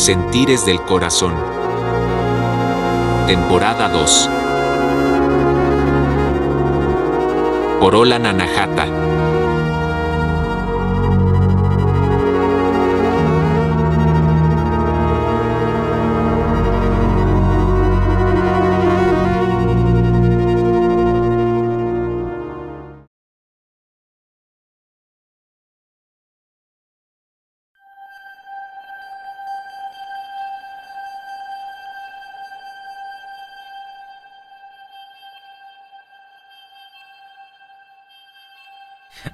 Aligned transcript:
Sentires 0.00 0.64
del 0.64 0.80
Corazón. 0.80 1.34
Temporada 3.26 3.90
2. 3.90 4.30
Corola 7.80 8.18
Nanajata. 8.18 9.09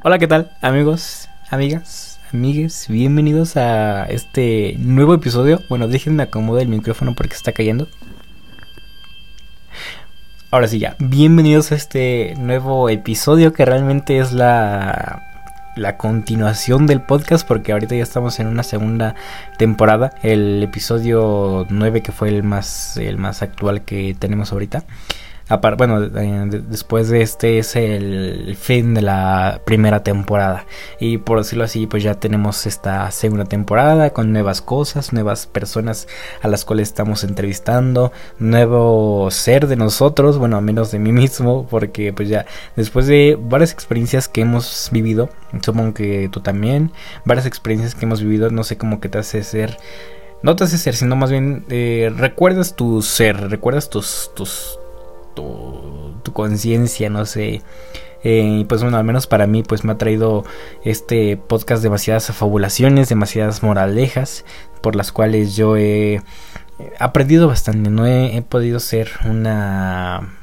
Hola, 0.08 0.20
¿qué 0.20 0.28
tal, 0.28 0.52
amigos, 0.60 1.28
amigas, 1.50 2.20
amigues? 2.32 2.86
Bienvenidos 2.88 3.56
a 3.56 4.04
este 4.04 4.76
nuevo 4.78 5.14
episodio. 5.14 5.60
Bueno, 5.68 5.88
déjenme 5.88 6.22
acomodar 6.22 6.62
el 6.62 6.68
micrófono 6.68 7.16
porque 7.16 7.34
está 7.34 7.50
cayendo. 7.50 7.88
Ahora 10.52 10.68
sí, 10.68 10.78
ya. 10.78 10.94
Bienvenidos 11.00 11.72
a 11.72 11.74
este 11.74 12.36
nuevo 12.38 12.88
episodio 12.88 13.52
que 13.52 13.64
realmente 13.64 14.20
es 14.20 14.32
la 14.32 15.24
la 15.74 15.96
continuación 15.96 16.86
del 16.86 17.02
podcast 17.02 17.46
porque 17.46 17.72
ahorita 17.72 17.96
ya 17.96 18.04
estamos 18.04 18.38
en 18.38 18.46
una 18.46 18.62
segunda 18.62 19.16
temporada, 19.58 20.12
el 20.22 20.62
episodio 20.62 21.66
9 21.68 22.02
que 22.02 22.12
fue 22.12 22.28
el 22.28 22.44
más 22.44 22.96
el 22.96 23.18
más 23.18 23.42
actual 23.42 23.82
que 23.82 24.14
tenemos 24.16 24.52
ahorita 24.52 24.84
bueno, 25.76 26.02
eh, 26.02 26.62
después 26.68 27.08
de 27.08 27.22
este 27.22 27.58
es 27.58 27.76
el 27.76 28.56
fin 28.56 28.94
de 28.94 29.02
la 29.02 29.60
primera 29.64 30.02
temporada. 30.02 30.66
Y 30.98 31.18
por 31.18 31.38
decirlo 31.38 31.64
así, 31.64 31.86
pues 31.86 32.02
ya 32.02 32.14
tenemos 32.14 32.66
esta 32.66 33.10
segunda 33.12 33.44
temporada 33.44 34.10
con 34.10 34.32
nuevas 34.32 34.60
cosas, 34.60 35.12
nuevas 35.12 35.46
personas 35.46 36.08
a 36.42 36.48
las 36.48 36.64
cuales 36.64 36.88
estamos 36.88 37.22
entrevistando, 37.22 38.12
nuevo 38.40 39.30
ser 39.30 39.68
de 39.68 39.76
nosotros, 39.76 40.38
bueno, 40.38 40.56
a 40.56 40.60
menos 40.60 40.90
de 40.90 40.98
mí 40.98 41.12
mismo, 41.12 41.66
porque 41.70 42.12
pues 42.12 42.28
ya 42.28 42.46
después 42.74 43.06
de 43.06 43.38
varias 43.40 43.72
experiencias 43.72 44.28
que 44.28 44.40
hemos 44.40 44.88
vivido, 44.90 45.30
supongo 45.62 45.94
que 45.94 46.28
tú 46.32 46.40
también, 46.40 46.90
varias 47.24 47.46
experiencias 47.46 47.94
que 47.94 48.04
hemos 48.04 48.20
vivido, 48.20 48.50
no 48.50 48.64
sé 48.64 48.76
cómo 48.76 49.00
que 49.00 49.08
te 49.08 49.18
hace 49.18 49.44
ser 49.44 49.76
no 50.42 50.54
te 50.54 50.64
hace 50.64 50.78
ser, 50.78 50.94
sino 50.94 51.16
más 51.16 51.30
bien 51.30 51.64
eh, 51.70 52.12
recuerdas 52.14 52.76
tu 52.76 53.02
ser, 53.02 53.50
recuerdas 53.50 53.88
tus, 53.90 54.30
tus, 54.34 54.78
tu, 55.36 56.32
conciencia, 56.32 57.08
no 57.08 57.24
sé. 57.24 57.62
Eh, 58.24 58.64
pues 58.68 58.82
bueno, 58.82 58.96
al 58.96 59.04
menos 59.04 59.28
para 59.28 59.46
mí 59.46 59.62
pues 59.62 59.84
me 59.84 59.92
ha 59.92 59.98
traído 59.98 60.44
este 60.84 61.36
podcast 61.36 61.82
demasiadas 61.82 62.28
afabulaciones, 62.28 63.08
demasiadas 63.08 63.62
moralejas, 63.62 64.44
por 64.80 64.96
las 64.96 65.12
cuales 65.12 65.54
yo 65.54 65.76
he 65.76 66.20
aprendido 66.98 67.46
bastante, 67.46 67.88
no 67.88 68.06
he, 68.06 68.42
podido 68.42 68.80
ser 68.80 69.10
una 69.24 70.34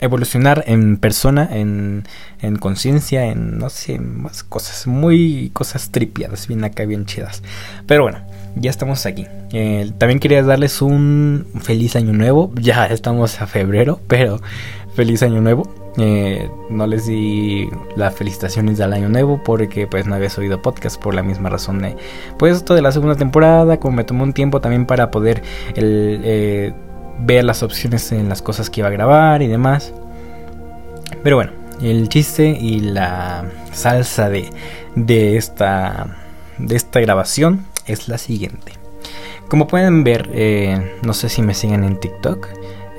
evolucionar 0.00 0.64
en 0.66 0.98
persona, 0.98 1.48
en, 1.50 2.04
en 2.40 2.56
conciencia, 2.56 3.26
en 3.26 3.58
no 3.58 3.70
sé, 3.70 3.98
más 3.98 4.44
cosas, 4.44 4.86
muy 4.86 5.50
cosas 5.52 5.90
tripiadas, 5.90 6.46
bien 6.46 6.62
acá, 6.62 6.84
bien 6.84 7.06
chidas. 7.06 7.42
Pero 7.86 8.02
bueno, 8.02 8.20
ya 8.56 8.70
estamos 8.70 9.06
aquí. 9.06 9.26
Eh, 9.52 9.90
también 9.98 10.20
quería 10.20 10.42
darles 10.42 10.80
un 10.82 11.46
feliz 11.60 11.96
año 11.96 12.12
nuevo. 12.12 12.52
Ya 12.60 12.86
estamos 12.86 13.40
a 13.40 13.46
febrero, 13.46 14.00
pero 14.08 14.40
feliz 14.94 15.22
año 15.22 15.40
nuevo. 15.40 15.72
Eh, 15.96 16.50
no 16.70 16.88
les 16.88 17.06
di 17.06 17.68
las 17.94 18.14
felicitaciones 18.16 18.78
del 18.78 18.92
año 18.92 19.08
nuevo 19.08 19.40
porque 19.44 19.86
pues 19.86 20.06
no 20.06 20.16
había 20.16 20.28
subido 20.28 20.60
podcast 20.60 21.00
por 21.00 21.14
la 21.14 21.22
misma 21.22 21.50
razón 21.50 21.78
de 21.78 21.96
pues 22.36 22.56
esto 22.56 22.74
de 22.74 22.82
la 22.82 22.90
segunda 22.90 23.14
temporada 23.14 23.78
como 23.78 23.98
me 23.98 24.02
tomó 24.02 24.24
un 24.24 24.32
tiempo 24.32 24.60
también 24.60 24.86
para 24.86 25.12
poder 25.12 25.44
eh, 25.76 26.72
ver 27.20 27.44
las 27.44 27.62
opciones 27.62 28.10
en 28.10 28.28
las 28.28 28.42
cosas 28.42 28.70
que 28.70 28.80
iba 28.80 28.88
a 28.88 28.90
grabar 28.90 29.40
y 29.42 29.46
demás 29.46 29.94
pero 31.22 31.36
bueno 31.36 31.52
el 31.80 32.08
chiste 32.08 32.48
y 32.48 32.80
la 32.80 33.44
salsa 33.70 34.28
de, 34.28 34.50
de 34.96 35.36
esta 35.36 36.16
de 36.58 36.74
esta 36.74 36.98
grabación 36.98 37.66
es 37.86 38.08
la 38.08 38.18
siguiente. 38.18 38.72
Como 39.48 39.66
pueden 39.66 40.04
ver, 40.04 40.30
eh, 40.32 40.98
no 41.02 41.12
sé 41.12 41.28
si 41.28 41.42
me 41.42 41.54
siguen 41.54 41.84
en 41.84 42.00
TikTok. 42.00 42.48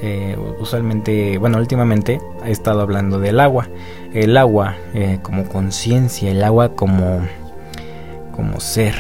Eh, 0.01 0.37
usualmente, 0.59 1.37
bueno, 1.37 1.57
últimamente 1.57 2.21
he 2.45 2.51
estado 2.51 2.81
hablando 2.81 3.19
del 3.19 3.39
agua. 3.39 3.67
El 4.13 4.37
agua 4.37 4.75
eh, 4.93 5.19
como 5.21 5.47
conciencia, 5.49 6.29
el 6.29 6.43
agua 6.43 6.75
como, 6.75 7.21
como 8.35 8.59
ser. 8.59 8.95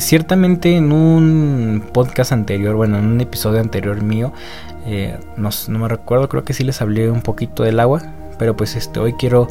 ciertamente 0.00 0.76
en 0.76 0.92
un 0.92 1.84
podcast 1.92 2.32
anterior, 2.32 2.74
bueno, 2.74 2.98
en 2.98 3.06
un 3.06 3.20
episodio 3.20 3.60
anterior 3.60 4.02
mío, 4.02 4.32
no, 5.36 5.50
no, 5.68 5.78
me 5.78 5.88
recuerdo, 5.88 6.28
creo 6.28 6.44
que 6.44 6.52
sí 6.52 6.64
les 6.64 6.82
hablé 6.82 7.10
un 7.10 7.22
poquito 7.22 7.62
del 7.62 7.78
agua. 7.80 8.02
Pero 8.38 8.56
pues 8.56 8.74
este, 8.74 8.98
hoy 8.98 9.12
quiero 9.12 9.46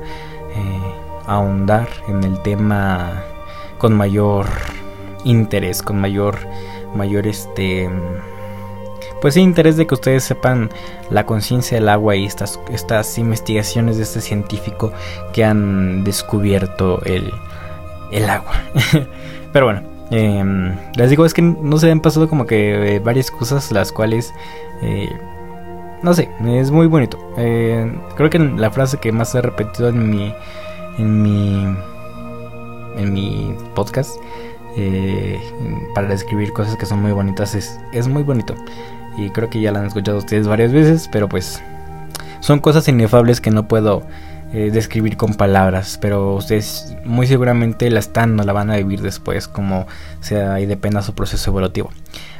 ahondar 1.25 1.87
en 2.09 2.23
el 2.25 2.41
tema 2.41 3.23
con 3.77 3.95
mayor 3.95 4.47
interés, 5.23 5.81
con 5.81 5.99
mayor, 5.99 6.37
mayor 6.95 7.27
este, 7.27 7.89
pues 9.21 9.35
sí, 9.35 9.41
interés 9.41 9.77
de 9.77 9.87
que 9.87 9.93
ustedes 9.93 10.23
sepan 10.23 10.69
la 11.09 11.25
conciencia 11.25 11.77
del 11.77 11.87
agua 11.89 12.15
y 12.15 12.25
estas, 12.25 12.59
estas 12.69 13.17
investigaciones 13.17 13.97
de 13.97 14.03
este 14.03 14.19
científico 14.19 14.91
que 15.31 15.45
han 15.45 16.03
descubierto 16.03 17.01
el, 17.05 17.31
el 18.11 18.29
agua. 18.29 18.51
Pero 19.53 19.67
bueno, 19.67 19.81
em, 20.11 20.75
les 20.95 21.09
digo, 21.09 21.25
es 21.25 21.33
que 21.33 21.41
no 21.41 21.77
se 21.77 21.89
han 21.89 22.01
pasado 22.01 22.27
como 22.27 22.45
que 22.45 22.95
eh, 22.95 22.99
varias 22.99 23.31
cosas 23.31 23.71
las 23.71 23.91
cuales... 23.91 24.33
Eh, 24.81 25.09
no 26.01 26.13
sé, 26.13 26.29
es 26.45 26.69
muy 26.69 26.87
bonito. 26.87 27.17
Eh, 27.37 27.89
creo 28.17 28.29
que 28.29 28.39
la 28.39 28.71
frase 28.71 28.97
que 28.97 29.13
más 29.13 29.33
he 29.35 29.41
repetido 29.41 29.87
en 29.87 30.09
mi 30.09 30.33
en 30.97 31.21
mi 31.23 31.75
en 32.97 33.13
mi 33.13 33.55
podcast 33.73 34.17
eh, 34.77 35.39
para 35.93 36.07
describir 36.07 36.53
cosas 36.53 36.75
que 36.75 36.85
son 36.85 37.01
muy 37.01 37.11
bonitas 37.11 37.55
es, 37.55 37.79
es 37.91 38.07
muy 38.07 38.23
bonito. 38.23 38.55
Y 39.17 39.29
creo 39.29 39.49
que 39.49 39.61
ya 39.61 39.71
la 39.71 39.79
han 39.79 39.85
escuchado 39.85 40.17
ustedes 40.17 40.47
varias 40.47 40.71
veces, 40.71 41.09
pero 41.11 41.29
pues 41.29 41.61
son 42.39 42.59
cosas 42.59 42.87
inefables 42.87 43.39
que 43.39 43.51
no 43.51 43.67
puedo 43.67 44.03
eh, 44.53 44.69
describir 44.71 45.17
con 45.17 45.33
palabras, 45.33 45.97
pero 45.99 46.35
ustedes 46.35 46.95
muy 47.05 47.25
seguramente 47.25 47.89
la 47.89 47.99
están 47.99 48.39
o 48.39 48.43
la 48.43 48.53
van 48.53 48.69
a 48.69 48.75
vivir 48.75 49.01
después, 49.01 49.47
como 49.47 49.87
sea 50.19 50.59
y 50.59 50.67
dependa 50.67 51.01
su 51.01 51.15
proceso 51.15 51.49
evolutivo. 51.49 51.89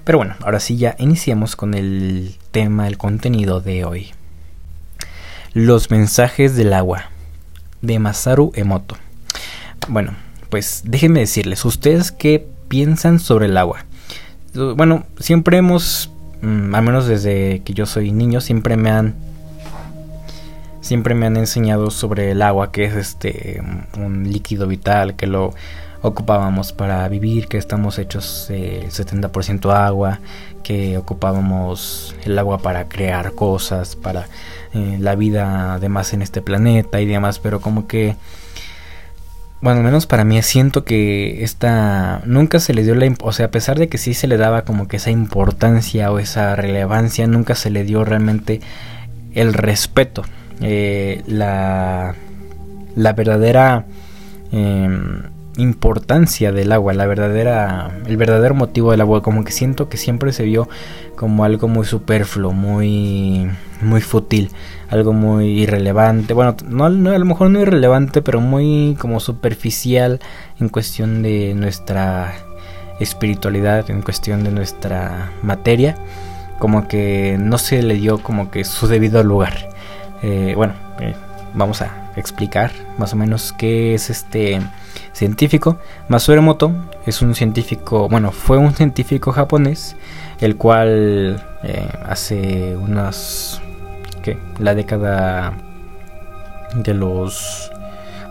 Pero 0.04 0.20
bueno, 0.20 0.36
ahora 0.42 0.60
sí 0.60 0.78
ya 0.78 0.96
iniciamos 1.00 1.56
con 1.56 1.74
el 1.74 2.36
tema, 2.52 2.88
el 2.88 3.00
contenido 3.00 3.62
de 3.62 3.86
hoy. 3.86 4.12
Los 5.54 5.90
mensajes 5.90 6.56
del 6.56 6.74
agua 6.74 7.10
de 7.82 7.98
Masaru 7.98 8.52
Emoto. 8.54 8.96
Bueno, 9.88 10.14
pues 10.54 10.84
déjenme 10.86 11.22
decirles, 11.22 11.66
¿ustedes 11.66 12.12
qué 12.12 12.46
piensan 12.68 13.18
sobre 13.18 13.48
el 13.48 13.58
agua? 13.58 13.86
Bueno, 14.54 15.04
siempre 15.18 15.58
hemos, 15.58 16.12
mm, 16.44 16.76
al 16.76 16.84
menos 16.84 17.08
desde 17.08 17.64
que 17.64 17.74
yo 17.74 17.88
soy 17.88 18.12
niño, 18.12 18.40
siempre 18.40 18.78
me 18.78 18.92
han 18.92 19.16
siempre 20.80 21.16
me 21.16 21.26
han 21.26 21.38
enseñado 21.38 21.90
sobre 21.90 22.30
el 22.30 22.44
agua, 22.44 22.72
que 22.72 22.84
es 22.84 22.94
este 22.94 23.64
un 23.98 24.32
líquido 24.32 24.68
vital, 24.68 25.16
que 25.16 25.26
lo 25.26 25.56
ocupábamos 26.04 26.72
para 26.72 27.10
vivir, 27.10 27.48
que 27.48 27.58
estamos 27.58 27.98
hechos 27.98 28.46
eh, 28.52 28.86
70% 28.92 29.74
agua, 29.74 30.20
que 30.62 31.00
ocupábamos 31.00 32.16
el 32.26 32.38
agua 32.38 32.60
para 32.60 32.88
crear 32.88 33.32
cosas, 33.32 33.96
para 33.96 34.28
eh, 34.76 34.98
la 35.00 35.16
vida 35.16 35.74
además 35.74 36.14
en 36.14 36.22
este 36.22 36.44
planeta 36.44 37.02
y 37.02 37.08
demás, 37.08 37.40
pero 37.40 37.60
como 37.60 37.88
que 37.88 38.18
bueno, 39.64 39.80
al 39.80 39.86
menos 39.86 40.08
para 40.08 40.26
mí 40.26 40.42
siento 40.42 40.84
que 40.84 41.42
esta 41.42 42.22
nunca 42.26 42.60
se 42.60 42.74
le 42.74 42.84
dio 42.84 42.96
la, 42.96 43.10
o 43.22 43.32
sea, 43.32 43.46
a 43.46 43.52
pesar 43.52 43.80
de 43.80 43.88
que 43.88 43.98
sí 43.98 44.14
se 44.14 44.28
le 44.28 44.36
daba 44.36 44.64
como 44.64 44.90
que 44.90 44.98
esa 44.98 45.10
importancia 45.10 46.12
o 46.12 46.20
esa 46.20 46.58
relevancia, 46.58 47.28
nunca 47.28 47.56
se 47.56 47.70
le 47.70 47.86
dio 47.86 48.04
realmente 48.04 48.60
el 49.34 49.54
respeto, 49.54 50.26
eh, 50.60 51.24
la, 51.28 52.14
la 52.98 53.14
verdadera 53.14 53.86
em, 54.52 55.24
importancia 55.58 56.52
del 56.52 56.72
agua, 56.72 56.94
la 56.94 57.06
verdadera, 57.06 57.92
el 58.06 58.18
verdadero 58.18 58.56
motivo 58.56 58.92
del 58.92 59.02
agua, 59.02 59.22
como 59.22 59.44
que 59.44 59.52
siento 59.52 59.90
que 59.90 59.98
siempre 59.98 60.34
se 60.34 60.44
vio 60.44 60.68
como 61.16 61.46
algo 61.46 61.68
muy 61.68 61.86
superfluo, 61.86 62.54
muy, 62.54 63.50
muy 63.82 64.02
fútil 64.02 64.50
algo 64.94 65.12
muy 65.12 65.62
irrelevante. 65.62 66.34
Bueno, 66.34 66.56
no, 66.68 66.86
a 66.86 66.90
lo 66.90 67.26
mejor 67.26 67.50
no 67.50 67.60
irrelevante, 67.60 68.22
pero 68.22 68.40
muy 68.40 68.96
como 69.00 69.20
superficial 69.20 70.20
en 70.60 70.70
cuestión 70.70 71.24
de 71.24 71.54
nuestra 71.56 72.34
espiritualidad, 73.00 73.90
en 73.90 74.02
cuestión 74.04 74.44
de 74.44 74.52
nuestra 74.52 75.32
materia, 75.42 75.98
como 76.60 76.88
que 76.88 77.38
no 77.40 77.58
se 77.58 77.82
le 77.82 77.96
dio 77.96 78.20
como 78.20 78.52
que 78.52 78.64
su 78.64 78.88
debido 78.88 79.24
lugar. 79.24 79.70
Eh, 80.22 80.54
bueno, 80.56 80.74
eh, 81.00 81.16
vamos 81.54 81.82
a 81.82 82.12
explicar 82.16 82.72
más 82.98 83.14
o 83.14 83.16
menos 83.16 83.54
qué 83.54 83.94
es 83.94 84.10
este 84.10 84.62
científico. 85.14 85.78
Masaru 86.08 86.56
es 87.06 87.22
un 87.22 87.36
científico, 87.36 88.10
bueno, 88.10 88.32
fue 88.32 88.58
un 88.58 88.74
científico 88.76 89.32
japonés, 89.32 89.96
el 90.40 90.56
cual 90.58 91.44
eh, 91.64 91.88
hace 92.06 92.76
unas, 92.76 93.62
¿qué? 94.22 94.38
La 94.60 94.76
década 94.76 95.54
de 96.76 96.94
los 96.94 97.72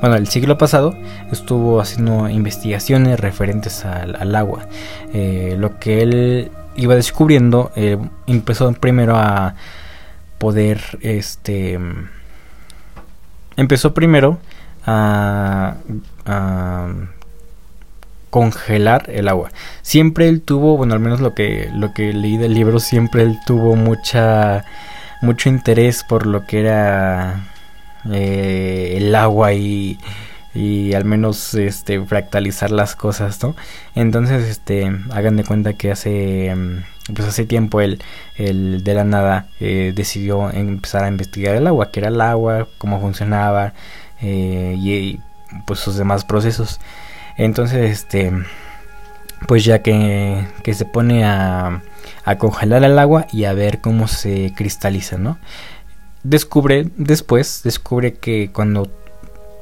bueno, 0.03 0.17
el 0.17 0.27
siglo 0.27 0.59
pasado 0.59 0.97
estuvo 1.31 1.81
haciendo 1.81 2.29
investigaciones 2.29 3.21
referentes 3.21 3.85
al, 3.85 4.35
agua. 4.35 4.67
Eh, 5.15 5.55
lo 5.57 5.79
que 5.79 6.03
él 6.03 6.51
iba 6.75 6.97
descubriendo, 6.97 7.71
eh, 7.77 7.99
empezó 8.27 8.73
primero 8.73 9.17
a 9.17 9.55
poder, 10.39 10.81
este, 11.03 11.79
empezó 13.57 13.95
primero 13.95 14.39
a, 14.87 15.77
congelar 18.31 19.11
el 19.11 19.29
agua. 19.29 19.51
Siempre 19.83 20.29
él 20.29 20.41
tuvo, 20.41 20.79
bueno, 20.79 20.95
al 20.95 21.01
menos 21.01 21.21
lo 21.21 21.35
que 21.35 21.69
lo 21.75 21.93
que 21.93 22.15
leí 22.15 22.39
del 22.39 22.55
libro, 22.55 22.81
siempre 22.81 23.23
él 23.23 23.39
tuvo 23.47 23.77
mucha 23.77 24.65
mucho 25.21 25.51
interés 25.51 26.03
por 26.03 26.27
lo 26.27 26.47
que 26.47 26.61
era 26.61 27.45
eh, 28.11 28.95
el 28.97 29.15
agua 29.15 29.53
y, 29.53 29.99
y 30.55 30.95
al 30.95 31.05
menos 31.05 31.55
este 31.55 32.01
fractalizar 32.05 32.71
las 32.71 32.97
cosas, 32.97 33.43
¿no? 33.43 33.57
Entonces, 33.95 34.49
este, 34.49 34.91
hagan 35.11 35.37
de 35.37 35.45
cuenta 35.45 35.75
que 35.75 35.91
hace 35.93 36.55
mm, 36.55 37.15
pues 37.15 37.29
hace 37.29 37.45
tiempo 37.47 37.81
él, 37.81 38.03
el 38.37 38.85
de 38.85 38.95
la 38.95 39.05
nada 39.05 39.49
eh, 39.61 39.93
decidió 39.95 40.51
empezar 40.51 41.05
a 41.05 41.09
investigar 41.09 41.57
el 41.57 41.67
agua, 41.67 41.91
qué 41.91 42.01
era 42.01 42.09
el 42.09 42.21
agua, 42.21 42.69
cómo 42.79 43.01
funcionaba 43.01 43.73
eh, 44.21 44.77
y 44.79 45.21
pues 45.67 45.81
sus 45.81 45.97
demás 45.97 46.25
procesos. 46.25 46.81
Entonces, 47.37 47.91
este, 47.91 48.33
pues 49.49 49.65
ya 49.65 49.81
que, 49.81 50.47
que 50.63 50.75
se 50.75 50.85
pone 50.85 51.25
a, 51.25 51.83
a 52.25 52.39
congelar 52.39 52.85
el 52.85 52.99
agua 52.99 53.27
y 53.33 53.45
a 53.45 53.53
ver 53.55 53.81
cómo 53.81 54.07
se 54.09 54.53
cristaliza, 54.55 55.19
¿no? 55.19 55.39
descubre 56.23 56.89
después, 56.97 57.63
descubre 57.65 58.15
que 58.15 58.51
cuando 58.53 58.91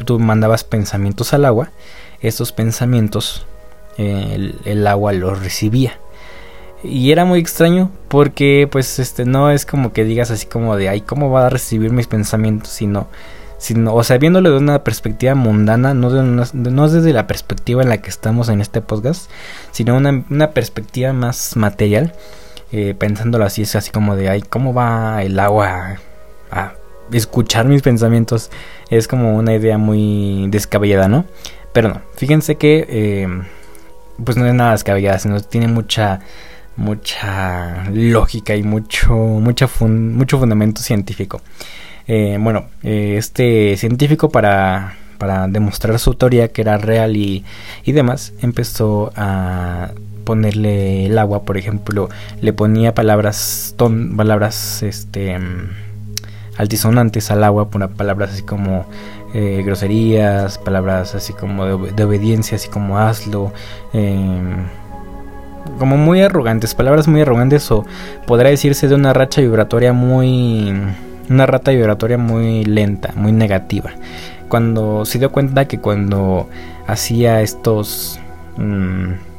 tú 0.04 0.18
mandabas 0.18 0.64
pensamientos 0.64 1.32
al 1.34 1.44
agua, 1.44 1.70
esos 2.20 2.52
pensamientos 2.52 3.46
el, 3.96 4.86
agua 4.86 5.12
los 5.12 5.40
recibía. 5.42 5.98
Y 6.82 7.12
era 7.12 7.24
muy 7.24 7.40
extraño 7.40 7.90
porque 8.08 8.66
pues 8.70 8.98
este 8.98 9.26
no 9.26 9.50
es 9.50 9.66
como 9.66 9.92
que 9.92 10.04
digas 10.04 10.30
así 10.30 10.46
como 10.46 10.76
de 10.76 10.88
ay 10.88 11.02
cómo 11.02 11.30
va 11.30 11.46
a 11.46 11.50
recibir 11.50 11.92
mis 11.92 12.06
pensamientos, 12.06 12.70
sino 12.70 13.08
sino 13.58 13.94
o 13.94 14.02
sea, 14.02 14.16
viéndolo 14.16 14.50
de 14.52 14.56
una 14.56 14.82
perspectiva 14.82 15.34
mundana, 15.34 15.92
no, 15.92 16.08
de 16.08 16.22
no 16.22 16.88
desde 16.88 17.12
la 17.12 17.26
perspectiva 17.26 17.82
en 17.82 17.90
la 17.90 17.98
que 17.98 18.08
estamos 18.08 18.48
en 18.48 18.62
este 18.62 18.80
podcast, 18.80 19.30
sino 19.70 19.94
una, 19.96 20.24
una 20.30 20.52
perspectiva 20.52 21.12
más 21.12 21.56
material, 21.56 22.14
eh, 22.72 22.94
pensándolo 22.98 23.44
así, 23.44 23.62
es 23.62 23.76
así 23.76 23.90
como 23.90 24.16
de 24.16 24.30
ay 24.30 24.40
cómo 24.40 24.72
va 24.72 25.22
el 25.22 25.38
agua 25.38 25.98
a 26.50 26.72
escuchar 27.12 27.66
mis 27.66 27.82
pensamientos 27.82 28.50
es 28.90 29.08
como 29.08 29.36
una 29.36 29.54
idea 29.54 29.78
muy 29.78 30.46
descabellada, 30.48 31.08
¿no? 31.08 31.24
Pero 31.72 31.88
no, 31.88 32.02
fíjense 32.16 32.56
que 32.56 32.86
eh, 32.88 33.28
pues 34.24 34.36
no 34.36 34.46
es 34.46 34.54
nada 34.54 34.72
descabellada, 34.72 35.18
sino 35.18 35.40
tiene 35.40 35.68
mucha 35.68 36.20
mucha 36.76 37.84
lógica 37.92 38.56
y 38.56 38.62
mucho 38.62 39.14
mucho 39.14 39.68
fundamento 39.68 40.80
científico. 40.82 41.40
Eh, 42.12 42.38
bueno, 42.40 42.66
eh, 42.82 43.14
este 43.18 43.76
científico 43.76 44.30
para, 44.30 44.96
para 45.18 45.46
demostrar 45.46 45.96
su 46.00 46.14
teoría 46.14 46.48
que 46.48 46.62
era 46.62 46.76
real 46.76 47.16
y, 47.16 47.44
y 47.84 47.92
demás, 47.92 48.32
empezó 48.42 49.12
a 49.14 49.92
ponerle 50.24 51.06
el 51.06 51.18
agua, 51.18 51.44
por 51.44 51.56
ejemplo, 51.56 52.08
le 52.40 52.52
ponía 52.52 52.94
palabras, 52.94 53.74
ton, 53.76 54.16
palabras, 54.16 54.82
este, 54.82 55.38
altisonantes 56.60 57.30
al 57.30 57.42
agua, 57.42 57.70
por 57.70 57.88
palabras 57.90 58.32
así 58.32 58.42
como 58.42 58.84
eh, 59.32 59.62
groserías, 59.64 60.58
palabras 60.58 61.14
así 61.14 61.32
como 61.32 61.64
de, 61.64 62.04
obediencia, 62.04 62.56
así 62.56 62.68
como 62.68 62.98
hazlo, 62.98 63.52
em, 63.94 64.66
como 65.78 65.96
muy 65.96 66.20
arrogantes, 66.20 66.74
palabras 66.74 67.08
muy 67.08 67.22
arrogantes 67.22 67.70
o 67.70 67.84
podrá 68.26 68.50
decirse 68.50 68.88
de 68.88 68.94
una 68.94 69.14
racha 69.14 69.40
vibratoria 69.40 69.94
muy, 69.94 70.74
una 71.30 71.46
rata 71.46 71.70
vibratoria 71.70 72.18
muy 72.18 72.64
lenta, 72.64 73.12
muy 73.16 73.32
negativa. 73.32 73.92
Cuando 74.48 75.06
se 75.06 75.18
dio 75.18 75.32
cuenta 75.32 75.66
que 75.66 75.78
cuando 75.78 76.48
hacía 76.86 77.40
estos 77.40 78.20
mm, 78.58 79.29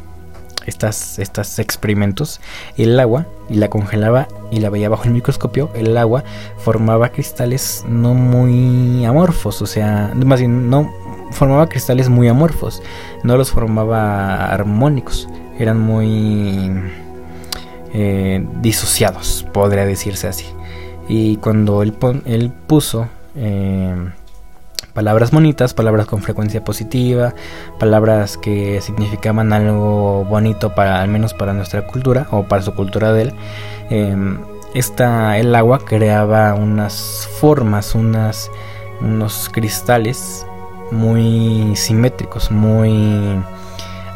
estas, 0.66 1.20
estos 1.20 1.60
experimentos, 1.60 2.42
el 2.78 3.00
agua 3.00 3.26
y 3.50 3.56
la 3.56 3.70
congelaba 3.70 4.28
y 4.52 4.60
la 4.60 4.70
veía 4.70 4.90
bajo 4.90 5.06
el 5.06 5.12
microscopio, 5.12 5.70
el 5.74 5.98
agua 5.98 6.24
formaba 6.58 7.10
cristales 7.10 7.84
no 7.88 8.14
muy 8.14 9.06
amorfos, 9.06 9.62
o 9.62 9.66
sea, 9.66 10.14
más 10.16 10.40
bien 10.40 10.70
no 10.70 10.92
formaba 11.32 11.68
cristales 11.68 12.10
muy 12.10 12.28
amorfos, 12.28 12.82
no 13.24 13.38
los 13.38 13.52
formaba 13.52 14.52
armónicos, 14.52 15.28
eran 15.58 15.80
muy 15.80 16.72
eh, 17.94 18.46
disociados, 18.62 19.46
podría 19.52 19.86
decirse 19.86 20.28
así. 20.28 20.46
Y 21.08 21.38
cuando 21.38 21.82
él, 21.84 21.96
él 22.26 22.52
puso 22.68 23.08
eh, 23.36 23.96
palabras 24.94 25.32
bonitas, 25.32 25.74
palabras 25.74 26.06
con 26.06 26.22
frecuencia 26.22 26.64
positiva, 26.64 27.34
palabras 27.80 28.38
que 28.38 28.82
significaban 28.82 29.54
algo 29.54 30.26
bonito 30.26 30.76
para 30.76 31.02
al 31.02 31.10
menos 31.10 31.34
para 31.34 31.54
nuestra 31.54 31.88
cultura 31.88 32.28
o 32.32 32.44
para 32.44 32.62
su 32.62 32.74
cultura 32.74 33.14
de 33.14 33.22
él. 33.24 33.34
Em, 33.90 34.40
esta, 34.74 35.38
el 35.38 35.54
agua 35.56 35.80
creaba 35.80 36.54
unas 36.54 37.28
formas, 37.40 37.96
unas, 37.96 38.50
unos 39.02 39.50
cristales 39.50 40.46
muy 40.92 41.76
simétricos, 41.76 42.52
muy 42.52 43.42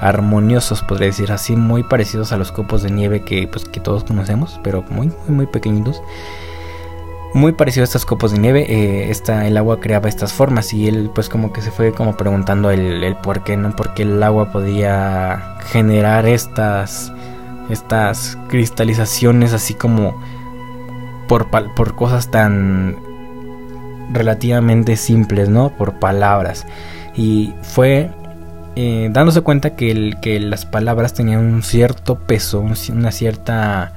armoniosos, 0.02 0.82
podría 0.84 1.08
decir 1.08 1.32
así, 1.32 1.56
muy 1.56 1.84
parecidos 1.84 2.32
a 2.32 2.38
los 2.38 2.52
copos 2.52 2.84
de 2.84 2.92
nieve 2.92 3.22
que, 3.22 3.48
pues, 3.48 3.66
que 3.66 3.80
todos 3.80 4.04
conocemos, 4.04 4.60
pero 4.64 4.84
muy, 4.90 5.08
muy, 5.08 5.36
muy 5.36 5.46
pequeñitos 5.48 6.02
muy 7.36 7.52
parecido 7.52 7.84
a 7.84 7.84
estos 7.84 8.06
copos 8.06 8.32
de 8.32 8.40
nieve, 8.40 8.66
eh, 8.70 9.12
el 9.44 9.58
agua 9.58 9.82
creaba 9.82 10.08
estas 10.08 10.32
formas 10.32 10.74
y 10.74 10.88
él 10.88 11.12
pues 11.14 11.28
como 11.28 11.52
que 11.52 11.62
se 11.62 11.70
fue 11.70 11.92
como 11.92 12.16
preguntando 12.16 12.72
el, 12.72 13.18
por 13.22 13.44
qué, 13.44 13.58
¿no? 13.58 13.76
Porque 13.76 14.04
el 14.04 14.24
agua 14.24 14.54
podía 14.54 15.58
generar 15.66 16.26
estas, 16.28 17.12
estas 17.70 18.38
cristalizaciones 18.48 19.52
así 19.52 19.74
como 19.74 20.18
por, 21.28 21.50
por 21.76 21.96
cosas 21.96 22.32
tan 22.32 22.96
relativamente 24.14 24.96
simples, 24.96 25.50
¿no? 25.50 25.72
Por 25.76 26.00
palabras. 26.00 26.66
Y 27.18 27.54
fue 27.64 28.12
eh, 28.78 29.10
dándose 29.12 29.42
cuenta 29.42 29.76
que, 29.76 29.92
el, 29.92 30.22
que 30.22 30.40
las 30.40 30.66
palabras 30.66 31.14
tenían 31.14 31.42
un 31.42 31.64
cierto 31.64 32.18
peso, 32.18 32.62
una 32.62 33.12
cierta 33.12 33.92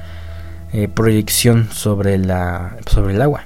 eh, 0.72 0.88
proyección 0.88 1.68
sobre, 1.72 2.18
la, 2.18 2.76
sobre 2.86 3.14
el 3.14 3.22
agua. 3.22 3.44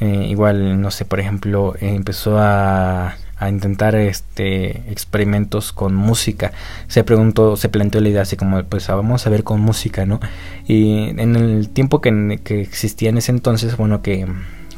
Eh, 0.00 0.26
igual, 0.28 0.80
no 0.80 0.90
sé, 0.90 1.04
por 1.04 1.18
ejemplo, 1.18 1.74
empezó 1.80 2.38
a, 2.38 3.16
a, 3.36 3.48
intentar 3.48 3.96
este 3.96 4.90
experimentos 4.90 5.72
con 5.72 5.94
música. 5.94 6.52
Se 6.86 7.02
preguntó, 7.02 7.56
se 7.56 7.68
planteó 7.68 8.00
la 8.00 8.08
idea 8.10 8.22
así 8.22 8.36
como, 8.36 8.62
pues 8.64 8.88
ah, 8.90 8.94
vamos 8.94 9.26
a 9.26 9.30
ver 9.30 9.42
con 9.42 9.60
música, 9.60 10.06
¿no? 10.06 10.20
Y 10.66 11.08
en 11.20 11.34
el 11.34 11.68
tiempo 11.70 12.00
que, 12.00 12.40
que 12.44 12.60
existía 12.60 13.08
en 13.08 13.18
ese 13.18 13.32
entonces, 13.32 13.76
bueno, 13.76 14.02
que, 14.02 14.26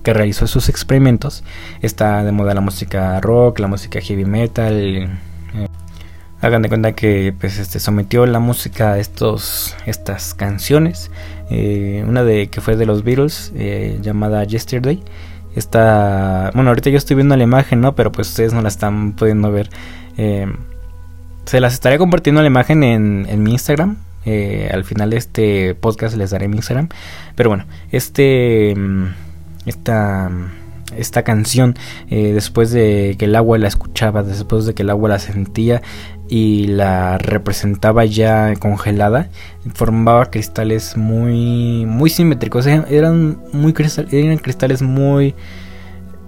que 0.03 0.15
realizó 0.15 0.47
sus 0.47 0.69
experimentos, 0.71 1.45
está 1.83 2.25
de 2.25 2.33
moda 2.33 2.55
la 2.55 2.63
música 2.63 3.21
rock, 3.21 3.59
la 3.59 3.67
música 3.67 4.01
heavy 4.01 4.25
metal. 4.25 4.75
Eh, 4.75 5.09
hagan 6.41 6.63
de 6.63 6.69
cuenta 6.69 6.93
que 6.93 7.35
pues 7.39 7.59
este 7.59 7.81
sometió 7.81 8.25
la 8.27 8.39
música 8.39 8.93
a 8.93 8.99
estos 8.99 9.77
estas 9.87 10.35
canciones 10.35 11.11
eh, 11.51 12.05
una 12.07 12.23
de 12.23 12.49
que 12.49 12.61
fue 12.61 12.77
de 12.77 12.87
los 12.87 13.03
Beatles, 13.03 13.53
eh, 13.57 13.99
llamada 14.01 14.45
Yesterday. 14.45 15.03
Está, 15.57 16.53
bueno, 16.55 16.71
ahorita 16.71 16.91
yo 16.91 16.97
estoy 16.97 17.17
viendo 17.17 17.37
la 17.37 17.43
imagen, 17.43 17.81
¿no? 17.81 17.97
Pero 17.97 18.13
pues 18.13 18.29
ustedes 18.29 18.53
no 18.53 18.63
la 18.63 18.69
están 18.69 19.13
pudiendo 19.15 19.51
ver. 19.51 19.69
Eh, 20.17 20.47
se 21.45 21.61
las 21.61 21.73
estaré 21.73 21.99
compartiendo 21.99 22.41
la 22.41 22.47
imagen 22.47 22.85
en, 22.85 23.27
en 23.29 23.43
mi 23.43 23.53
Instagram. 23.53 23.97
al 24.73 24.85
final 24.85 25.11
de 25.11 25.17
este 25.17 25.75
podcast 25.75 26.17
les 26.17 26.31
daré 26.31 26.47
mi 26.47 26.57
Instagram. 26.57 26.89
Pero 27.35 27.51
bueno, 27.51 27.65
este, 27.91 28.75
mm, 28.77 29.07
esta, 29.67 30.31
esta 30.97 31.25
canción 31.25 31.75
después 32.09 32.71
de 32.71 33.17
que 33.19 33.25
el 33.25 33.35
agua 33.35 33.59
la 33.59 33.67
escuchaba, 33.67 34.23
después 34.23 34.67
de 34.67 34.75
que 34.75 34.83
el 34.83 34.91
agua 34.91 35.09
la 35.09 35.19
sentía 35.19 35.83
y 36.31 36.69
la 36.69 37.19
representaba 37.19 38.05
ya 38.05 38.55
congelada, 38.57 39.29
formaba 39.75 40.31
cristales 40.31 40.97
muy 40.97 41.85
muy 41.87 42.09
simétricos, 42.09 42.67
eran 42.67 43.39
muy 43.53 43.75
eran 44.13 44.39
cristales 44.39 44.81
muy 44.81 45.35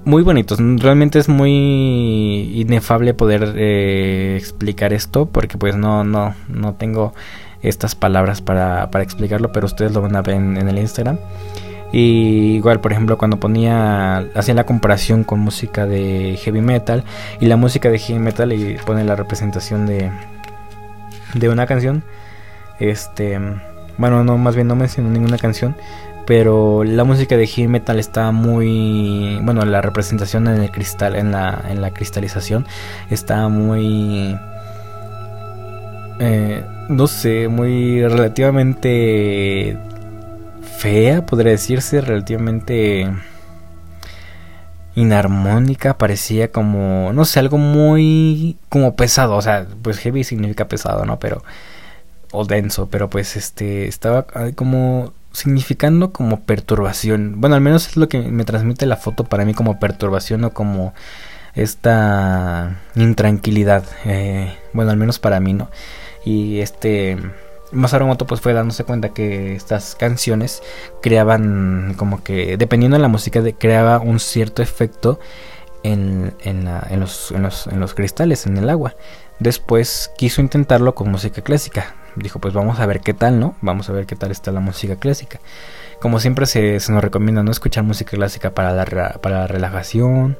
muy 0.04 0.22
bonitos. 0.24 0.58
Realmente 0.60 1.20
es 1.20 1.28
muy 1.28 2.50
inefable 2.54 3.14
poder 3.14 3.54
eh, 3.56 4.36
explicar 4.36 4.92
esto 4.92 5.26
porque 5.26 5.56
pues 5.56 5.76
no 5.76 6.02
no 6.02 6.34
no 6.48 6.74
tengo 6.74 7.14
estas 7.62 7.94
palabras 7.94 8.42
para, 8.42 8.90
para 8.90 9.04
explicarlo, 9.04 9.52
pero 9.52 9.66
ustedes 9.66 9.92
lo 9.92 10.02
van 10.02 10.16
a 10.16 10.22
ver 10.22 10.34
en, 10.34 10.56
el 10.56 10.78
Instagram. 10.78 11.18
Y 11.92 12.56
igual, 12.56 12.80
por 12.80 12.92
ejemplo, 12.92 13.18
cuando 13.18 13.38
ponía, 13.38 14.18
hacía 14.34 14.54
la 14.54 14.64
comparación 14.64 15.24
con 15.24 15.40
música 15.40 15.86
de 15.86 16.38
heavy 16.42 16.62
metal 16.62 17.04
y 17.38 17.46
la 17.46 17.56
música 17.56 17.90
de 17.90 17.98
heavy 17.98 18.18
metal 18.18 18.52
y 18.52 18.78
pone 18.86 19.04
la 19.04 19.14
representación 19.14 19.86
de, 19.86 20.10
de 21.34 21.48
una 21.48 21.66
canción. 21.66 22.02
Este, 22.80 23.38
bueno, 23.98 24.24
no, 24.24 24.38
más 24.38 24.54
bien 24.54 24.68
no 24.68 24.74
menciono 24.74 25.10
ninguna 25.10 25.36
canción, 25.36 25.76
pero 26.26 26.82
la 26.82 27.04
música 27.04 27.36
de 27.36 27.46
heavy 27.46 27.68
metal 27.68 27.98
está 27.98 28.32
muy, 28.32 29.38
bueno, 29.42 29.64
la 29.66 29.82
representación 29.82 30.48
en 30.48 30.62
el 30.62 30.70
cristal, 30.70 31.14
en 31.14 31.30
la, 31.30 31.62
en 31.68 31.82
la 31.82 31.92
cristalización 31.92 32.66
está 33.10 33.48
muy 33.48 34.34
eh, 36.18 36.64
no 36.88 37.06
sé, 37.06 37.48
muy 37.48 38.00
relativamente 38.06 39.76
fea, 40.82 41.24
podría 41.24 41.52
decirse, 41.52 42.00
relativamente 42.00 43.08
inarmónica, 44.96 45.96
parecía 45.96 46.50
como, 46.50 47.12
no 47.12 47.24
sé, 47.24 47.38
algo 47.38 47.56
muy 47.56 48.56
como 48.68 48.96
pesado, 48.96 49.36
o 49.36 49.42
sea, 49.42 49.64
pues 49.82 49.98
heavy 49.98 50.24
significa 50.24 50.66
pesado, 50.66 51.04
¿no? 51.04 51.20
Pero 51.20 51.44
o 52.32 52.44
denso, 52.44 52.88
pero 52.90 53.08
pues 53.08 53.36
este 53.36 53.86
estaba 53.86 54.26
como 54.56 55.12
significando 55.32 56.12
como 56.12 56.40
perturbación. 56.40 57.40
Bueno, 57.40 57.54
al 57.54 57.60
menos 57.60 57.86
es 57.86 57.96
lo 57.96 58.08
que 58.08 58.18
me 58.18 58.44
transmite 58.44 58.84
la 58.86 58.96
foto 58.96 59.22
para 59.24 59.44
mí 59.44 59.54
como 59.54 59.78
perturbación 59.78 60.44
o 60.44 60.52
como 60.52 60.94
esta 61.54 62.80
intranquilidad. 62.96 63.84
Eh, 64.04 64.52
bueno, 64.72 64.90
al 64.90 64.96
menos 64.96 65.20
para 65.20 65.38
mí, 65.38 65.52
¿no? 65.52 65.70
Y 66.24 66.58
este 66.60 67.18
Masaru 67.72 68.06
Moto 68.06 68.26
pues 68.26 68.40
fue 68.40 68.52
dándose 68.52 68.84
cuenta 68.84 69.10
que 69.10 69.54
estas 69.54 69.94
canciones 69.94 70.62
creaban 71.00 71.94
como 71.96 72.22
que 72.22 72.56
dependiendo 72.56 72.96
de 72.96 73.02
la 73.02 73.08
música 73.08 73.42
creaba 73.58 73.98
un 73.98 74.20
cierto 74.20 74.62
efecto 74.62 75.18
en, 75.82 76.34
en, 76.40 76.64
los, 77.00 77.32
en, 77.32 77.42
los, 77.42 77.66
en 77.66 77.80
los 77.80 77.94
cristales, 77.94 78.46
en 78.46 78.56
el 78.56 78.70
agua. 78.70 78.94
Después 79.38 80.12
quiso 80.16 80.40
intentarlo 80.40 80.94
con 80.94 81.10
música 81.10 81.42
clásica. 81.42 81.96
Dijo 82.14 82.38
pues 82.38 82.54
vamos 82.54 82.78
a 82.78 82.86
ver 82.86 83.00
qué 83.00 83.14
tal, 83.14 83.40
¿no? 83.40 83.56
Vamos 83.62 83.88
a 83.88 83.92
ver 83.92 84.06
qué 84.06 84.14
tal 84.14 84.30
está 84.30 84.52
la 84.52 84.60
música 84.60 84.96
clásica. 84.96 85.40
Como 86.00 86.20
siempre 86.20 86.46
se, 86.46 86.78
se 86.78 86.92
nos 86.92 87.02
recomienda 87.02 87.42
no 87.42 87.50
escuchar 87.50 87.84
música 87.84 88.16
clásica 88.16 88.50
para 88.50 88.72
la, 88.72 88.84
para 89.20 89.40
la 89.40 89.46
relajación 89.46 90.36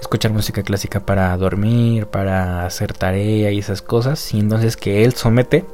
escuchar 0.00 0.32
música 0.32 0.62
clásica 0.62 1.00
para 1.00 1.36
dormir, 1.36 2.06
para 2.06 2.66
hacer 2.66 2.92
tarea 2.92 3.50
y 3.50 3.58
esas 3.58 3.82
cosas. 3.82 4.34
Y 4.34 4.40
entonces 4.40 4.76
que 4.76 5.04
él 5.04 5.14
somete 5.14 5.64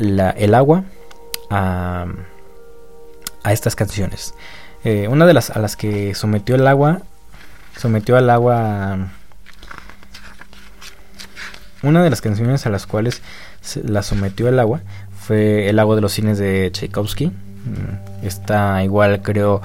el 0.00 0.54
agua 0.54 0.84
a, 1.50 2.06
a 3.42 3.52
estas 3.52 3.76
canciones. 3.76 4.34
Eh, 4.84 5.08
una 5.08 5.26
de 5.26 5.34
las 5.34 5.50
a 5.50 5.58
las 5.58 5.76
que 5.76 6.14
sometió 6.14 6.54
el 6.54 6.66
agua, 6.66 7.02
sometió 7.76 8.16
al 8.16 8.30
agua... 8.30 9.08
Una 11.82 12.02
de 12.02 12.10
las 12.10 12.20
canciones 12.20 12.66
a 12.66 12.70
las 12.70 12.86
cuales 12.86 13.22
la 13.82 14.02
sometió 14.02 14.48
el 14.48 14.58
agua 14.58 14.80
fue 15.18 15.70
El 15.70 15.78
agua 15.78 15.96
de 15.96 16.02
los 16.02 16.12
cines 16.12 16.38
de 16.38 16.70
Tchaikovsky. 16.70 17.28
Mm, 17.28 18.24
está 18.26 18.84
igual 18.84 19.22
creo 19.22 19.62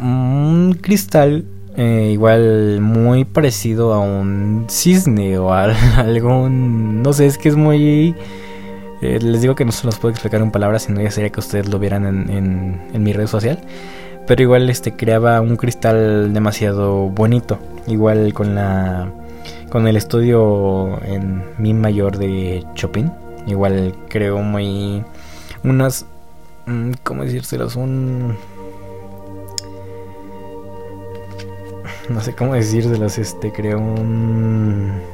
un 0.00 0.76
cristal 0.80 1.44
eh, 1.76 2.10
igual 2.12 2.80
muy 2.80 3.24
parecido 3.24 3.94
a 3.94 4.00
un 4.00 4.66
cisne 4.68 5.38
o 5.38 5.52
a 5.52 5.64
algún... 5.96 7.02
No 7.02 7.12
sé, 7.12 7.26
es 7.26 7.38
que 7.38 7.48
es 7.48 7.56
muy... 7.56 8.14
Eh, 9.04 9.18
les 9.20 9.42
digo 9.42 9.54
que 9.54 9.66
no 9.66 9.72
se 9.72 9.84
los 9.84 9.98
puedo 9.98 10.12
explicar 10.12 10.40
en 10.40 10.50
palabras, 10.50 10.84
sino 10.84 10.98
ya 11.02 11.10
sería 11.10 11.28
que 11.28 11.38
ustedes 11.38 11.68
lo 11.68 11.78
vieran 11.78 12.06
en, 12.06 13.04
mi 13.04 13.12
red 13.12 13.26
social. 13.26 13.60
Pero 14.26 14.40
igual 14.40 14.70
este 14.70 14.96
creaba 14.96 15.42
un 15.42 15.58
cristal 15.58 16.32
demasiado 16.32 17.10
bonito. 17.10 17.58
Igual 17.86 18.32
con 18.32 18.54
la 18.54 19.12
con 19.68 19.86
el 19.86 19.96
estudio 19.98 21.02
en 21.04 21.42
mi 21.58 21.74
mayor 21.74 22.16
de 22.16 22.64
Chopin. 22.74 23.12
Igual 23.46 23.94
creo 24.08 24.38
muy 24.38 25.04
unas 25.62 26.06
mm, 26.64 26.92
¿cómo 27.02 27.24
decírselos? 27.24 27.76
Un 27.76 28.38
no 32.08 32.20
sé 32.22 32.34
cómo 32.34 32.54
decírselos, 32.54 33.18
este, 33.18 33.52
creo 33.52 33.78
un... 33.78 35.13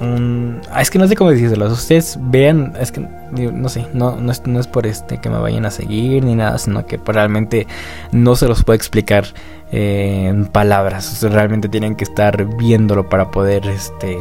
ah, 0.00 0.80
es 0.80 0.90
que 0.90 0.98
no 0.98 1.08
sé 1.08 1.16
cómo 1.16 1.30
decírselos. 1.30 1.72
Ustedes 1.72 2.18
vean, 2.20 2.74
es 2.80 2.92
que 2.92 3.00
no 3.00 3.68
sé, 3.68 3.86
no, 3.92 4.16
no, 4.16 4.60
es, 4.60 4.66
por 4.66 4.86
este 4.86 5.18
que 5.18 5.28
me 5.28 5.38
vayan 5.38 5.66
a 5.66 5.70
seguir 5.70 6.24
ni 6.24 6.34
nada, 6.34 6.58
sino 6.58 6.86
que 6.86 6.98
realmente 7.04 7.66
no 8.12 8.36
se 8.36 8.46
los 8.46 8.64
puedo 8.64 8.76
explicar 8.76 9.26
eh, 9.72 10.26
en 10.28 10.46
palabras. 10.46 11.22
realmente 11.22 11.68
tienen 11.68 11.94
que 11.94 12.04
estar 12.04 12.44
viéndolo 12.56 13.08
para 13.08 13.30
poder 13.30 13.66
este 13.66 14.18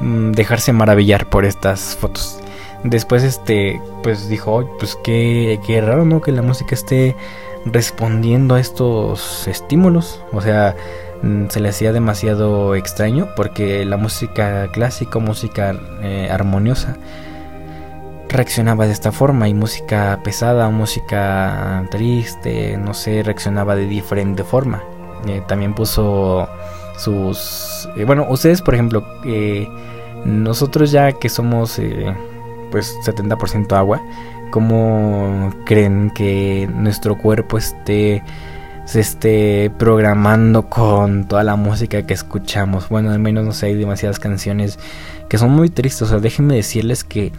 mm, 0.00 0.32
dejarse 0.32 0.72
maravillar 0.72 1.28
por 1.28 1.44
estas 1.44 1.96
fotos. 1.96 2.40
Después 2.84 3.22
este 3.22 3.80
pues 4.02 4.28
dijo, 4.28 4.68
pues 4.78 4.96
qué, 5.04 5.60
qué 5.66 5.80
raro, 5.80 6.04
¿no? 6.04 6.20
Que 6.20 6.32
la 6.32 6.42
música 6.42 6.74
esté 6.74 7.14
respondiendo 7.64 8.54
a 8.54 8.60
estos 8.60 9.46
estímulos. 9.46 10.22
O 10.32 10.40
sea, 10.40 10.74
se 11.48 11.60
le 11.60 11.68
hacía 11.68 11.92
demasiado 11.92 12.74
extraño 12.74 13.28
porque 13.36 13.84
la 13.84 13.96
música 13.96 14.68
clásica, 14.72 15.18
música 15.18 15.74
eh, 16.02 16.28
armoniosa, 16.30 16.96
reaccionaba 18.28 18.86
de 18.86 18.92
esta 18.92 19.12
forma 19.12 19.48
y 19.48 19.54
música 19.54 20.20
pesada, 20.24 20.70
música 20.70 21.86
triste, 21.90 22.76
no 22.78 22.94
sé, 22.94 23.22
reaccionaba 23.22 23.76
de 23.76 23.86
diferente 23.86 24.44
forma. 24.44 24.82
Eh, 25.26 25.42
también 25.46 25.74
puso 25.74 26.48
sus... 26.96 27.88
Eh, 27.96 28.04
bueno, 28.04 28.26
ustedes 28.30 28.62
por 28.62 28.74
ejemplo, 28.74 29.04
nosotros 30.24 30.90
ya 30.90 31.12
que 31.12 31.28
somos 31.28 31.80
pues 32.70 32.96
70% 33.04 33.72
agua, 33.76 34.00
cómo 34.50 35.52
creen 35.64 36.10
que 36.10 36.68
nuestro 36.72 37.18
cuerpo 37.18 37.58
esté 37.58 38.22
se 38.84 39.00
esté 39.00 39.70
programando 39.78 40.68
con 40.68 41.28
toda 41.28 41.44
la 41.44 41.56
música 41.56 42.06
que 42.06 42.14
escuchamos. 42.14 42.88
Bueno, 42.88 43.10
al 43.10 43.18
menos 43.18 43.44
no 43.44 43.52
sé, 43.52 43.66
hay 43.66 43.74
demasiadas 43.74 44.18
canciones 44.18 44.78
que 45.28 45.38
son 45.38 45.50
muy 45.50 45.70
tristes. 45.70 46.02
O 46.02 46.06
sea, 46.06 46.18
déjenme 46.18 46.56
decirles 46.56 47.04
que, 47.04 47.32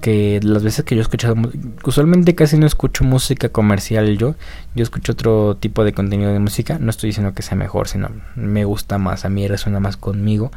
que 0.00 0.40
las 0.42 0.62
veces 0.62 0.84
que 0.84 0.94
yo 0.94 1.00
he 1.00 1.02
escuchado, 1.02 1.36
usualmente 1.84 2.34
casi 2.34 2.58
no 2.58 2.66
escucho 2.66 3.04
música 3.04 3.48
comercial 3.48 4.18
yo. 4.18 4.34
Yo 4.74 4.82
escucho 4.82 5.12
otro 5.12 5.56
tipo 5.56 5.84
de 5.84 5.92
contenido 5.92 6.32
de 6.32 6.38
música. 6.38 6.78
No 6.78 6.90
estoy 6.90 7.08
diciendo 7.08 7.32
que 7.32 7.42
sea 7.42 7.56
mejor, 7.56 7.88
sino 7.88 8.10
me 8.34 8.64
gusta 8.64 8.98
más. 8.98 9.24
A 9.24 9.28
mí 9.30 9.48
resuena 9.48 9.80
más 9.80 9.96
conmigo. 9.96 10.50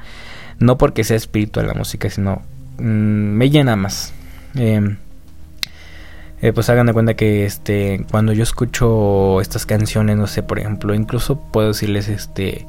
No 0.60 0.78
porque 0.78 1.04
sea 1.04 1.18
espiritual 1.18 1.68
la 1.68 1.74
música, 1.74 2.10
sino 2.10 2.42
mm, 2.80 2.82
me 2.82 3.50
llena 3.50 3.76
más. 3.76 4.14
Eh, 4.56 4.98
eh, 6.42 6.54
pues 6.54 6.70
hagan 6.70 6.88
de 6.88 6.94
cuenta 6.94 7.16
que 7.16 7.46
este 7.46 8.06
cuando 8.12 8.34
yo 8.34 8.44
escucho 8.44 9.42
estas 9.42 9.66
canciones, 9.66 10.18
no 10.18 10.28
sé, 10.28 10.44
por 10.44 10.60
ejemplo, 10.60 10.94
incluso 10.94 11.40
puedo 11.40 11.70
decirles 11.70 12.08
este 12.10 12.68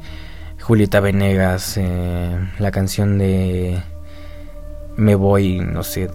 Julieta 0.60 1.00
Venegas, 1.00 1.76
eh, 1.76 2.38
la 2.58 2.70
canción 2.70 3.18
de 3.18 3.82
Me 4.96 5.14
voy, 5.14 5.60
no 5.60 5.82
sé, 5.82 6.10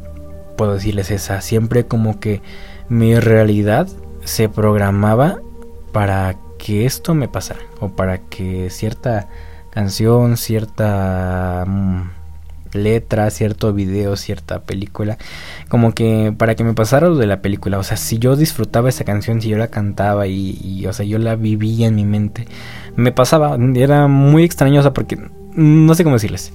puedo 0.57 0.74
decirles 0.74 1.12
esa, 1.12 1.41
siempre 1.41 1.86
como 1.86 2.19
que 2.19 2.41
mi 2.89 3.19
realidad 3.19 3.88
se 4.24 4.50
programaba 4.50 5.39
para 5.91 6.36
que 6.57 6.86
esto 6.86 7.13
me 7.13 7.27
pasara 7.27 7.62
o 7.79 7.89
para 7.89 8.19
que 8.19 8.69
cierta 8.69 9.27
canción, 9.69 10.38
cierta 10.38 11.65
mm, 11.67 12.23
letra, 12.75 13.30
cierto 13.30 13.74
video, 13.74 14.15
cierta 14.15 14.62
película, 14.62 15.18
como 15.70 15.94
que 15.94 16.34
para 16.38 16.56
que 16.56 16.63
me 16.63 16.74
pasara 16.74 17.10
lo 17.10 17.15
de 17.15 17.27
la 17.27 17.42
película, 17.42 17.80
o 17.80 17.84
sea, 17.84 17.98
si 17.98 18.20
yo 18.20 18.36
disfrutaba 18.36 18.89
esa 18.89 19.03
canción, 19.03 19.42
si 19.42 19.50
yo 19.50 19.58
la 19.58 19.68
cantaba 19.68 20.27
y, 20.27 20.86
o 20.88 20.94
sea, 20.94 21.06
yo 21.06 21.20
la 21.20 21.36
vivía 21.36 21.88
en 21.88 21.96
mi 21.96 22.06
mente, 22.06 22.48
me 22.96 23.12
pasaba, 23.12 23.58
era 23.75 24.08
muy 24.08 24.44
extrañosa 24.44 24.94
porque 24.94 25.18
no 25.56 25.96
sé 25.96 26.03
cómo 26.03 26.15
decirles. 26.15 26.53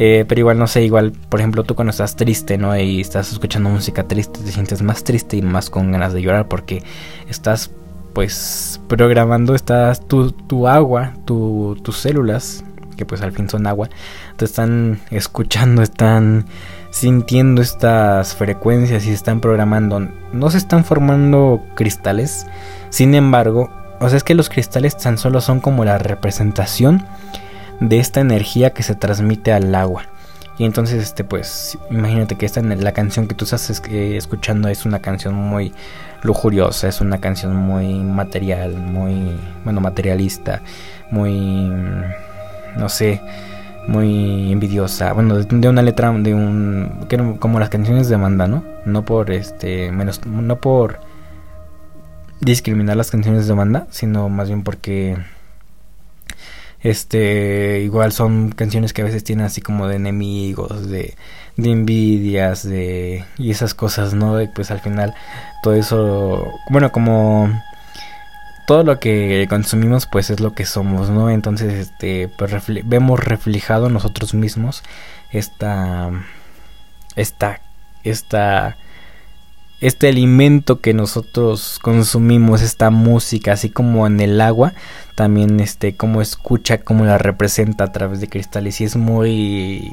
Eh, 0.00 0.24
pero 0.28 0.38
igual, 0.38 0.58
no 0.58 0.68
sé, 0.68 0.84
igual, 0.84 1.12
por 1.28 1.40
ejemplo, 1.40 1.64
tú 1.64 1.74
cuando 1.74 1.90
estás 1.90 2.14
triste, 2.14 2.56
¿no? 2.56 2.78
Y 2.78 3.00
estás 3.00 3.32
escuchando 3.32 3.68
música 3.68 4.04
triste, 4.04 4.38
te 4.40 4.52
sientes 4.52 4.80
más 4.80 5.02
triste 5.02 5.36
y 5.36 5.42
más 5.42 5.70
con 5.70 5.90
ganas 5.90 6.12
de 6.12 6.22
llorar 6.22 6.46
porque 6.46 6.84
estás, 7.28 7.72
pues, 8.12 8.80
programando, 8.86 9.56
estás 9.56 10.06
tu, 10.06 10.30
tu 10.30 10.68
agua, 10.68 11.14
tu, 11.24 11.76
tus 11.82 11.98
células, 11.98 12.64
que 12.98 13.06
pues 13.06 13.22
al 13.22 13.32
fin 13.32 13.48
son 13.48 13.66
agua, 13.66 13.88
te 14.36 14.44
están 14.44 15.00
escuchando, 15.10 15.80
están 15.80 16.44
sintiendo 16.90 17.62
estas 17.62 18.34
frecuencias 18.34 19.06
y 19.06 19.12
están 19.12 19.40
programando. 19.40 20.06
No 20.32 20.50
se 20.50 20.58
están 20.58 20.84
formando 20.84 21.64
cristales, 21.74 22.46
sin 22.90 23.14
embargo, 23.14 23.70
o 24.00 24.08
sea, 24.08 24.18
es 24.18 24.24
que 24.24 24.34
los 24.34 24.50
cristales 24.50 24.96
tan 24.98 25.16
solo 25.16 25.40
son 25.40 25.60
como 25.60 25.84
la 25.84 25.96
representación 25.98 27.06
de 27.80 28.00
esta 28.00 28.20
energía 28.20 28.70
que 28.70 28.82
se 28.82 28.94
transmite 28.94 29.52
al 29.52 29.74
agua. 29.74 30.04
Y 30.58 30.64
entonces, 30.64 31.00
este, 31.00 31.22
pues, 31.22 31.78
imagínate 31.88 32.34
que 32.34 32.44
esta, 32.44 32.60
la 32.60 32.92
canción 32.92 33.28
que 33.28 33.36
tú 33.36 33.44
estás 33.44 33.80
eh, 33.88 34.16
escuchando 34.16 34.68
es 34.68 34.84
una 34.84 34.98
canción 34.98 35.34
muy 35.34 35.72
lujuriosa, 36.22 36.88
es 36.88 37.00
una 37.00 37.20
canción 37.20 37.54
muy 37.54 37.94
material, 37.94 38.74
muy, 38.74 39.38
bueno, 39.62 39.80
materialista, 39.80 40.62
muy, 41.12 41.70
no 42.76 42.88
sé, 42.88 43.20
muy 43.88 44.52
envidiosa. 44.52 45.12
Bueno, 45.12 45.36
de 45.38 45.68
una 45.68 45.82
letra 45.82 46.12
de 46.12 46.34
un, 46.34 47.06
como 47.40 47.58
las 47.58 47.70
canciones 47.70 48.08
de 48.08 48.14
Amanda, 48.14 48.46
¿no? 48.46 48.64
No 48.84 49.04
por, 49.04 49.30
este, 49.30 49.90
menos, 49.92 50.24
no 50.26 50.60
por 50.60 51.00
discriminar 52.40 52.96
las 52.96 53.10
canciones 53.10 53.48
de 53.48 53.54
banda, 53.54 53.86
sino 53.90 54.28
más 54.28 54.48
bien 54.48 54.62
porque 54.62 55.16
este 56.80 57.80
igual 57.80 58.12
son 58.12 58.50
canciones 58.50 58.92
que 58.92 59.02
a 59.02 59.04
veces 59.04 59.24
tienen 59.24 59.46
así 59.46 59.60
como 59.60 59.88
de 59.88 59.96
enemigos, 59.96 60.88
de, 60.88 61.14
de 61.56 61.70
envidias, 61.70 62.62
de 62.62 63.24
y 63.38 63.50
esas 63.50 63.74
cosas, 63.74 64.14
¿no? 64.14 64.40
Y 64.40 64.48
pues 64.48 64.70
al 64.70 64.80
final 64.80 65.14
todo 65.62 65.74
eso, 65.74 66.46
bueno, 66.70 66.92
como 66.92 67.50
todo 68.68 68.84
lo 68.84 69.00
que 69.00 69.46
consumimos 69.48 70.04
pues 70.04 70.28
es 70.28 70.40
lo 70.40 70.52
que 70.52 70.66
somos, 70.66 71.08
¿no? 71.08 71.30
Entonces 71.30 71.72
este 71.72 72.28
pues 72.28 72.52
vemos 72.84 73.18
reflejado 73.18 73.88
nosotros 73.88 74.34
mismos 74.34 74.82
esta 75.32 76.10
esta 77.16 77.62
esta 78.04 78.76
este 79.80 80.08
alimento 80.08 80.82
que 80.82 80.92
nosotros 80.92 81.78
consumimos, 81.80 82.60
esta 82.60 82.90
música, 82.90 83.52
así 83.52 83.70
como 83.70 84.06
en 84.06 84.20
el 84.20 84.38
agua, 84.38 84.74
también 85.14 85.60
este, 85.60 85.96
cómo 85.96 86.20
escucha, 86.20 86.78
cómo 86.78 87.06
la 87.06 87.16
representa 87.16 87.84
a 87.84 87.92
través 87.92 88.20
de 88.20 88.28
cristales. 88.28 88.80
Y 88.80 88.84
es 88.84 88.96
muy... 88.96 89.92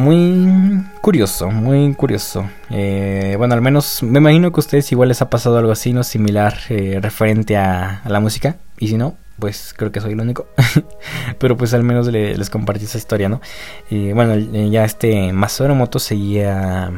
Muy 0.00 0.82
curioso, 1.02 1.50
muy 1.50 1.92
curioso. 1.92 2.48
Eh, 2.70 3.34
bueno, 3.36 3.52
al 3.52 3.60
menos 3.60 4.02
me 4.02 4.18
imagino 4.18 4.50
que 4.50 4.56
a 4.56 4.60
ustedes 4.60 4.90
igual 4.92 5.10
les 5.10 5.20
ha 5.20 5.28
pasado 5.28 5.58
algo 5.58 5.72
así, 5.72 5.92
¿no? 5.92 6.04
Similar 6.04 6.54
eh, 6.70 7.00
referente 7.02 7.58
a, 7.58 8.00
la 8.06 8.18
música. 8.18 8.56
Y 8.78 8.88
si 8.88 8.96
no, 8.96 9.18
pues 9.38 9.74
creo 9.76 9.92
que 9.92 10.00
soy 10.00 10.12
el 10.12 10.20
único. 10.22 10.46
Pero 11.38 11.54
pues 11.58 11.74
al 11.74 11.82
menos 11.82 12.06
les 12.06 12.48
compartí 12.48 12.86
esa 12.86 12.96
historia, 12.96 13.28
¿no? 13.28 13.42
Y 13.90 14.12
bueno, 14.12 14.36
ya 14.70 14.86
este 14.86 15.34
Masaru 15.34 15.74
Moto 15.74 15.98
seguía 15.98 16.90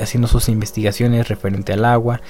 haciendo 0.00 0.26
sus 0.26 0.48
investigaciones 0.48 1.28
referente 1.28 1.74
al 1.74 1.84
agua 1.84 2.22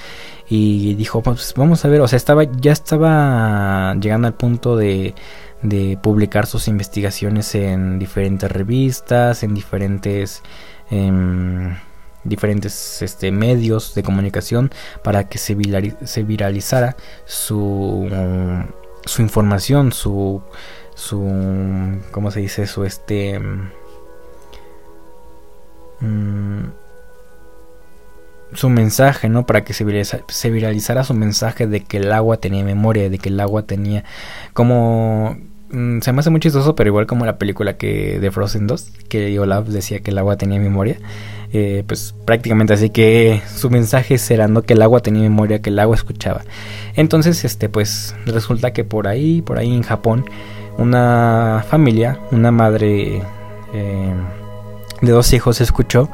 y 0.49 0.95
dijo, 0.95 1.21
pues 1.21 1.53
vamos 1.55 1.85
a 1.85 1.87
ver, 1.87 2.01
o 2.01 2.07
sea, 2.09 2.17
estaba 2.17 2.43
ya 2.43 2.73
estaba 2.73 3.95
llegando 3.95 4.27
al 4.27 4.33
punto 4.33 4.75
de, 4.75 5.15
de 5.61 5.97
publicar 6.01 6.47
sus 6.47 6.67
investigaciones 6.67 7.53
en 7.55 7.99
diferentes 7.99 8.51
revistas, 8.51 9.43
en 9.43 9.53
diferentes 9.53 10.41
em, 10.89 11.75
diferentes 12.23 13.01
este, 13.01 13.31
medios 13.31 13.95
de 13.95 14.03
comunicación 14.03 14.71
para 15.03 15.27
que 15.27 15.37
se, 15.37 15.57
se 16.03 16.23
viralizara 16.23 16.95
su, 17.25 18.07
su 19.05 19.21
información, 19.21 19.91
su, 19.91 20.41
su, 20.95 21.99
¿cómo 22.11 22.31
se 22.31 22.41
dice? 22.41 22.67
Su 22.67 22.85
este... 22.85 23.39
Mm, 25.99 26.65
su 28.53 28.69
mensaje, 28.69 29.29
¿no? 29.29 29.45
Para 29.45 29.63
que 29.63 29.73
se, 29.73 29.83
viralizara 30.49 31.03
su 31.03 31.13
mensaje 31.13 31.67
de 31.67 31.83
que 31.83 31.97
el 31.97 32.11
agua 32.11 32.37
tenía 32.37 32.63
memoria, 32.63 33.09
de 33.09 33.17
que 33.17 33.29
el 33.29 33.39
agua 33.39 33.63
tenía 33.63 34.03
como... 34.53 35.37
Mm, 35.71 35.99
se 36.01 36.11
me 36.11 36.19
hace 36.19 36.29
muy 36.29 36.41
chistoso, 36.41 36.75
pero 36.75 36.89
igual 36.89 37.07
como 37.07 37.25
la 37.25 37.37
película 37.37 37.77
que 37.77 38.19
de 38.19 38.31
Frozen 38.31 38.67
2, 38.67 38.91
que 39.07 39.39
Olaf 39.39 39.67
decía 39.67 40.01
que 40.01 40.11
el 40.11 40.17
agua 40.17 40.35
tenía 40.35 40.59
memoria, 40.59 40.97
eh, 41.53 41.83
pues 41.87 42.13
prácticamente 42.25 42.73
así 42.73 42.89
que 42.89 43.41
su 43.55 43.69
mensaje 43.69 44.17
será 44.17 44.47
no 44.47 44.63
que 44.63 44.73
el 44.73 44.81
agua 44.81 44.99
tenía 45.01 45.23
memoria, 45.23 45.61
que 45.61 45.69
el 45.69 45.79
agua 45.79 45.95
escuchaba. 45.95 46.41
Entonces, 46.95 47.45
este, 47.45 47.69
pues 47.69 48.15
resulta 48.25 48.71
que 48.73 48.83
por 48.83 49.07
ahí, 49.07 49.41
por 49.41 49.59
ahí 49.59 49.73
en 49.73 49.83
Japón, 49.83 50.25
una 50.77 51.63
familia, 51.69 52.19
una 52.31 52.51
madre 52.51 53.21
eh, 53.73 54.13
de 55.01 55.11
dos 55.11 55.31
hijos 55.33 55.61
escuchó 55.61 56.09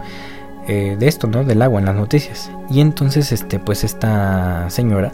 eh, 0.68 0.98
de 1.00 1.08
esto, 1.08 1.28
¿no? 1.28 1.44
Del 1.44 1.62
agua 1.64 1.80
en 1.80 1.86
las 1.86 1.96
noticias. 1.96 2.52
Y 2.70 2.82
entonces, 2.82 3.32
este, 3.32 3.58
pues 3.58 3.84
esta 3.84 4.70
señora 4.70 5.14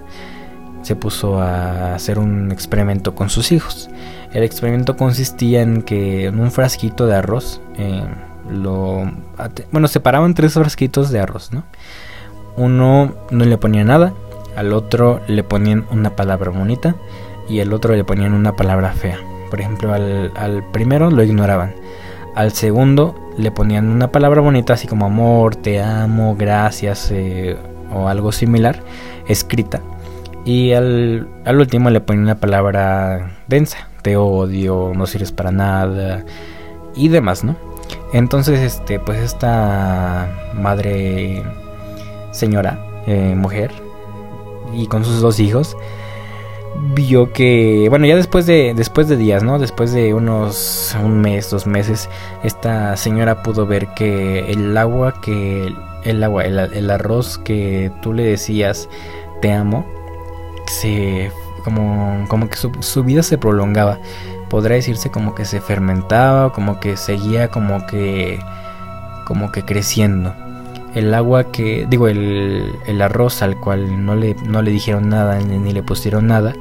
se 0.84 0.95
puso 0.95 1.39
a 1.39 1.95
hacer 1.95 2.19
un 2.19 2.51
experimento 2.51 3.15
con 3.15 3.29
sus 3.29 3.51
hijos. 3.51 3.89
El 4.33 4.43
experimento 4.43 4.97
consistía 4.97 5.61
en 5.61 5.83
que 5.83 6.25
en 6.25 6.39
un 6.39 6.51
frasquito 6.51 7.05
de 7.05 7.15
arroz, 7.15 7.61
eh, 7.77 8.03
lo, 8.51 9.11
bueno, 9.71 9.87
separaban 9.87 10.33
tres 10.33 10.53
frasquitos 10.53 11.11
de 11.11 11.19
arroz, 11.19 11.51
¿no? 11.51 11.63
Uno 12.55 13.13
no 13.29 13.45
le 13.45 13.57
ponía 13.57 13.83
nada, 13.83 14.13
al 14.55 14.73
otro 14.73 15.21
le 15.27 15.43
ponían 15.43 15.85
una 15.91 16.15
palabra 16.15 16.51
bonita 16.51 16.95
y 17.49 17.59
al 17.59 17.73
otro 17.73 17.95
le 17.95 18.03
ponían 18.03 18.33
una 18.33 18.55
palabra 18.55 18.91
fea. 18.91 19.17
Por 19.49 19.59
ejemplo, 19.59 19.93
al, 19.93 20.63
primero 20.71 21.11
lo 21.11 21.23
ignoraban, 21.23 21.75
al 22.35 22.51
segundo 22.53 23.15
le 23.37 23.51
ponían 23.51 23.89
una 23.89 24.11
palabra 24.11 24.41
bonita 24.41 24.73
así 24.73 24.87
como 24.87 25.05
amor, 25.05 25.55
te 25.55 25.81
amo, 25.81 26.35
gracias 26.35 27.09
eh, 27.11 27.57
o 27.93 28.07
algo 28.07 28.31
similar 28.31 28.81
escrita. 29.27 29.81
Y 30.45 30.73
al, 30.73 31.27
al, 31.45 31.59
último 31.59 31.89
le 31.89 32.01
ponían 32.01 32.25
una 32.25 32.35
palabra 32.35 33.37
densa, 33.47 33.87
te 34.03 34.15
odio, 34.17 34.91
no 34.95 35.07
sirves 35.07 35.31
para 35.31 35.51
nada 35.51 36.23
y 36.95 37.07
demás, 37.07 37.43
¿no? 37.43 37.55
Entonces, 38.13 38.59
este, 38.59 38.99
pues 38.99 39.19
esta 39.19 40.51
madre, 40.53 41.43
señora, 42.31 42.79
eh, 43.07 43.33
mujer, 43.35 43.71
y 44.73 44.85
con 44.87 45.03
sus 45.03 45.21
dos 45.21 45.39
hijos, 45.39 45.75
vio 46.95 47.31
que, 47.33 47.87
bueno, 47.89 48.05
ya 48.05 48.15
después 48.15 48.45
de, 48.45 48.73
después 48.75 49.07
de 49.07 49.17
días, 49.17 49.43
¿no? 49.43 49.59
Después 49.59 49.93
de 49.93 50.13
unos, 50.13 50.95
un 51.03 51.21
mes, 51.21 51.49
dos 51.49 51.67
meses, 51.67 52.09
esta 52.43 52.95
señora 52.97 53.43
pudo 53.43 53.65
ver 53.65 53.87
que 53.95 54.51
el 54.51 54.77
agua 54.77 55.19
que, 55.21 55.73
el 56.03 56.23
agua, 56.23 56.43
el, 56.43 56.89
arroz 56.89 57.37
que 57.37 57.91
tú 58.01 58.13
le 58.13 58.23
decías, 58.23 58.89
te 59.41 59.51
amo, 59.51 59.85
se, 60.67 61.31
como, 61.63 62.26
como 62.28 62.49
que 62.49 62.58
su, 62.58 62.71
su 62.82 63.04
vida 63.04 63.23
se 63.23 63.38
prolongaba. 63.38 63.99
Podría 64.49 64.76
decirse 64.76 65.10
como 65.10 65.34
que 65.36 65.45
se 65.45 65.62
fermentaba, 65.62 66.54
como 66.54 66.80
que 66.80 66.97
seguía 66.97 67.49
como 67.49 67.86
que, 67.88 68.39
como 69.26 69.52
que 69.52 69.63
creciendo 69.63 70.34
el 70.95 71.13
agua 71.13 71.52
que, 71.52 71.88
digo, 71.89 72.08
el, 72.08 72.71
el 72.86 73.02
arroz 73.02 73.41
al 73.41 73.60
cual 73.60 74.06
no 74.06 74.15
le, 74.15 74.36
no 74.45 74.62
le 74.62 74.71
dijeron 74.71 75.10
nada 75.10 75.39
ni, 75.39 75.73
le 75.73 75.84
pusieron 75.84 76.28
nada, 76.28 76.54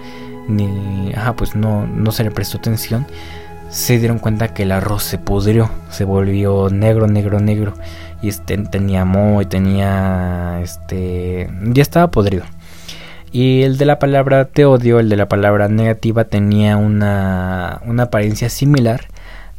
ni, 0.49 1.12
ajá, 1.15 1.35
pues 1.35 1.55
no, 1.55 1.87
no 1.87 2.12
se 2.12 2.25
le 2.25 2.31
prestó 2.31 2.59
atención, 2.59 3.07
se 3.71 3.99
dieron 3.99 4.19
cuenta 4.19 4.55
que 4.55 4.62
el 4.62 4.73
arroz 4.73 5.03
se 5.03 5.19
pudrió, 5.19 5.71
se 5.91 6.05
volvió 6.05 6.71
negro, 6.71 7.07
negro, 7.07 7.41
negro, 7.41 7.75
y 8.23 8.29
este, 8.29 8.57
tenía 8.59 9.05
moho 9.05 9.43
y 9.43 9.47
tenía, 9.47 10.61
este, 10.62 11.51
ya 11.62 11.83
estaba 11.83 12.11
podrido. 12.11 12.45
Y 13.33 13.62
el 13.62 13.79
de 13.79 13.87
la 13.87 13.99
palabra 13.99 14.45
te 14.45 14.66
odio, 14.66 15.01
el 15.01 15.09
de 15.09 15.16
la 15.16 15.27
palabra 15.27 15.68
negativa, 15.68 16.25
tenía 16.25 16.77
una, 16.77 17.81
una 17.87 18.05
apariencia 18.05 18.51
similar 18.51 19.09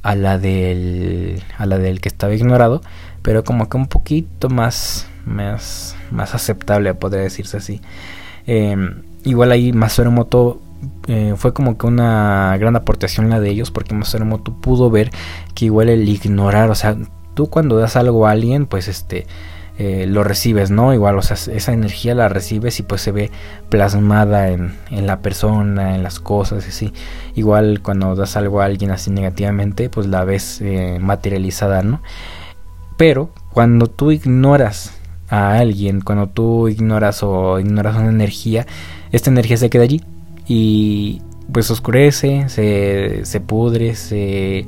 a 0.04 0.16
la 0.16 0.38
del, 0.38 1.42
a 1.58 1.66
la 1.66 1.80
del 1.80 2.00
que 2.00 2.10
estaba 2.10 2.36
ignorado, 2.36 2.82
pero 3.24 3.44
como 3.44 3.70
que 3.70 3.78
un 3.78 3.88
poquito 3.88 4.50
más, 4.50 5.08
más, 5.26 5.96
más 6.12 6.36
aceptable, 6.36 6.94
podría 6.94 7.24
decirse 7.24 7.58
así. 7.58 7.82
Em, 8.46 9.02
igual 9.24 9.52
ahí 9.52 9.74
Masaru 9.74 10.12
Moto 10.12 10.62
eh, 11.08 11.34
fue 11.38 11.54
como 11.54 11.78
que 11.78 11.88
una 11.88 12.56
gran 12.60 12.76
aportación 12.76 13.30
la 13.30 13.40
de 13.40 13.50
ellos, 13.50 13.72
porque 13.72 13.96
Masaru 13.96 14.26
Moto 14.26 14.54
pudo 14.54 14.92
ver 14.92 15.10
que 15.56 15.66
igual 15.66 15.90
el 15.90 16.08
ignorar, 16.08 16.70
o 16.70 16.76
sea, 16.76 16.96
tú 17.34 17.50
cuando 17.50 17.78
das 17.78 17.96
algo 17.96 18.28
a 18.28 18.32
alguien, 18.32 18.68
pues 18.68 18.88
este, 18.88 19.26
eh, 19.78 20.06
lo 20.08 20.24
recibes, 20.24 20.70
¿no? 20.70 20.94
Igual, 20.94 21.18
o 21.18 21.22
sea, 21.22 21.36
esa 21.36 21.74
energía 21.74 22.14
la 22.14 22.30
recibes 22.30 22.80
y 22.80 22.84
pues 22.84 23.02
se 23.02 23.12
ve 23.12 23.32
plasmada 23.70 24.50
en, 24.50 24.76
en 24.92 25.08
la 25.08 25.22
persona, 25.22 25.96
en 25.96 26.04
las 26.04 26.20
cosas, 26.20 26.68
así. 26.68 26.94
Igual 27.34 27.82
cuando 27.82 28.16
das 28.16 28.38
algo 28.38 28.62
a 28.62 28.66
alguien 28.66 28.92
así 28.92 29.10
negativamente, 29.10 29.90
pues 29.90 30.08
la 30.08 30.24
ves 30.26 30.62
eh, 30.62 31.00
materializada, 31.02 31.82
¿no? 31.82 32.02
Pero 32.98 33.32
cuando 33.52 33.88
tú 33.88 34.12
ignoras 34.12 34.94
a 35.30 35.58
alguien, 35.58 36.02
cuando 36.02 36.28
tú 36.28 36.68
ignoras 36.68 37.24
o 37.24 37.60
ignoras 37.60 37.96
una 37.96 38.10
energía, 38.10 38.68
esta 39.12 39.32
energía 39.32 39.58
se 39.58 39.70
queda 39.72 39.84
allí 39.84 40.02
y 40.48 41.22
pues 41.52 41.72
oscurece, 41.72 42.48
se, 42.50 43.26
se 43.26 43.40
pudre, 43.42 43.96
se, 43.96 44.68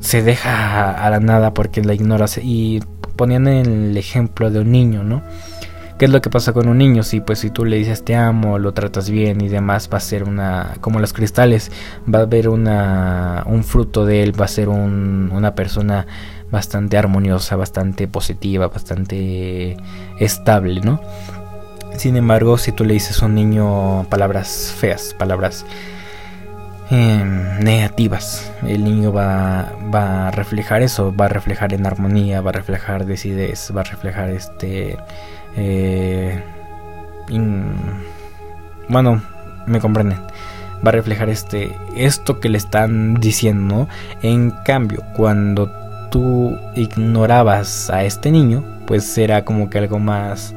se 0.00 0.22
deja 0.22 0.90
a 0.90 1.10
la 1.10 1.20
nada 1.20 1.54
porque 1.54 1.82
la 1.82 1.94
ignoras 1.94 2.38
y 2.38 2.80
ponían 3.16 3.46
el 3.46 3.96
ejemplo 3.96 4.50
de 4.50 4.60
un 4.60 4.72
niño, 4.72 5.04
¿no? 5.04 5.22
¿Qué 5.98 6.06
es 6.06 6.10
lo 6.10 6.20
que 6.20 6.28
pasa 6.28 6.52
con 6.52 6.68
un 6.68 6.78
niño? 6.78 7.04
Si 7.04 7.20
pues 7.20 7.38
si 7.38 7.50
tú 7.50 7.64
le 7.64 7.76
dices 7.76 8.04
te 8.04 8.16
amo, 8.16 8.58
lo 8.58 8.74
tratas 8.74 9.10
bien 9.10 9.40
y 9.40 9.48
demás, 9.48 9.88
va 9.92 9.98
a 9.98 10.00
ser 10.00 10.24
una 10.24 10.74
como 10.80 10.98
los 10.98 11.12
cristales, 11.12 11.70
va 12.12 12.18
a 12.18 12.22
haber 12.22 12.48
una 12.48 13.44
un 13.46 13.62
fruto 13.62 14.04
de 14.04 14.24
él, 14.24 14.38
va 14.38 14.46
a 14.46 14.48
ser 14.48 14.68
un, 14.68 15.30
una 15.32 15.54
persona 15.54 16.06
bastante 16.50 16.98
armoniosa, 16.98 17.54
bastante 17.54 18.08
positiva, 18.08 18.66
bastante 18.66 19.76
estable, 20.18 20.80
¿no? 20.80 21.00
Sin 21.96 22.16
embargo, 22.16 22.58
si 22.58 22.72
tú 22.72 22.84
le 22.84 22.94
dices 22.94 23.22
a 23.22 23.26
un 23.26 23.36
niño 23.36 24.04
palabras 24.10 24.74
feas, 24.76 25.14
palabras 25.16 25.64
Em, 26.90 27.60
negativas. 27.60 28.52
El 28.66 28.84
niño 28.84 29.12
va, 29.12 29.72
va 29.94 30.28
a 30.28 30.30
reflejar 30.30 30.82
eso, 30.82 31.14
va 31.14 31.26
a 31.26 31.28
reflejar 31.28 31.72
en 31.72 31.86
armonía, 31.86 32.40
va 32.42 32.50
a 32.50 32.52
reflejar 32.52 33.06
decidez, 33.06 33.72
va 33.74 33.80
a 33.80 33.84
reflejar 33.84 34.30
este... 34.30 34.98
Eh, 35.56 36.42
bueno, 38.88 39.22
me 39.66 39.80
comprenden. 39.80 40.18
Va 40.86 40.90
a 40.90 40.92
reflejar 40.92 41.30
este 41.30 41.74
esto 41.96 42.40
que 42.40 42.50
le 42.50 42.58
están 42.58 43.14
diciendo. 43.14 43.88
En 44.22 44.50
cambio, 44.50 45.02
cuando 45.16 45.70
tú 46.10 46.58
ignorabas 46.74 47.88
a 47.88 48.04
este 48.04 48.30
niño, 48.30 48.62
pues 48.86 49.16
era 49.16 49.44
como 49.44 49.70
que 49.70 49.78
algo 49.78 49.98
más 49.98 50.54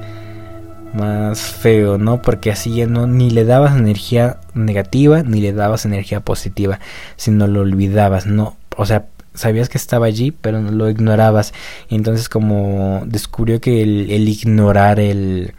más 0.93 1.39
feo, 1.39 1.97
¿no? 1.97 2.21
Porque 2.21 2.51
así 2.51 2.75
ya 2.75 2.87
no 2.87 3.07
ni 3.07 3.29
le 3.29 3.45
dabas 3.45 3.77
energía 3.77 4.39
negativa 4.53 5.23
ni 5.23 5.41
le 5.41 5.53
dabas 5.53 5.85
energía 5.85 6.21
positiva, 6.21 6.79
sino 7.15 7.47
lo 7.47 7.61
olvidabas, 7.61 8.25
¿no? 8.25 8.57
O 8.75 8.85
sea, 8.85 9.07
sabías 9.33 9.69
que 9.69 9.77
estaba 9.77 10.05
allí, 10.07 10.31
pero 10.31 10.61
lo 10.61 10.89
ignorabas. 10.89 11.53
Y 11.89 11.95
entonces 11.95 12.29
como 12.29 13.03
descubrió 13.05 13.61
que 13.61 13.83
el, 13.83 14.27
ignorar, 14.27 14.99
el, 14.99 15.53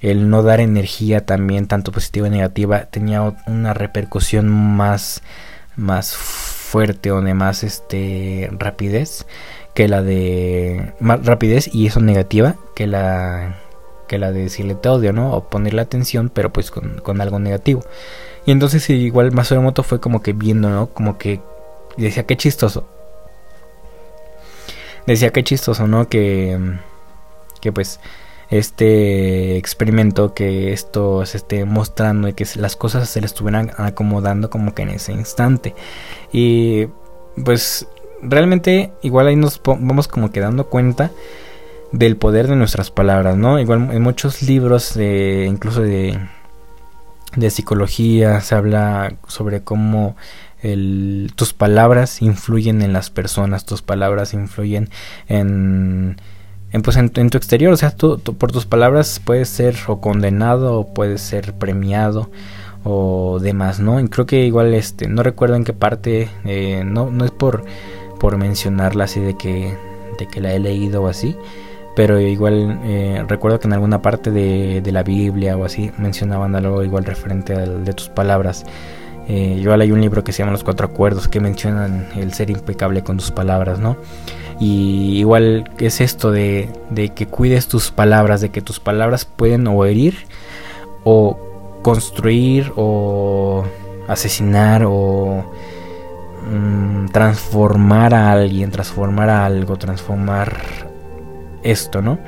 el 0.00 0.28
no 0.30 0.42
dar 0.42 0.60
energía 0.60 1.24
también, 1.24 1.66
tanto 1.66 1.92
positiva 1.92 2.26
y 2.26 2.30
negativa, 2.30 2.86
tenía 2.86 3.22
una 3.46 3.74
repercusión 3.74 4.48
más, 4.48 5.22
más 5.76 6.14
fuerte 6.14 7.12
o 7.12 7.20
de 7.20 7.34
más 7.34 7.64
este 7.64 8.50
rapidez 8.58 9.26
que 9.74 9.88
la 9.88 10.02
de 10.02 10.92
más 11.00 11.24
rapidez 11.24 11.68
y 11.72 11.86
eso 11.86 12.00
negativa 12.00 12.56
que 12.74 12.86
la 12.86 13.56
que 14.12 14.18
la 14.18 14.30
de 14.30 14.42
decirle 14.42 14.74
te 14.74 14.90
odio, 14.90 15.14
¿no? 15.14 15.32
O 15.32 15.48
ponerle 15.48 15.80
atención, 15.80 16.28
pero 16.28 16.52
pues 16.52 16.70
con, 16.70 17.20
algo 17.22 17.38
negativo. 17.38 17.82
Y 18.44 18.50
entonces 18.50 18.90
igual 18.90 19.32
Masoromoto 19.32 19.82
fue 19.82 20.00
como 20.00 20.20
que 20.20 20.34
viendo, 20.34 20.68
¿no? 20.68 20.88
Como 20.88 21.16
que 21.16 21.40
decía, 21.96 22.26
qué 22.26 22.36
chistoso. 22.36 22.86
Decía, 25.06 25.30
qué 25.30 25.42
chistoso, 25.42 25.86
¿no? 25.86 26.10
Que, 26.10 26.58
que 27.62 27.72
pues 27.72 28.00
este 28.50 29.56
experimento, 29.56 30.34
que 30.34 30.74
esto 30.74 31.24
se 31.24 31.38
esté 31.38 31.64
mostrando 31.64 32.28
y 32.28 32.34
que 32.34 32.46
las 32.56 32.76
cosas 32.76 33.08
se 33.08 33.20
le 33.20 33.26
estuvieran 33.26 33.70
acomodando 33.78 34.50
como 34.50 34.74
que 34.74 34.82
en 34.82 34.90
ese 34.90 35.12
instante. 35.12 35.74
Y 36.32 36.88
pues 37.42 37.88
realmente 38.20 38.92
igual 39.00 39.28
ahí 39.28 39.36
nos 39.36 39.58
vamos 39.64 40.06
como 40.06 40.30
que 40.30 40.40
dando 40.40 40.66
cuenta 40.68 41.12
del 41.92 42.16
poder 42.16 42.48
de 42.48 42.56
nuestras 42.56 42.90
palabras, 42.90 43.36
¿no? 43.36 43.60
Igual 43.60 43.90
en 43.92 44.02
muchos 44.02 44.42
libros, 44.42 44.94
de, 44.94 45.46
incluso 45.48 45.82
de, 45.82 46.18
de 47.36 47.50
psicología, 47.50 48.40
se 48.40 48.54
habla 48.54 49.14
sobre 49.26 49.62
cómo 49.62 50.16
tus 51.34 51.52
palabras 51.52 52.22
influyen 52.22 52.82
en 52.82 52.92
las 52.92 53.10
personas, 53.10 53.64
tus 53.64 53.82
palabras 53.82 54.32
influyen 54.32 54.90
en, 55.26 56.16
en, 56.70 56.82
pues 56.82 56.96
en, 56.96 57.10
tu 57.10 57.36
exterior, 57.36 57.72
o 57.72 57.76
sea, 57.76 57.90
tú, 57.90 58.20
por 58.20 58.52
tus 58.52 58.64
palabras 58.64 59.20
puedes 59.24 59.48
ser 59.48 59.76
o 59.88 60.00
condenado 60.00 60.78
o 60.78 60.94
puedes 60.94 61.20
ser 61.20 61.54
premiado 61.54 62.30
o 62.84 63.40
demás, 63.40 63.80
¿no? 63.80 63.98
Y 63.98 64.08
creo 64.08 64.26
que 64.26 64.44
igual, 64.46 64.72
este, 64.74 65.08
no 65.08 65.24
recuerdo 65.24 65.56
en 65.56 65.64
qué 65.64 65.72
parte, 65.72 66.28
eh, 66.44 66.84
no, 66.84 67.10
no 67.10 67.24
es 67.24 67.32
por, 67.32 67.64
por 68.20 68.36
mencionarla 68.36 69.04
así 69.04 69.18
de 69.18 69.36
que, 69.36 69.76
de 70.18 70.28
que 70.28 70.40
la 70.40 70.52
he 70.52 70.60
leído 70.60 71.02
o 71.02 71.08
así, 71.08 71.36
pero 71.94 72.20
igual 72.20 72.80
eh, 72.84 73.24
recuerdo 73.28 73.60
que 73.60 73.66
en 73.66 73.74
alguna 73.74 74.00
parte 74.00 74.30
de, 74.30 74.80
de, 74.80 74.92
la 74.92 75.02
Biblia 75.02 75.56
o 75.56 75.64
así 75.64 75.90
mencionaban 75.98 76.54
algo 76.54 76.82
igual 76.82 77.04
referente 77.04 77.54
al 77.54 77.84
de 77.84 77.92
tus 77.92 78.08
palabras. 78.08 78.64
Eh, 79.28 79.56
igual 79.60 79.80
hay 79.80 79.92
un 79.92 80.00
libro 80.00 80.24
que 80.24 80.32
se 80.32 80.38
llama 80.38 80.52
Los 80.52 80.64
Cuatro 80.64 80.86
Acuerdos 80.86 81.28
que 81.28 81.40
mencionan 81.40 82.08
el 82.16 82.32
ser 82.32 82.50
impecable 82.50 83.02
con 83.02 83.18
tus 83.18 83.30
palabras, 83.30 83.78
¿no? 83.78 83.96
Y 84.58 85.18
igual 85.18 85.70
es 85.78 86.00
esto 86.00 86.30
de, 86.30 86.70
de 86.90 87.10
que 87.10 87.26
cuides 87.26 87.68
tus 87.68 87.90
palabras, 87.90 88.40
de 88.40 88.50
que 88.50 88.62
tus 88.62 88.80
palabras 88.80 89.24
pueden 89.24 89.66
o 89.66 89.84
herir 89.84 90.14
o 91.04 91.38
construir 91.82 92.72
o 92.76 93.64
asesinar 94.08 94.84
o 94.86 95.44
mm, 96.50 97.06
transformar 97.06 98.14
a 98.14 98.32
alguien, 98.32 98.70
transformar 98.70 99.30
a 99.30 99.44
algo, 99.44 99.76
transformar 99.76 100.91
esto, 101.62 102.02
¿no? 102.02 102.18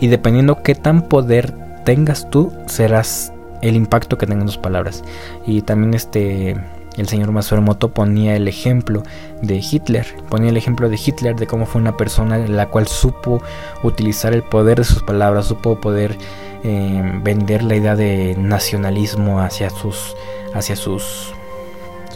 Y 0.00 0.08
dependiendo 0.08 0.62
qué 0.62 0.74
tan 0.74 1.02
poder 1.02 1.52
tengas 1.84 2.28
tú, 2.30 2.52
serás 2.66 3.32
el 3.60 3.76
impacto 3.76 4.18
que 4.18 4.26
tengan 4.26 4.46
tus 4.46 4.58
palabras. 4.58 5.02
Y 5.46 5.62
también 5.62 5.94
este 5.94 6.56
el 6.96 7.08
señor 7.08 7.32
Masuemoto 7.32 7.92
ponía 7.92 8.36
el 8.36 8.48
ejemplo 8.48 9.02
de 9.40 9.56
Hitler, 9.56 10.06
ponía 10.28 10.50
el 10.50 10.56
ejemplo 10.56 10.90
de 10.90 11.00
Hitler 11.02 11.36
de 11.36 11.46
cómo 11.46 11.64
fue 11.64 11.80
una 11.80 11.96
persona 11.96 12.36
la 12.38 12.68
cual 12.68 12.86
supo 12.86 13.42
utilizar 13.82 14.34
el 14.34 14.42
poder 14.42 14.78
de 14.78 14.84
sus 14.84 15.02
palabras, 15.02 15.46
supo 15.46 15.80
poder 15.80 16.16
eh, 16.64 17.20
vender 17.22 17.62
la 17.62 17.76
idea 17.76 17.96
de 17.96 18.36
nacionalismo 18.38 19.40
hacia 19.40 19.70
sus 19.70 20.14
hacia 20.54 20.76
sus 20.76 21.32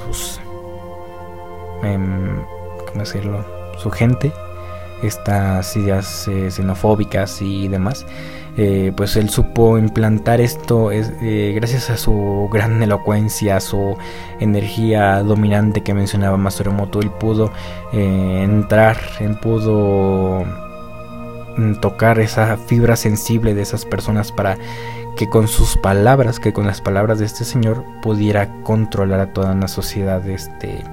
sus 0.06 0.40
em, 1.82 2.44
cómo 2.86 3.00
decirlo 3.00 3.44
su 3.78 3.90
gente 3.90 4.30
estas 5.02 5.76
ideas 5.76 6.28
eh, 6.28 6.50
xenofóbicas 6.50 7.42
y 7.42 7.68
demás, 7.68 8.06
eh, 8.56 8.92
pues 8.96 9.16
él 9.16 9.28
supo 9.28 9.76
implantar 9.76 10.40
esto 10.40 10.90
es, 10.90 11.12
eh, 11.20 11.52
gracias 11.54 11.90
a 11.90 11.96
su 11.96 12.48
gran 12.50 12.82
elocuencia, 12.82 13.60
su 13.60 13.96
energía 14.40 15.22
dominante 15.22 15.82
que 15.82 15.94
mencionaba 15.94 16.36
Masoromoto, 16.36 17.00
él 17.00 17.10
pudo 17.10 17.52
entrar, 17.92 18.96
él 19.20 19.38
pudo 19.38 20.44
mm, 21.56 21.74
tocar 21.80 22.18
esa 22.18 22.56
fibra 22.56 22.96
sensible 22.96 23.54
de 23.54 23.62
esas 23.62 23.84
personas 23.84 24.32
para 24.32 24.56
que 25.16 25.28
con 25.28 25.48
sus 25.48 25.76
palabras, 25.76 26.38
que 26.38 26.52
con 26.52 26.66
las 26.66 26.80
palabras 26.80 27.18
de 27.18 27.24
este 27.24 27.44
señor 27.44 27.84
pudiera 28.02 28.52
controlar 28.62 29.20
a 29.20 29.32
toda 29.32 29.52
una 29.52 29.68
sociedad 29.68 30.26
este 30.28 30.84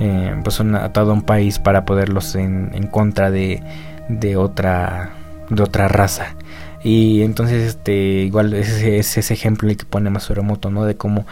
eh, 0.00 0.34
pues 0.42 0.60
un, 0.60 0.74
a 0.74 0.92
todo 0.92 1.12
un 1.12 1.22
país 1.22 1.58
para 1.58 1.84
poderlos 1.84 2.34
en, 2.34 2.70
en 2.74 2.86
contra 2.86 3.30
de, 3.30 3.62
de 4.08 4.36
otra 4.36 5.10
de 5.50 5.62
otra 5.62 5.88
raza. 5.88 6.34
Y 6.82 7.22
entonces 7.22 7.66
este 7.66 7.94
igual 7.94 8.54
es, 8.54 8.70
ese 8.82 9.34
ejemplo 9.34 9.68
el 9.68 9.76
que 9.76 9.84
pone 9.84 10.10
Masuramoto 10.10 10.70
no 10.70 10.84
de 10.84 10.96
cómo 10.96 11.26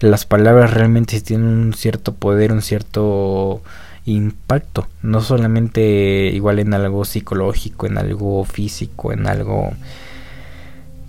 las 0.00 0.24
palabras 0.24 0.72
realmente 0.72 1.20
tienen 1.20 1.46
un 1.48 1.74
cierto 1.74 2.14
poder 2.14 2.52
un 2.52 2.62
cierto 2.62 3.62
impacto. 4.04 4.88
No 5.02 5.20
solamente 5.20 6.30
igual 6.32 6.58
en 6.58 6.74
algo 6.74 7.04
psicológico 7.04 7.86
en 7.86 7.98
algo 7.98 8.44
físico 8.44 9.12
en 9.12 9.26
algo 9.26 9.72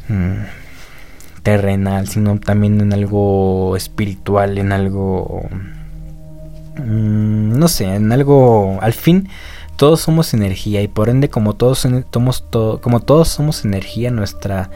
mm, 0.10 0.46
terrenal 1.44 2.08
sino 2.08 2.40
también 2.40 2.80
en 2.82 2.94
algo 2.94 3.76
espiritual 3.76 4.58
en 4.58 4.72
algo 4.72 5.48
Mm, 6.86 7.58
no 7.58 7.68
sé, 7.68 7.96
en 7.96 8.12
algo, 8.12 8.80
al 8.82 8.94
fin 8.94 9.30
todos 9.82 10.02
somos 10.02 10.36
energía 10.36 10.84
y 10.84 10.88
por 10.88 11.10
ende 11.10 11.32
como 11.32 11.56
todos 11.56 11.80
somos, 11.80 12.44
como 12.82 13.00
todos 13.00 13.30
somos 13.30 13.66
energía, 13.66 14.12
nuestra, 14.12 14.70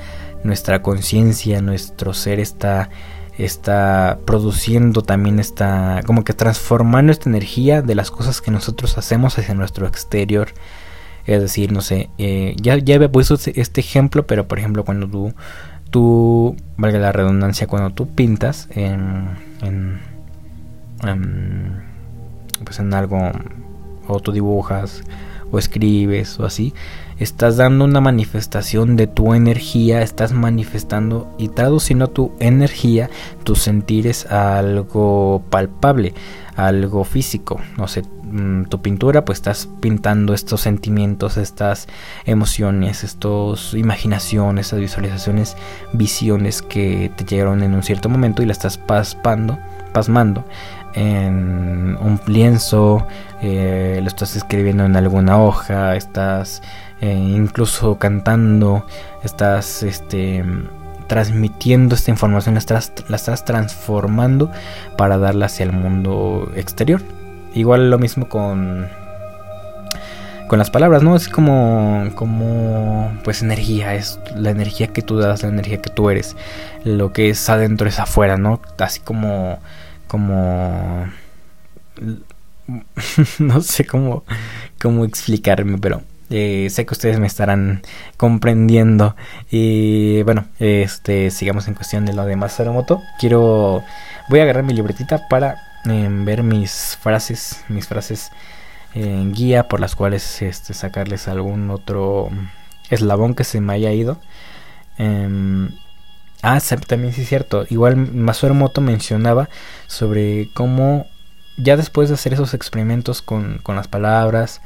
nuestra 0.44 0.82
conciencia, 0.82 1.62
nuestro 1.62 2.16
ser 2.16 2.40
está, 2.40 2.90
está 3.38 4.18
produciendo 4.26 5.04
también 5.04 5.38
está 5.38 6.02
como 6.08 6.24
que 6.24 6.34
transformando 6.34 7.12
esta 7.12 7.30
energía 7.30 7.84
de 7.84 7.94
las 7.94 8.10
cosas 8.10 8.42
que 8.42 8.50
nosotros 8.50 8.98
hacemos 8.98 9.38
hacia 9.38 9.54
nuestro 9.54 9.86
exterior. 9.86 10.48
Es 11.28 11.40
decir, 11.40 11.72
no 11.72 11.82
sé, 11.82 12.10
eh, 12.18 12.56
ya, 12.60 12.76
ya 12.78 12.96
había 12.96 13.12
puesto 13.12 13.36
este, 13.36 13.62
este 13.62 13.82
ejemplo, 13.82 14.26
pero 14.26 14.48
por 14.48 14.58
ejemplo 14.58 14.86
cuando 14.86 15.08
tú, 15.08 15.36
tú, 15.92 16.56
valga 16.78 16.98
la 16.98 17.12
redundancia, 17.12 17.68
cuando 17.68 17.92
tú 17.92 18.08
pintas 18.08 18.70
en, 18.72 19.30
en, 19.62 20.00
en 21.04 21.95
pues 22.64 22.80
en 22.80 22.94
algo, 22.94 23.32
o 24.08 24.20
tú 24.20 24.32
dibujas, 24.32 25.04
o 25.52 25.60
escribes, 25.60 26.40
o 26.40 26.46
así, 26.46 26.74
estás 27.20 27.58
dando 27.58 27.86
una 27.86 28.02
manifestación 28.02 28.96
de 28.96 29.08
tu 29.08 29.34
energía, 29.34 30.02
estás 30.02 30.34
manifestando 30.34 31.34
y 31.38 31.50
traduciendo 31.50 32.10
tu 32.10 32.32
energía, 32.40 33.10
tus 33.44 33.60
sentires 33.60 34.26
a 34.32 34.60
algo 34.60 35.44
palpable, 35.50 36.14
algo 36.56 37.04
físico. 37.04 37.60
No 37.78 37.88
sé, 37.88 38.04
mm, 38.24 38.66
tu 38.66 38.82
pintura, 38.82 39.24
pues 39.24 39.40
estás 39.40 39.70
pintando 39.80 40.34
estos 40.34 40.62
sentimientos, 40.62 41.38
estas 41.38 41.88
emociones, 42.26 43.04
estos 43.04 43.74
imaginaciones, 43.74 44.68
estas 44.68 44.80
visualizaciones, 44.80 45.56
visiones 45.94 46.62
que 46.62 47.12
te 47.16 47.24
llegaron 47.24 47.64
en 47.64 47.74
un 47.74 47.84
cierto 47.84 48.10
momento 48.10 48.44
y 48.44 48.46
las 48.46 48.58
estás 48.58 48.78
pasmando, 48.78 49.58
pasmando 49.94 50.44
en 50.96 51.98
un 52.00 52.20
lienzo, 52.26 53.06
eh, 53.42 54.00
lo 54.02 54.08
estás 54.08 54.36
escribiendo 54.36 54.86
en 54.86 54.96
alguna 54.96 55.42
hoja, 55.42 55.96
estás 55.96 56.62
eh, 57.02 57.14
incluso 57.14 57.98
cantando, 58.00 58.86
estás 59.24 59.84
este, 59.84 60.44
transmitiendo 61.08 61.96
esta 61.96 62.12
información, 62.12 62.56
la 62.56 62.60
estás, 62.60 62.94
la 63.10 63.18
estás 63.18 63.46
transformando 63.46 64.52
para 64.98 65.18
darla 65.18 65.48
hacia 65.48 65.66
el 65.66 65.74
mundo 65.74 66.52
exterior. 66.56 67.02
Igual 67.54 67.90
lo 67.90 68.00
mismo 68.00 68.28
con 68.28 68.88
con 70.48 70.60
las 70.60 70.70
palabras, 70.70 71.02
¿no? 71.02 71.16
Es 71.16 71.28
como, 71.28 72.08
como, 72.14 73.12
pues 73.24 73.42
energía, 73.42 73.96
es 73.96 74.20
la 74.36 74.52
energía 74.52 74.88
que 74.88 75.02
tú 75.02 75.18
das, 75.18 75.44
la 75.44 75.50
energía 75.50 75.82
que 75.82 75.90
tú 75.90 76.10
eres. 76.10 76.36
Lo 76.84 77.12
que 77.12 77.30
es 77.30 77.50
adentro 77.50 77.88
es 77.88 78.00
afuera, 78.00 78.38
¿no? 78.38 78.60
Así 78.78 79.00
como, 79.00 79.60
como, 80.08 81.08
no 83.40 83.62
sé 83.62 83.86
cómo, 83.86 84.24
cómo 84.82 85.06
explicarme, 85.06 85.78
pero 85.78 86.02
eh, 86.30 86.68
sé 86.72 86.86
que 86.86 86.94
ustedes 86.94 87.20
me 87.20 87.28
estarán 87.28 87.82
comprendiendo. 88.18 89.16
Y 89.52 90.24
bueno, 90.24 90.46
este 90.60 91.30
sigamos 91.32 91.68
en 91.68 91.76
cuestión 91.76 92.06
de 92.06 92.14
lo 92.14 92.26
de 92.26 92.36
Masaru 92.36 92.74
Moto. 92.74 93.02
Quiero. 93.20 93.84
Voy 94.30 94.40
a 94.40 94.44
agarrar 94.44 94.64
mi 94.64 94.74
libretita 94.74 95.28
para 95.28 95.58
em, 95.86 96.26
ver 96.26 96.44
mis 96.44 96.98
frases. 97.02 97.64
Mis 97.70 97.88
frases 97.88 98.32
en 98.96 99.34
guía 99.34 99.68
por 99.68 99.80
las 99.80 99.96
cuales 99.96 100.42
este, 100.42 100.74
sacarles 100.74 101.28
algún 101.28 101.70
otro 101.70 102.30
eslabón 102.90 103.36
que 103.36 103.44
se 103.44 103.62
me 103.62 103.74
haya 103.74 103.92
ido. 103.92 104.20
Ah, 106.48 106.60
también 106.88 107.14
sí 107.14 107.22
es 107.22 107.30
cierto. 107.30 107.66
Igual 107.70 107.96
Masaru 107.96 108.54
Moto 108.54 108.82
mencionaba 108.82 109.50
sobre 109.88 110.50
cómo 110.54 111.08
ya 111.58 111.76
después 111.78 112.10
de 112.10 112.16
hacer 112.16 112.34
esos 112.34 112.54
experimentos 112.54 113.22
con, 113.22 113.60
con 113.64 113.76
las 113.76 113.88
palabras 113.88 114.62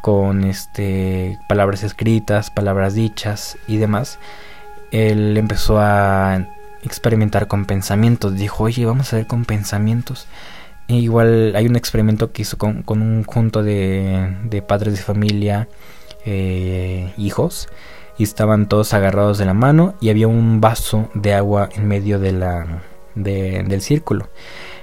con 0.00 0.44
este 0.44 1.38
palabras 1.48 1.82
escritas, 1.82 2.50
palabras 2.50 2.94
dichas 2.94 3.58
y 3.66 3.76
demás, 3.78 4.18
él 4.90 5.36
empezó 5.36 5.78
a 5.78 6.46
experimentar 6.82 7.48
con 7.48 7.66
pensamientos. 7.66 8.34
Dijo, 8.34 8.64
oye, 8.64 8.86
vamos 8.86 9.12
a 9.12 9.16
ver 9.16 9.26
con 9.26 9.44
pensamientos. 9.44 10.26
E 10.88 10.94
igual 10.94 11.54
hay 11.56 11.66
un 11.66 11.76
experimento 11.76 12.32
que 12.32 12.42
hizo 12.42 12.56
con, 12.56 12.84
un 12.88 13.24
conjunto 13.24 13.62
de, 13.62 14.34
de, 14.44 14.62
padres 14.62 14.94
de 14.94 15.02
familia, 15.02 15.68
eh, 16.24 17.12
hijos, 17.18 17.68
y 18.18 18.24
estaban 18.24 18.68
todos 18.68 18.92
agarrados 18.92 19.38
de 19.38 19.46
la 19.46 19.54
mano 19.54 19.94
y 20.00 20.10
había 20.10 20.28
un 20.28 20.60
vaso 20.60 21.08
de 21.14 21.34
agua 21.34 21.68
en 21.74 21.86
medio 21.86 22.18
de 22.18 22.32
la, 22.32 22.82
del 23.14 23.80
círculo. 23.80 24.28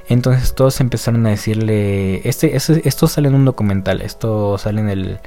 Entonces 0.07 0.55
todos 0.55 0.79
empezaron 0.81 1.25
a 1.25 1.31
decirle, 1.31 2.27
este, 2.27 2.55
esto 2.55 3.07
sale 3.07 3.27
en 3.27 3.35
un 3.35 3.45
documental, 3.45 4.01
esto 4.01 4.57
sale 4.57 4.81
en 4.81 4.89
el 4.89 5.19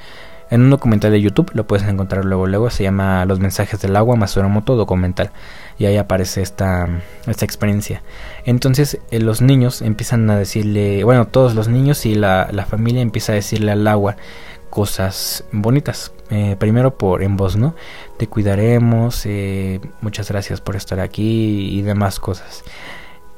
en 0.50 0.62
un 0.62 0.70
documental 0.70 1.12
de 1.12 1.20
YouTube, 1.20 1.50
lo 1.52 1.66
puedes 1.66 1.86
encontrar 1.86 2.24
luego, 2.24 2.46
luego 2.46 2.70
se 2.70 2.82
llama 2.82 3.24
Los 3.26 3.38
mensajes 3.38 3.80
del 3.80 3.94
agua 3.96 4.16
Masuramoto 4.16 4.76
documental 4.76 5.30
y 5.78 5.84
ahí 5.84 5.96
aparece 5.96 6.42
esta, 6.42 6.88
esta 7.26 7.44
experiencia. 7.44 8.02
Entonces 8.44 8.98
eh, 9.10 9.20
los 9.20 9.42
niños 9.42 9.82
empiezan 9.82 10.28
a 10.30 10.38
decirle, 10.38 11.04
bueno, 11.04 11.26
todos 11.26 11.54
los 11.54 11.68
niños 11.68 12.06
y 12.06 12.14
la, 12.14 12.48
la 12.50 12.64
familia 12.64 13.02
empieza 13.02 13.32
a 13.32 13.34
decirle 13.34 13.72
al 13.72 13.86
agua 13.86 14.16
cosas 14.78 15.42
bonitas. 15.50 16.12
Eh, 16.30 16.54
primero 16.56 16.96
por 16.96 17.24
en 17.24 17.36
voz, 17.36 17.56
¿no? 17.56 17.74
Te 18.16 18.28
cuidaremos, 18.28 19.26
eh, 19.26 19.80
muchas 20.02 20.28
gracias 20.28 20.60
por 20.60 20.76
estar 20.76 21.00
aquí 21.00 21.68
y 21.76 21.82
demás 21.82 22.20
cosas. 22.20 22.62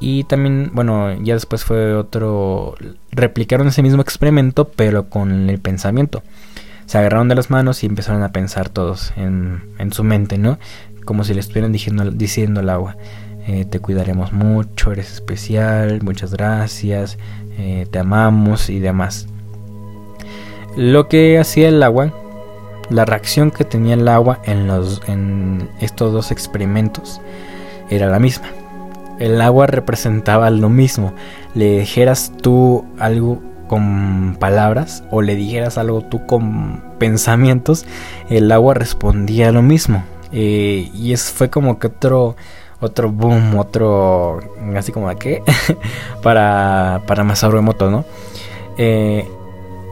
Y 0.01 0.25
también, 0.25 0.71
bueno, 0.75 1.15
ya 1.23 1.33
después 1.33 1.65
fue 1.65 1.95
otro... 1.95 2.75
Replicaron 3.11 3.69
ese 3.69 3.83
mismo 3.83 4.03
experimento, 4.03 4.69
pero 4.69 5.09
con 5.09 5.49
el 5.49 5.59
pensamiento. 5.61 6.23
Se 6.85 6.99
agarraron 6.99 7.29
de 7.29 7.37
las 7.37 7.49
manos 7.49 7.83
y 7.85 7.87
empezaron 7.87 8.23
a 8.23 8.33
pensar 8.33 8.69
todos 8.69 9.15
en, 9.17 9.63
en 9.79 9.95
su 9.95 10.05
mente, 10.05 10.37
¿no? 10.37 10.59
Como 11.07 11.25
si 11.25 11.33
le 11.33 11.41
estuvieran 11.41 11.73
diciendo, 11.73 12.05
diciendo 12.11 12.61
al 12.61 12.69
agua. 12.69 12.99
Eh, 13.47 13.65
te 13.65 13.81
cuidaremos 13.81 14.35
mucho, 14.35 14.93
eres 14.93 15.11
especial, 15.11 16.03
muchas 16.03 16.35
gracias, 16.35 17.17
te 17.91 17.99
amamos 17.99 18.69
y 18.69 18.79
demás. 18.79 19.27
Lo 20.77 21.09
que 21.09 21.39
hacía 21.39 21.69
el 21.69 21.83
agua, 21.83 22.13
la 22.89 23.05
reacción 23.05 23.51
que 23.51 23.65
tenía 23.65 23.95
el 23.95 24.09
agua 24.09 24.41
en, 24.45 24.67
los, 24.67 25.03
en 25.07 25.69
estos 25.81 26.13
dos 26.13 26.31
experimentos 26.31 27.21
era 27.91 28.07
la 28.09 28.19
misma 28.19 28.49
el 29.21 29.41
agua 29.41 29.69
representaba 29.69 30.51
lo 30.51 30.69
mismo. 30.69 31.13
Le 31.55 31.81
dijeras 31.81 32.33
tú 32.43 32.85
algo 32.99 33.41
con 33.69 34.37
palabras 34.41 35.05
o 35.13 35.23
le 35.23 35.37
dijeras 35.37 35.79
algo 35.79 36.01
tú 36.01 36.27
con 36.27 36.83
pensamientos, 36.99 37.87
el 38.29 38.51
agua 38.51 38.75
respondía 38.75 39.53
lo 39.53 39.63
mismo. 39.63 40.03
Eh, 40.33 40.91
y 40.95 41.13
eso 41.13 41.33
fue 41.33 41.51
como 41.51 41.79
que 41.79 41.87
otro 41.87 42.35
otro 42.81 43.13
boom, 43.13 43.59
otro 43.59 44.41
así 44.75 44.91
como 44.91 45.11
de 45.11 45.17
qué 45.17 45.43
para 46.23 47.03
para 47.07 47.23
Masaru 47.23 47.59
Emoto, 47.59 47.91
¿no? 47.91 48.07
Eh, 48.79 49.29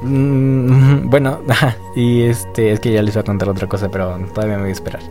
mm, 0.03 1.09
bueno, 1.11 1.41
y 1.97 2.23
este 2.23 2.73
es 2.73 2.81
que 2.81 2.93
ya 2.93 3.03
les 3.03 3.15
voy 3.15 3.21
a 3.21 3.25
contar 3.25 3.49
otra 3.49 3.67
cosa, 3.67 3.89
pero 3.91 4.19
todavía 4.35 4.57
me 4.57 4.63
voy 4.63 4.71
a 4.71 4.73
esperar. 4.73 5.03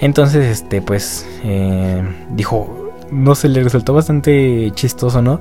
Entonces, 0.00 0.46
este, 0.46 0.80
pues 0.82 1.26
eh, 1.44 2.02
dijo 2.30 2.80
no 3.10 3.34
se 3.34 3.48
le 3.48 3.62
resultó 3.62 3.94
bastante 3.94 4.70
chistoso, 4.74 5.22
¿no? 5.22 5.40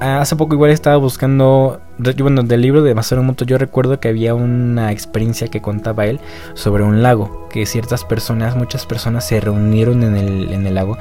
Hace 0.00 0.34
poco 0.34 0.54
igual 0.54 0.72
estaba 0.72 0.96
buscando, 0.96 1.80
bueno, 2.18 2.42
del 2.42 2.60
libro 2.60 2.82
de 2.82 2.92
Masaru 2.92 3.22
Moto 3.22 3.44
yo 3.44 3.56
recuerdo 3.56 4.00
que 4.00 4.08
había 4.08 4.34
una 4.34 4.90
experiencia 4.90 5.46
que 5.46 5.62
contaba 5.62 6.06
él 6.06 6.18
sobre 6.54 6.82
un 6.82 7.04
lago, 7.04 7.46
que 7.50 7.66
ciertas 7.66 8.04
personas, 8.04 8.56
muchas 8.56 8.84
personas 8.84 9.24
se 9.24 9.40
reunieron 9.40 10.02
en 10.02 10.16
el, 10.16 10.52
en 10.52 10.66
el 10.66 10.74
lago. 10.74 10.98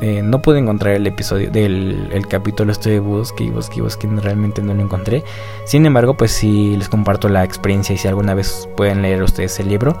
Eh, 0.00 0.20
no 0.22 0.42
pude 0.42 0.58
encontrar 0.58 0.94
el 0.94 1.06
episodio 1.06 1.50
del 1.50 2.10
el 2.12 2.26
capítulo, 2.28 2.70
estoy 2.70 2.98
busque 2.98 3.44
busque 3.50 3.80
busque, 3.80 4.06
realmente 4.06 4.62
no 4.62 4.74
lo 4.74 4.82
encontré. 4.82 5.24
Sin 5.64 5.86
embargo, 5.86 6.14
pues 6.14 6.32
si 6.32 6.76
les 6.76 6.88
comparto 6.88 7.28
la 7.28 7.44
experiencia 7.44 7.94
y 7.94 7.98
si 7.98 8.06
alguna 8.06 8.34
vez 8.34 8.68
pueden 8.76 9.02
leer 9.02 9.22
ustedes 9.22 9.58
el 9.60 9.68
libro, 9.68 9.98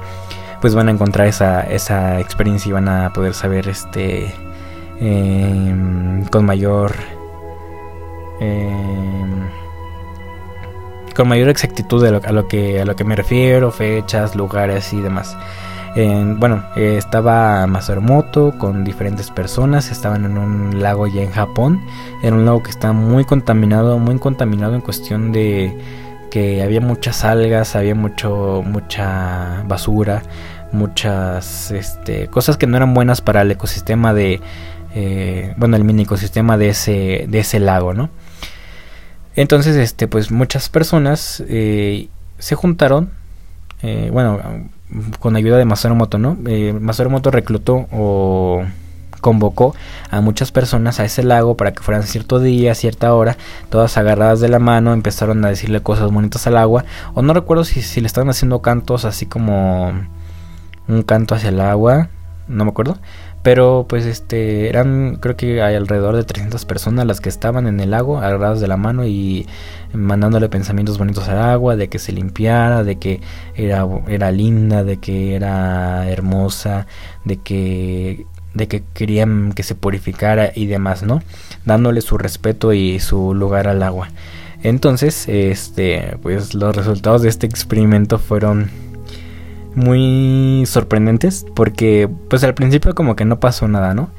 pues 0.60 0.74
van 0.74 0.88
a 0.88 0.90
encontrar 0.90 1.26
esa, 1.26 2.20
experiencia 2.20 2.68
y 2.68 2.72
van 2.72 2.88
a 2.88 3.12
poder 3.12 3.32
saber 3.32 3.68
este 3.68 4.34
Em, 5.00 6.24
con 6.26 6.46
mayor 6.46 6.94
em, 8.40 9.46
con 11.14 11.28
mayor 11.28 11.50
exactitud 11.50 12.02
a 12.04 12.16
a 12.28 12.32
lo 12.32 12.48
que 12.48 13.04
me 13.04 13.14
refiero, 13.16 13.70
fechas, 13.72 14.34
lugares 14.34 14.92
y 14.92 15.00
demás. 15.00 15.36
Bueno, 16.38 16.62
estaba 16.76 17.66
Masaru 17.66 18.02
con 18.58 18.84
diferentes 18.84 19.30
personas, 19.30 19.90
estaban 19.90 20.24
en 20.24 20.36
un 20.36 20.82
lago 20.82 21.06
ya 21.06 21.22
en 21.22 21.30
Japón. 21.30 21.80
Era 22.22 22.36
un 22.36 22.44
lago 22.44 22.62
que 22.62 22.70
estaba 22.70 22.92
muy 22.92 23.24
contaminado, 23.24 23.98
muy 23.98 24.18
contaminado 24.18 24.74
en 24.74 24.82
cuestión 24.82 25.32
de 25.32 25.76
que 26.30 26.62
había 26.62 26.80
muchas 26.80 27.24
algas, 27.24 27.76
había 27.76 27.94
mucho 27.94 28.62
mucha 28.66 29.62
basura, 29.66 30.22
muchas 30.72 31.70
este, 31.70 32.26
cosas 32.28 32.56
que 32.56 32.66
no 32.66 32.76
eran 32.76 32.92
buenas 32.92 33.20
para 33.22 33.42
el 33.42 33.50
ecosistema 33.50 34.12
de 34.12 34.40
eh, 34.98 35.52
bueno, 35.58 35.76
el 35.76 35.84
mini 35.84 36.04
ecosistema 36.04 36.56
de 36.56 36.70
ese, 36.70 37.26
de 37.28 37.38
ese 37.40 37.60
lago, 37.60 37.92
¿no? 37.92 38.08
Entonces, 39.34 39.76
este, 39.76 40.08
pues 40.08 40.30
muchas 40.30 40.70
personas 40.70 41.44
eh, 41.48 42.08
se 42.38 42.54
juntaron, 42.54 43.10
eh, 43.82 44.08
bueno, 44.10 44.40
con 45.18 45.36
ayuda 45.36 45.58
de 45.58 45.64
Masaru 45.64 45.94
Moto, 45.94 46.18
¿no? 46.18 46.36
Masaru 46.80 47.10
Moto 47.10 47.30
reclutó 47.30 47.86
o 47.92 48.64
convocó 49.20 49.74
a 50.10 50.20
muchas 50.20 50.52
personas 50.52 51.00
a 51.00 51.04
ese 51.04 51.24
lago 51.24 51.56
para 51.56 51.72
que 51.72 51.82
fueran 51.82 52.04
cierto 52.04 52.38
día, 52.38 52.74
cierta 52.74 53.12
hora, 53.12 53.36
todas 53.70 53.96
agarradas 53.96 54.40
de 54.40 54.48
la 54.48 54.60
mano, 54.60 54.92
empezaron 54.92 55.44
a 55.44 55.48
decirle 55.48 55.82
cosas 55.82 56.12
bonitas 56.12 56.46
al 56.46 56.56
agua, 56.56 56.84
o 57.14 57.22
no 57.22 57.34
recuerdo 57.34 57.64
si, 57.64 57.82
si 57.82 58.00
le 58.00 58.06
estaban 58.06 58.30
haciendo 58.30 58.62
cantos 58.62 59.04
así 59.04 59.26
como 59.26 59.92
un 60.86 61.02
canto 61.02 61.34
hacia 61.34 61.48
el 61.48 61.60
agua, 61.60 62.08
no 62.48 62.64
me 62.64 62.70
acuerdo, 62.70 62.98
pero 63.42 63.86
pues 63.88 64.06
este 64.06 64.68
eran 64.68 65.16
creo 65.20 65.36
que 65.36 65.62
hay 65.62 65.74
alrededor 65.74 66.16
de 66.16 66.24
300 66.24 66.64
personas 66.64 67.06
las 67.06 67.20
que 67.20 67.28
estaban 67.28 67.66
en 67.66 67.80
el 67.80 67.90
lago 67.90 68.18
agarradas 68.18 68.60
de 68.60 68.68
la 68.68 68.76
mano 68.76 69.06
y 69.06 69.46
mandándole 69.92 70.48
pensamientos 70.48 70.98
bonitos 70.98 71.28
al 71.28 71.38
agua, 71.38 71.76
de 71.76 71.88
que 71.88 71.98
se 71.98 72.12
limpiara, 72.12 72.84
de 72.84 72.98
que 72.98 73.20
era, 73.54 73.86
era 74.08 74.30
linda, 74.30 74.84
de 74.84 74.98
que 74.98 75.34
era 75.34 76.08
hermosa, 76.08 76.86
de 77.24 77.38
que 77.38 78.26
de 78.54 78.68
que 78.68 78.82
querían 78.94 79.52
que 79.52 79.62
se 79.62 79.74
purificara 79.74 80.50
y 80.54 80.66
demás, 80.66 81.02
¿no? 81.02 81.22
Dándole 81.66 82.00
su 82.00 82.16
respeto 82.16 82.72
y 82.72 83.00
su 83.00 83.34
lugar 83.34 83.68
al 83.68 83.82
agua. 83.82 84.08
Entonces, 84.62 85.28
este, 85.28 86.16
pues 86.22 86.54
los 86.54 86.74
resultados 86.74 87.22
de 87.22 87.28
este 87.28 87.46
experimento 87.46 88.18
fueron 88.18 88.70
muy 89.76 90.64
sorprendentes 90.66 91.46
porque 91.54 92.08
pues 92.28 92.42
al 92.42 92.54
principio 92.54 92.94
como 92.94 93.14
que 93.14 93.24
no 93.24 93.38
pasó 93.38 93.68
nada, 93.68 93.94
¿no? 93.94 94.10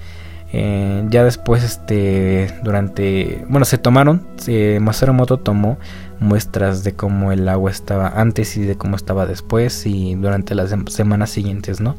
Eh, 0.54 1.04
ya 1.10 1.26
después, 1.26 1.64
este, 1.64 2.54
durante, 2.64 3.44
bueno, 3.50 3.66
se 3.66 3.78
tomaron, 3.78 4.26
eh, 4.48 4.80
Masaru 4.82 5.14
Moto 5.14 5.38
tomó 5.38 5.78
muestras 6.20 6.86
de 6.86 6.94
cómo 6.94 7.34
el 7.34 7.50
agua 7.50 7.70
estaba 7.70 8.08
antes 8.16 8.56
y 8.56 8.62
de 8.62 8.78
cómo 8.78 8.96
estaba 8.96 9.26
después 9.26 9.86
y 9.86 10.16
durante 10.16 10.56
las 10.56 10.74
semanas 10.88 11.32
siguientes, 11.32 11.82
¿no? 11.82 11.96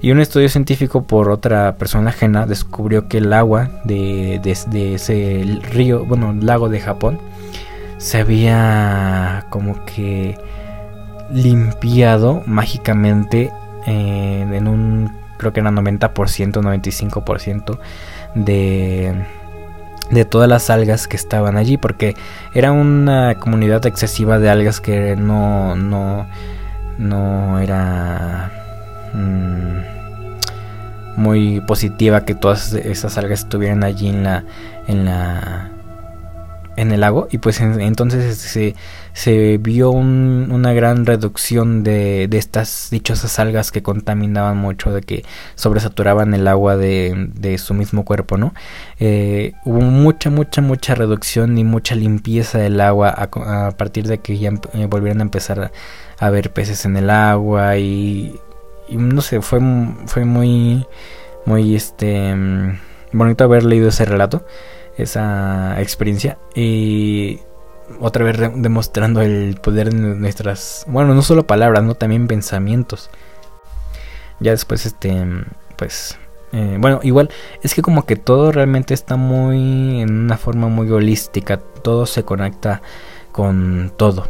Y 0.00 0.10
un 0.10 0.20
estudio 0.20 0.48
científico 0.48 1.06
por 1.06 1.30
otra 1.30 1.76
persona 1.76 2.10
ajena 2.10 2.46
descubrió 2.46 3.08
que 3.08 3.18
el 3.18 3.32
agua 3.32 3.70
de, 3.84 4.40
de 4.42 4.94
ese 4.94 5.60
río, 5.72 6.04
bueno, 6.04 6.32
lago 6.40 6.68
de 6.68 6.80
Japón, 6.80 7.18
se 7.98 8.18
había 8.18 9.46
como 9.50 9.84
que 9.84 10.36
limpiado 11.32 12.42
mágicamente 12.46 13.50
eh, 13.86 14.46
en 14.52 14.68
un, 14.68 15.12
creo 15.38 15.52
que 15.52 15.60
era 15.60 15.70
90%, 15.70 16.10
95% 16.12 17.78
de, 18.34 19.14
de 20.10 20.24
todas 20.24 20.48
las 20.48 20.70
algas 20.70 21.08
que 21.08 21.16
estaban 21.16 21.56
allí, 21.56 21.76
porque 21.76 22.14
era 22.54 22.72
una 22.72 23.36
comunidad 23.36 23.84
excesiva 23.86 24.38
de 24.38 24.50
algas 24.50 24.80
que 24.80 25.16
no, 25.16 25.74
no, 25.74 26.26
no 26.98 27.58
era 27.58 28.50
mm, 29.14 29.92
muy 31.20 31.60
positiva 31.60 32.24
que 32.24 32.34
todas 32.34 32.72
esas 32.74 33.18
algas 33.18 33.40
estuvieran 33.40 33.84
allí 33.84 34.08
en 34.08 34.22
la, 34.22 34.44
en 34.86 35.04
la, 35.04 35.70
en 36.76 36.92
el 36.92 37.00
lago. 37.00 37.28
Y 37.30 37.38
pues 37.38 37.60
entonces 37.60 38.38
se 38.38 38.74
se 39.14 39.58
vio 39.58 39.90
una 39.90 40.72
gran 40.72 41.04
reducción 41.04 41.82
de, 41.82 42.28
de, 42.28 42.38
estas 42.38 42.88
dichosas 42.90 43.38
algas 43.38 43.70
que 43.70 43.82
contaminaban 43.82 44.56
mucho, 44.56 44.92
de 44.92 45.02
que 45.02 45.24
sobresaturaban 45.54 46.32
el 46.34 46.48
agua 46.48 46.76
de, 46.76 47.28
de 47.34 47.58
su 47.58 47.74
mismo 47.74 48.04
cuerpo, 48.04 48.38
¿no? 48.38 48.54
Eh, 48.98 49.52
hubo 49.64 49.80
mucha, 49.80 50.30
mucha, 50.30 50.62
mucha 50.62 50.94
reducción 50.94 51.58
y 51.58 51.64
mucha 51.64 51.94
limpieza 51.94 52.58
del 52.58 52.80
agua 52.80 53.10
a, 53.10 53.70
partir 53.72 54.06
de 54.06 54.18
que 54.18 54.38
ya 54.38 54.52
eh, 54.72 54.86
volvieron 54.86 55.20
a 55.20 55.22
empezar 55.22 55.72
a, 56.18 56.30
ver 56.30 56.52
peces 56.52 56.84
en 56.86 56.96
el 56.96 57.10
agua 57.10 57.76
y, 57.76 58.40
y, 58.88 58.96
no 58.96 59.20
sé, 59.20 59.42
fue, 59.42 59.60
fue 60.06 60.24
muy, 60.24 60.86
muy, 61.44 61.74
este, 61.74 62.34
mm, 62.34 62.78
bonito 63.12 63.44
haber 63.44 63.64
leído 63.64 63.88
ese 63.88 64.04
relato, 64.04 64.46
esa 64.96 65.80
experiencia 65.80 66.38
y 66.54 67.40
otra 68.00 68.24
vez 68.24 68.38
demostrando 68.38 69.20
el 69.20 69.56
poder 69.60 69.90
de 69.90 69.96
nuestras, 69.96 70.84
bueno, 70.88 71.14
no 71.14 71.22
solo 71.22 71.46
palabras, 71.46 71.82
no 71.84 71.94
también 71.94 72.26
pensamientos. 72.26 73.10
Ya 74.40 74.50
después, 74.52 74.86
este, 74.86 75.24
pues, 75.76 76.18
eh, 76.52 76.76
bueno, 76.78 77.00
igual 77.02 77.30
es 77.62 77.74
que 77.74 77.82
como 77.82 78.04
que 78.04 78.16
todo 78.16 78.52
realmente 78.52 78.94
está 78.94 79.16
muy 79.16 80.00
en 80.00 80.24
una 80.24 80.36
forma 80.36 80.68
muy 80.68 80.90
holística, 80.90 81.58
todo 81.58 82.06
se 82.06 82.24
conecta 82.24 82.82
con 83.32 83.92
todo. 83.96 84.28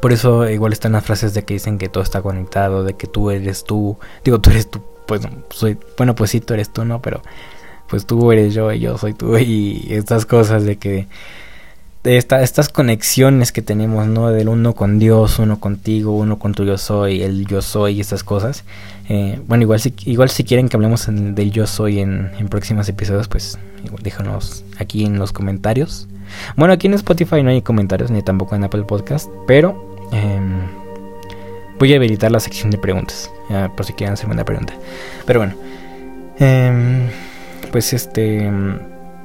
Por 0.00 0.12
eso 0.12 0.48
igual 0.48 0.72
están 0.72 0.92
las 0.92 1.04
frases 1.04 1.34
de 1.34 1.44
que 1.44 1.54
dicen 1.54 1.78
que 1.78 1.88
todo 1.88 2.02
está 2.02 2.22
conectado, 2.22 2.84
de 2.84 2.94
que 2.94 3.06
tú 3.06 3.30
eres 3.30 3.64
tú, 3.64 3.98
digo 4.24 4.40
tú 4.40 4.50
eres 4.50 4.70
tú, 4.70 4.82
pues 5.06 5.22
soy, 5.50 5.78
bueno 5.96 6.14
pues 6.14 6.30
sí 6.30 6.40
tú 6.40 6.54
eres 6.54 6.72
tú, 6.72 6.84
no, 6.84 7.00
pero 7.02 7.22
pues 7.88 8.06
tú 8.06 8.32
eres 8.32 8.54
yo 8.54 8.72
y 8.72 8.80
yo 8.80 8.96
soy 8.98 9.14
tú 9.14 9.36
y 9.38 9.86
estas 9.90 10.26
cosas 10.26 10.64
de 10.64 10.76
que 10.76 11.08
esta, 12.04 12.42
estas 12.42 12.68
conexiones 12.68 13.52
que 13.52 13.62
tenemos, 13.62 14.06
¿no? 14.06 14.28
Del 14.28 14.48
uno 14.48 14.74
con 14.74 14.98
Dios, 14.98 15.38
uno 15.38 15.60
contigo, 15.60 16.16
uno 16.16 16.38
con 16.38 16.52
tu 16.52 16.64
yo 16.64 16.76
soy, 16.76 17.22
el 17.22 17.46
yo 17.46 17.62
soy 17.62 17.98
y 17.98 18.00
estas 18.00 18.24
cosas. 18.24 18.64
Eh, 19.08 19.40
bueno, 19.46 19.62
igual 19.62 19.78
si, 19.78 19.94
igual 20.04 20.28
si 20.28 20.42
quieren 20.42 20.68
que 20.68 20.76
hablemos 20.76 21.06
del 21.08 21.52
yo 21.52 21.66
soy 21.66 22.00
en, 22.00 22.30
próximos 22.50 22.88
episodios, 22.88 23.28
pues 23.28 23.58
déjanos 24.02 24.64
aquí 24.78 25.04
en 25.04 25.18
los 25.18 25.32
comentarios. 25.32 26.08
Bueno, 26.56 26.74
aquí 26.74 26.88
en 26.88 26.94
Spotify 26.94 27.42
no 27.42 27.50
hay 27.50 27.62
comentarios, 27.62 28.10
ni 28.10 28.22
tampoco 28.22 28.56
en 28.56 28.64
Apple 28.64 28.82
Podcast, 28.82 29.30
pero 29.46 29.96
em, 30.12 30.60
voy 31.78 31.92
a 31.92 31.96
habilitar 31.96 32.32
la 32.32 32.40
sección 32.40 32.70
de 32.70 32.78
preguntas, 32.78 33.30
por 33.76 33.86
si 33.86 33.92
quieren 33.92 34.14
hacerme 34.14 34.34
una 34.34 34.44
pregunta. 34.44 34.74
Pero 35.26 35.40
bueno, 35.40 35.54
em, 36.38 37.08
pues 37.70 37.92
este 37.92 38.50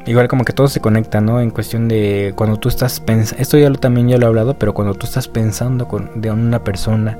igual 0.07 0.27
como 0.27 0.45
que 0.45 0.53
todo 0.53 0.67
se 0.67 0.79
conecta, 0.79 1.21
¿no? 1.21 1.39
En 1.41 1.51
cuestión 1.51 1.87
de 1.87 2.33
cuando 2.35 2.57
tú 2.57 2.69
estás 2.69 2.99
pensando, 2.99 3.41
esto 3.41 3.57
ya 3.57 3.69
lo, 3.69 3.77
también 3.77 4.07
ya 4.07 4.17
lo 4.17 4.25
he 4.25 4.29
hablado, 4.29 4.57
pero 4.57 4.73
cuando 4.73 4.93
tú 4.95 5.05
estás 5.05 5.27
pensando 5.27 5.87
con, 5.87 6.21
de 6.21 6.31
una 6.31 6.63
persona, 6.63 7.19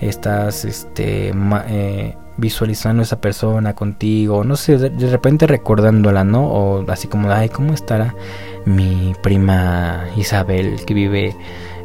estás 0.00 0.64
este, 0.64 1.32
eh, 1.68 2.16
visualizando 2.36 3.00
a 3.00 3.04
esa 3.04 3.20
persona 3.20 3.74
contigo, 3.74 4.44
no 4.44 4.56
sé, 4.56 4.78
de, 4.78 5.10
repente 5.10 5.46
recordándola, 5.46 6.24
¿no? 6.24 6.46
O 6.46 6.90
así 6.90 7.08
como, 7.08 7.30
ay, 7.30 7.48
¿cómo 7.48 7.74
estará 7.74 8.14
mi 8.64 9.14
prima 9.22 10.04
Isabel 10.16 10.84
que 10.86 10.94
vive 10.94 11.36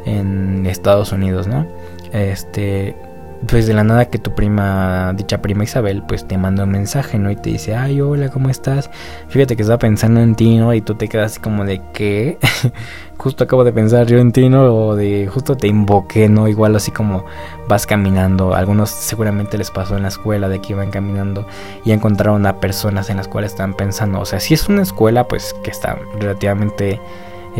en 0.06 0.66
Estados 0.66 1.12
Unidos, 1.12 1.46
¿no? 1.46 1.66
Este, 2.12 2.96
pues 3.46 3.66
de 3.66 3.74
la 3.74 3.84
nada 3.84 4.06
que 4.06 4.18
tu 4.18 4.34
prima, 4.34 5.12
dicha 5.14 5.40
prima 5.40 5.64
Isabel, 5.64 6.02
pues 6.06 6.26
te 6.26 6.36
manda 6.36 6.64
un 6.64 6.70
mensaje, 6.70 7.18
¿no? 7.18 7.30
Y 7.30 7.36
te 7.36 7.50
dice, 7.50 7.76
ay, 7.76 8.00
hola, 8.00 8.30
¿cómo 8.30 8.50
estás? 8.50 8.90
Fíjate 9.28 9.56
que 9.56 9.62
estaba 9.62 9.78
pensando 9.78 10.20
en 10.20 10.34
ti, 10.34 10.56
¿no? 10.56 10.74
Y 10.74 10.80
tú 10.80 10.94
te 10.94 11.08
quedas 11.08 11.32
así 11.32 11.40
como 11.40 11.64
de, 11.64 11.80
¿qué? 11.92 12.38
justo 13.16 13.44
acabo 13.44 13.64
de 13.64 13.72
pensar 13.72 14.06
yo 14.06 14.18
en 14.18 14.32
ti, 14.32 14.48
¿no? 14.48 14.64
O 14.74 14.96
de, 14.96 15.28
justo 15.28 15.56
te 15.56 15.68
invoqué, 15.68 16.28
¿no? 16.28 16.48
Igual 16.48 16.74
así 16.76 16.90
como 16.90 17.24
vas 17.68 17.86
caminando. 17.86 18.54
algunos 18.54 18.90
seguramente 18.90 19.58
les 19.58 19.70
pasó 19.70 19.96
en 19.96 20.02
la 20.02 20.08
escuela 20.08 20.48
de 20.48 20.60
que 20.60 20.72
iban 20.72 20.90
caminando 20.90 21.46
y 21.84 21.92
encontraron 21.92 22.46
a 22.46 22.60
personas 22.60 23.10
en 23.10 23.18
las 23.18 23.28
cuales 23.28 23.52
estaban 23.52 23.74
pensando. 23.74 24.20
O 24.20 24.24
sea, 24.24 24.40
si 24.40 24.54
es 24.54 24.68
una 24.68 24.82
escuela, 24.82 25.24
pues 25.28 25.54
que 25.62 25.70
está 25.70 25.98
relativamente 26.18 27.00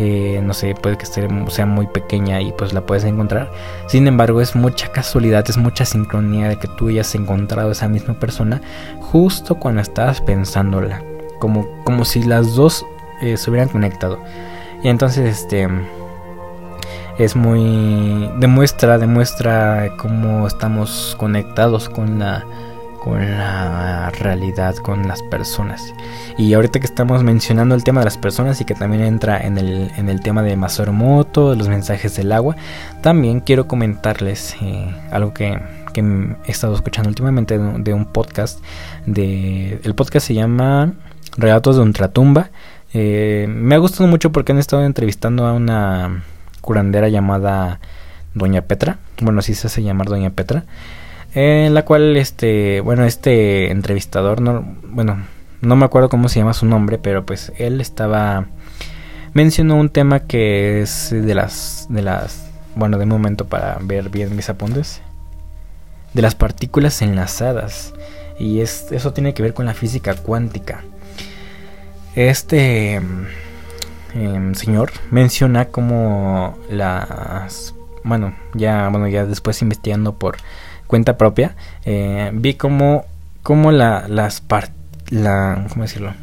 eh, 0.01 0.39
no 0.41 0.53
sé, 0.53 0.75
puede 0.75 0.97
que 0.97 1.05
sea 1.05 1.65
muy 1.65 1.85
pequeña 1.87 2.39
y 2.39 2.53
pues 2.53 2.71
la 2.71 2.85
puedes 2.85 3.03
encontrar. 3.03 3.51
Sin 3.87 4.07
embargo, 4.07 4.39
es 4.39 4.55
mucha 4.55 4.89
casualidad, 4.93 5.43
es 5.49 5.57
mucha 5.57 5.83
sincronía 5.83 6.47
de 6.47 6.55
que 6.55 6.69
tú 6.69 6.87
hayas 6.87 7.13
encontrado 7.15 7.69
esa 7.69 7.89
misma 7.89 8.13
persona 8.13 8.61
justo 9.01 9.55
cuando 9.55 9.81
estabas 9.81 10.21
pensándola. 10.21 11.03
Como, 11.39 11.67
como 11.83 12.05
si 12.05 12.23
las 12.23 12.55
dos 12.55 12.85
eh, 13.21 13.35
se 13.35 13.49
hubieran 13.49 13.67
conectado. 13.67 14.23
Y 14.83 14.87
entonces, 14.87 15.37
este 15.37 15.67
es 17.17 17.35
muy 17.35 18.31
demuestra 18.37 18.97
demuestra 18.97 19.91
cómo 19.97 20.47
estamos 20.47 21.13
conectados 21.19 21.89
con 21.89 22.19
la 22.19 22.45
con 22.99 23.19
la 23.19 24.11
realidad, 24.11 24.75
con 24.75 25.07
las 25.07 25.21
personas. 25.23 25.93
Y 26.37 26.53
ahorita 26.53 26.79
que 26.79 26.85
estamos 26.85 27.23
mencionando 27.23 27.75
el 27.75 27.83
tema 27.83 28.01
de 28.01 28.05
las 28.05 28.17
personas 28.17 28.59
y 28.61 28.65
que 28.65 28.75
también 28.75 29.03
entra 29.03 29.39
en 29.39 29.57
el, 29.57 29.91
en 29.97 30.09
el 30.09 30.21
tema 30.21 30.43
de 30.43 30.55
Masoromoto, 30.55 31.51
de 31.51 31.57
los 31.57 31.67
mensajes 31.67 32.15
del 32.15 32.31
agua, 32.31 32.55
también 33.01 33.39
quiero 33.39 33.67
comentarles 33.67 34.55
eh, 34.61 34.93
algo 35.11 35.33
que, 35.33 35.59
que, 35.93 36.01
he 36.45 36.51
estado 36.51 36.75
escuchando 36.75 37.09
últimamente 37.09 37.57
de, 37.57 37.93
un 37.93 38.05
podcast. 38.05 38.63
De, 39.05 39.79
el 39.83 39.95
podcast 39.95 40.27
se 40.27 40.33
llama 40.33 40.93
Relatos 41.37 41.77
de 41.77 41.81
Ultratumba. 41.81 42.49
Eh, 42.93 43.47
me 43.49 43.75
ha 43.75 43.77
gustado 43.79 44.07
mucho 44.07 44.31
porque 44.31 44.51
han 44.51 44.59
estado 44.59 44.83
entrevistando 44.83 45.45
a 45.45 45.53
una 45.53 46.23
curandera 46.61 47.09
llamada 47.09 47.79
Doña 48.33 48.61
Petra. 48.61 48.97
Bueno, 49.21 49.39
así 49.39 49.53
se 49.55 49.67
hace 49.67 49.83
llamar 49.83 50.07
Doña 50.07 50.29
Petra 50.31 50.65
en 51.33 51.73
la 51.73 51.85
cual 51.85 52.17
este 52.17 52.81
bueno 52.81 53.05
este 53.05 53.71
entrevistador 53.71 54.41
no 54.41 54.75
bueno 54.83 55.23
no 55.61 55.75
me 55.75 55.85
acuerdo 55.85 56.09
cómo 56.09 56.29
se 56.29 56.39
llama 56.39 56.53
su 56.53 56.65
nombre 56.65 56.97
pero 56.97 57.25
pues 57.25 57.51
él 57.57 57.81
estaba 57.81 58.47
mencionó 59.33 59.75
un 59.75 59.89
tema 59.89 60.21
que 60.21 60.81
es 60.81 61.09
de 61.11 61.35
las 61.35 61.87
de 61.89 62.01
las 62.01 62.49
bueno 62.75 62.97
de 62.97 63.05
momento 63.05 63.47
para 63.47 63.77
ver 63.81 64.09
bien 64.09 64.35
mis 64.35 64.49
apuntes 64.49 65.01
de 66.13 66.21
las 66.21 66.35
partículas 66.35 67.01
enlazadas 67.01 67.93
y 68.39 68.61
es, 68.61 68.91
eso 68.91 69.13
tiene 69.13 69.33
que 69.33 69.43
ver 69.43 69.53
con 69.53 69.65
la 69.65 69.73
física 69.73 70.15
cuántica. 70.15 70.83
Este 72.15 72.95
em, 74.13 74.55
señor 74.55 74.91
menciona 75.11 75.65
como 75.65 76.57
las 76.69 77.75
bueno 78.03 78.33
ya 78.53 78.87
bueno 78.89 79.07
ya 79.07 79.25
después 79.25 79.61
investigando 79.61 80.13
por 80.13 80.37
cuenta 80.89 81.17
propia 81.17 81.55
eh, 81.85 82.31
vi 82.33 82.55
como 82.55 83.05
como 83.43 83.71
la 83.71 84.07
las 84.07 84.41
part, 84.41 84.71
la 85.11 85.67
cómo 85.69 85.83
decirlo 85.83 86.13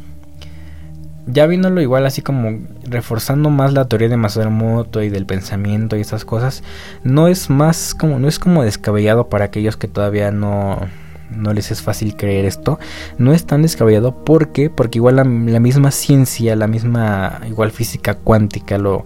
ya 1.25 1.45
viéndolo 1.45 1.81
igual 1.81 2.05
así 2.05 2.21
como 2.21 2.59
reforzando 2.83 3.49
más 3.49 3.71
la 3.71 3.87
teoría 3.87 4.09
de 4.09 4.17
Masaru 4.17 4.85
y 5.01 5.09
del 5.09 5.25
pensamiento 5.25 5.95
y 5.95 6.01
esas 6.01 6.25
cosas 6.25 6.63
no 7.03 7.29
es 7.29 7.49
más 7.49 7.95
como 7.95 8.19
no 8.19 8.27
es 8.27 8.39
como 8.39 8.63
descabellado 8.63 9.29
para 9.29 9.45
aquellos 9.45 9.77
que 9.77 9.87
todavía 9.87 10.31
no 10.31 10.81
no 11.29 11.53
les 11.53 11.71
es 11.71 11.81
fácil 11.81 12.15
creer 12.15 12.45
esto, 12.45 12.79
no 13.17 13.33
es 13.33 13.45
tan 13.45 13.61
descabellado. 13.61 14.23
¿Por 14.23 14.53
qué? 14.53 14.69
Porque 14.69 14.99
igual 14.99 15.17
la, 15.17 15.25
misma 15.25 15.91
ciencia, 15.91 16.55
la 16.55 16.67
misma 16.67 17.41
igual 17.47 17.71
física 17.71 18.15
cuántica 18.15 18.77
lo, 18.77 19.05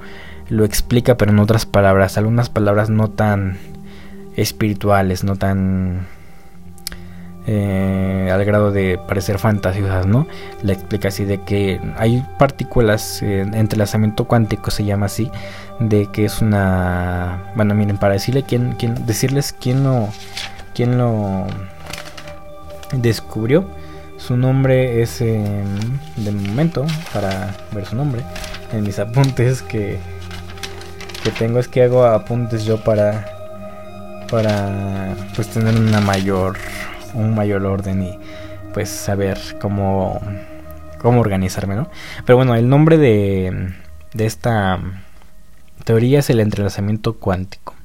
lo 0.49 0.63
explica, 0.63 1.17
pero 1.17 1.31
en 1.31 1.39
otras 1.39 1.65
palabras, 1.65 2.17
algunas 2.17 2.49
palabras 2.49 2.89
no 2.89 3.09
tan 3.09 3.57
espirituales, 4.35 5.23
no 5.23 5.35
tan 5.35 6.07
eh, 7.47 8.29
al 8.31 8.45
grado 8.45 8.71
de 8.71 8.99
parecer 9.07 9.39
fantasiosas, 9.39 10.05
¿no? 10.05 10.27
La 10.61 10.73
explica 10.73 11.07
así 11.07 11.25
de 11.25 11.41
que 11.41 11.81
hay 11.97 12.23
partículas, 12.37 13.23
eh, 13.23 13.41
entrelazamiento 13.41 14.25
cuántico 14.25 14.69
se 14.69 14.85
llama 14.85 15.07
así, 15.07 15.31
de 15.79 16.05
que 16.11 16.25
es 16.25 16.41
una, 16.41 17.51
bueno, 17.55 17.73
miren, 17.73 17.97
para 17.97 18.13
decirle 18.13 18.43
quién, 18.43 18.75
quién 18.77 19.07
decirles 19.07 19.55
quién 19.59 19.83
lo, 19.83 20.09
quién 20.75 20.99
lo 20.99 21.47
descubrió. 22.93 23.65
Su 24.17 24.37
nombre 24.37 25.01
es 25.01 25.17
de 25.17 26.31
momento, 26.31 26.85
para 27.11 27.55
ver 27.71 27.87
su 27.87 27.95
nombre, 27.95 28.21
en 28.71 28.83
mis 28.83 28.99
apuntes 28.99 29.63
que, 29.63 29.97
que 31.23 31.31
tengo 31.31 31.57
es 31.57 31.67
que 31.67 31.81
hago 31.81 32.05
apuntes 32.05 32.63
yo 32.65 32.83
para 32.83 33.40
para 34.31 35.15
pues 35.35 35.49
tener 35.49 35.75
una 35.75 35.99
mayor 35.99 36.57
un 37.13 37.35
mayor 37.35 37.65
orden 37.65 38.03
y 38.03 38.19
pues 38.73 38.89
saber 38.89 39.37
cómo 39.59 40.19
cómo 40.99 41.19
organizarme, 41.19 41.75
¿no? 41.75 41.89
Pero 42.25 42.37
bueno, 42.37 42.55
el 42.55 42.69
nombre 42.69 42.97
de 42.97 43.73
de 44.13 44.25
esta 44.25 44.79
teoría 45.83 46.19
es 46.19 46.29
el 46.29 46.39
entrelazamiento 46.39 47.17
cuántico. 47.17 47.75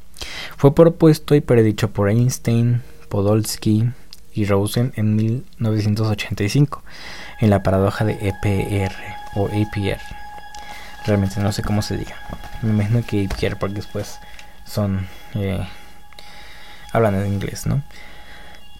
Fue 0.56 0.74
propuesto 0.74 1.34
y 1.34 1.40
predicho 1.40 1.90
por 1.90 2.08
Einstein, 2.08 2.82
Podolsky, 3.08 3.90
y 4.36 4.44
Rosen 4.44 4.92
en 4.96 5.16
1985 5.16 6.82
en 7.40 7.50
la 7.50 7.62
paradoja 7.62 8.04
de 8.04 8.12
EPR 8.12 8.92
o 9.34 9.46
APR. 9.46 10.00
Realmente 11.06 11.40
no 11.40 11.52
sé 11.52 11.62
cómo 11.62 11.82
se 11.82 11.96
diga. 11.96 12.16
Me 12.62 12.70
imagino 12.70 13.02
que 13.04 13.26
APR 13.26 13.56
porque 13.58 13.76
después 13.76 14.18
son 14.66 15.06
eh, 15.34 15.66
hablan 16.96 17.14
en 17.14 17.32
inglés, 17.32 17.66
¿no? 17.66 17.82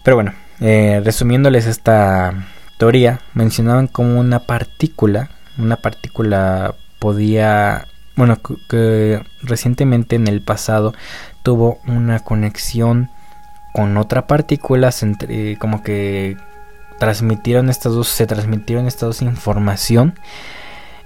Pero 0.03 0.15
bueno, 0.15 0.33
eh, 0.59 1.01
resumiéndoles 1.03 1.65
esta 1.65 2.33
teoría, 2.77 3.19
mencionaban 3.33 3.87
como 3.87 4.19
una 4.19 4.39
partícula, 4.39 5.29
una 5.57 5.77
partícula 5.77 6.75
podía, 6.99 7.87
bueno, 8.15 8.37
que 8.69 9.21
recientemente 9.41 10.15
en 10.15 10.27
el 10.27 10.41
pasado 10.41 10.93
tuvo 11.43 11.79
una 11.87 12.19
conexión 12.19 13.09
con 13.73 13.97
otra 13.97 14.27
partícula, 14.27 14.91
como 15.59 15.83
que 15.83 16.37
transmitieron 16.99 17.69
estas 17.69 17.93
dos, 17.93 18.07
se 18.07 18.25
transmitieron 18.25 18.87
estas 18.87 19.07
dos 19.07 19.21
información. 19.21 20.19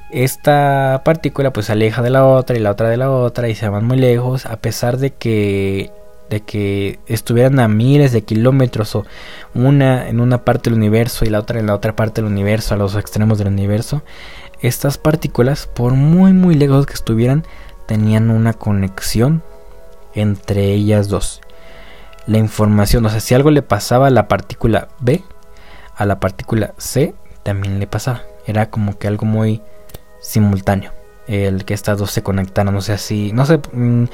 Esta 0.10 1.02
partícula 1.06 1.52
pues 1.54 1.68
se 1.68 1.72
aleja 1.72 2.02
de 2.02 2.10
la 2.10 2.26
otra 2.26 2.58
y 2.58 2.60
la 2.60 2.72
otra 2.72 2.90
de 2.90 2.98
la 2.98 3.10
otra 3.12 3.50
y 3.50 3.56
se 3.56 3.70
van 3.70 3.86
muy 3.86 3.98
lejos 3.98 4.46
a 4.46 4.58
pesar 4.58 4.98
de 4.98 5.14
que 5.14 5.92
de 6.32 6.42
que 6.42 7.00
estuvieran 7.06 7.60
a 7.60 7.68
miles 7.68 8.12
de 8.12 8.24
kilómetros 8.24 8.96
o 8.96 9.06
una 9.54 10.08
en 10.10 10.20
una 10.20 10.44
parte 10.44 10.72
del 10.72 10.80
universo 10.80 11.26
y 11.26 11.30
la 11.30 11.40
otra 11.40 11.60
en 11.60 11.68
la 11.68 11.76
otra 11.76 11.96
parte 11.96 12.22
del 12.22 12.32
universo, 12.32 12.74
a 12.74 12.78
los 12.78 12.96
extremos 12.96 13.38
del 13.38 13.50
universo, 13.50 14.02
estas 14.62 14.98
partículas, 14.98 15.68
por 15.68 15.94
muy 15.94 16.34
muy 16.34 16.56
lejos 16.56 16.88
que 16.88 16.94
estuvieran, 16.94 17.46
tenían 17.86 18.32
una 18.32 18.54
conexión 18.54 19.44
entre 20.16 20.74
ellas 20.74 21.08
dos 21.08 21.42
la 22.26 22.38
información. 22.38 23.06
O 23.06 23.10
sea, 23.10 23.20
si 23.20 23.34
algo 23.34 23.52
le 23.52 23.62
pasaba 23.62 24.08
a 24.08 24.12
la 24.12 24.28
partícula 24.28 24.88
B, 25.00 25.24
a 25.96 26.06
la 26.06 26.20
partícula 26.20 26.74
C 26.78 27.14
también 27.44 27.80
le 27.80 27.88
pasaba. 27.88 28.24
Era 28.46 28.70
como 28.70 28.98
que 28.98 29.08
algo 29.08 29.26
muy 29.26 29.62
simultáneo. 30.22 31.01
El 31.32 31.66
que 31.66 31.74
estas 31.74 31.98
dos 31.98 32.12
se 32.12 32.24
conectaran. 32.24 32.76
O 32.76 32.82
sea, 32.82 32.98
si 32.98 33.32
no 33.32 33.46
sé, 33.46 33.60
mm, 33.74 34.06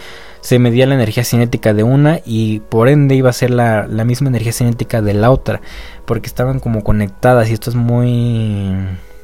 se 0.42 0.60
medía 0.60 0.86
la 0.86 0.96
energía 0.96 1.24
cinética 1.24 1.74
de 1.74 1.84
una 1.84 2.20
y 2.26 2.60
por 2.60 2.90
ende 2.90 3.16
iba 3.16 3.30
a 3.30 3.34
ser 3.34 3.50
la, 3.52 3.88
la 3.88 4.06
misma 4.06 4.30
energía 4.30 4.54
cinética 4.54 5.02
de 5.02 5.14
la 5.14 5.32
otra. 5.32 5.62
Porque 6.06 6.28
estaban 6.28 6.60
como 6.60 6.84
conectadas 6.84 7.50
y 7.50 7.54
esto 7.54 7.70
es 7.70 7.76
muy 7.76 8.76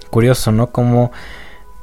curioso, 0.09 0.51
¿no? 0.51 0.71
Como, 0.71 1.11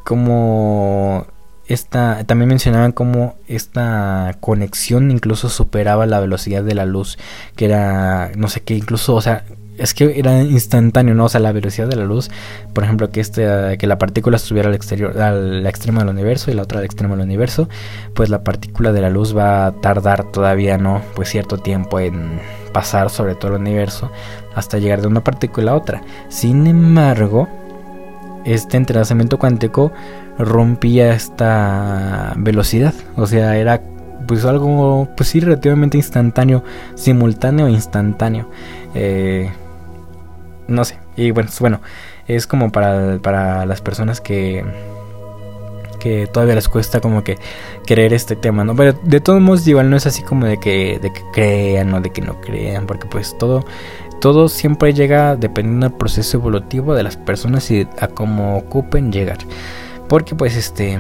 como 0.05 1.27
esta, 1.67 2.25
también 2.25 2.49
mencionaban 2.49 2.93
cómo 2.93 3.37
esta 3.47 4.37
conexión 4.41 5.11
incluso 5.11 5.49
superaba 5.49 6.07
la 6.07 6.19
velocidad 6.19 6.65
de 6.65 6.75
la 6.75 6.85
luz, 6.85 7.17
que 7.55 7.67
era, 7.67 8.33
no 8.37 8.49
sé 8.49 8.63
qué, 8.63 8.75
incluso, 8.75 9.15
o 9.15 9.21
sea, 9.21 9.45
es 9.81 9.95
que 9.95 10.19
era 10.19 10.43
instantáneo, 10.43 11.15
¿no? 11.15 11.25
O 11.25 11.29
sea, 11.29 11.41
la 11.41 11.53
velocidad 11.53 11.89
de 11.89 11.97
la 11.97 12.05
luz, 12.05 12.31
por 12.75 12.85
ejemplo, 12.85 13.11
que 13.11 13.21
este, 13.21 13.79
que 13.79 13.87
la 13.87 13.99
partícula 13.99 14.37
estuviera 14.37 14.69
al 14.69 14.75
exterior, 14.75 15.19
al 15.21 15.67
extremo 15.67 16.01
del 16.01 16.11
universo 16.11 16.51
y 16.51 16.55
la 16.55 16.63
otra 16.63 16.81
al 16.81 16.85
extremo 16.85 17.17
del 17.17 17.25
universo, 17.25 17.69
pues 18.15 18.29
la 18.29 18.45
partícula 18.45 18.93
de 18.93 19.01
la 19.01 19.11
luz 19.11 19.37
va 19.37 19.67
a 19.67 19.73
tardar 19.73 20.31
todavía, 20.31 20.77
¿no? 20.77 21.01
Pues 21.15 21.31
cierto 21.31 21.57
tiempo 21.57 21.99
en 21.99 22.41
pasar 22.73 23.11
sobre 23.11 23.35
todo 23.35 23.55
el 23.55 23.63
universo 23.63 24.13
hasta 24.55 24.79
llegar 24.79 25.01
de 25.01 25.09
una 25.09 25.25
partícula 25.25 25.73
a 25.73 25.77
otra. 25.77 26.03
Sin 26.29 26.67
embargo, 26.67 27.49
este 28.45 28.77
entrelazamiento 28.77 29.39
cuántico 29.39 29.93
rompía 30.39 31.15
esta 31.15 32.35
velocidad. 32.37 32.95
O 33.17 33.27
sea, 33.27 33.57
era 33.57 33.83
pues 34.27 34.45
algo, 34.45 35.09
pues 35.17 35.31
sí, 35.31 35.41
relativamente 35.41 35.97
instantáneo, 35.97 36.63
simultáneo 36.95 37.67
e 37.67 37.71
instantáneo. 37.71 38.51
Eh, 38.95 39.51
no 40.71 40.85
sé, 40.85 40.99
y 41.17 41.31
bueno, 41.33 41.51
bueno, 41.61 41.81
es 42.27 42.47
como 42.47 42.73
para, 42.73 43.19
para 43.19 43.67
las 43.67 43.81
personas 43.81 44.21
que 44.21 44.65
que 46.01 46.27
todavía 46.27 46.57
les 46.57 46.69
cuesta 46.69 47.01
como 47.01 47.23
que 47.23 47.39
creer 47.87 48.13
este 48.13 48.35
tema, 48.35 48.65
¿no? 48.65 48.75
Pero 48.75 48.99
de 49.05 49.21
todos 49.21 49.41
modos 49.41 49.69
igual 49.69 49.91
no 49.91 49.97
es 49.97 50.07
así 50.07 50.23
como 50.23 50.47
de 50.47 50.59
que, 50.59 50.99
de 50.99 51.13
que 51.13 51.21
crean 51.33 51.95
o 51.95 52.01
de 52.01 52.11
que 52.11 52.23
no 52.23 52.41
crean, 52.41 52.87
porque 52.87 53.07
pues 53.07 53.37
todo 53.39 53.65
todo 54.21 54.49
siempre 54.49 54.93
llega 54.93 55.37
dependiendo 55.37 55.89
del 55.89 55.97
proceso 55.97 56.37
evolutivo 56.37 56.95
de 56.95 57.03
las 57.03 57.17
personas 57.17 57.71
y 57.71 57.89
a 57.99 58.09
cómo 58.09 58.59
ocupen 58.59 59.13
llegar. 59.13 59.39
Porque 60.09 60.35
pues 60.35 60.57
este 60.57 60.99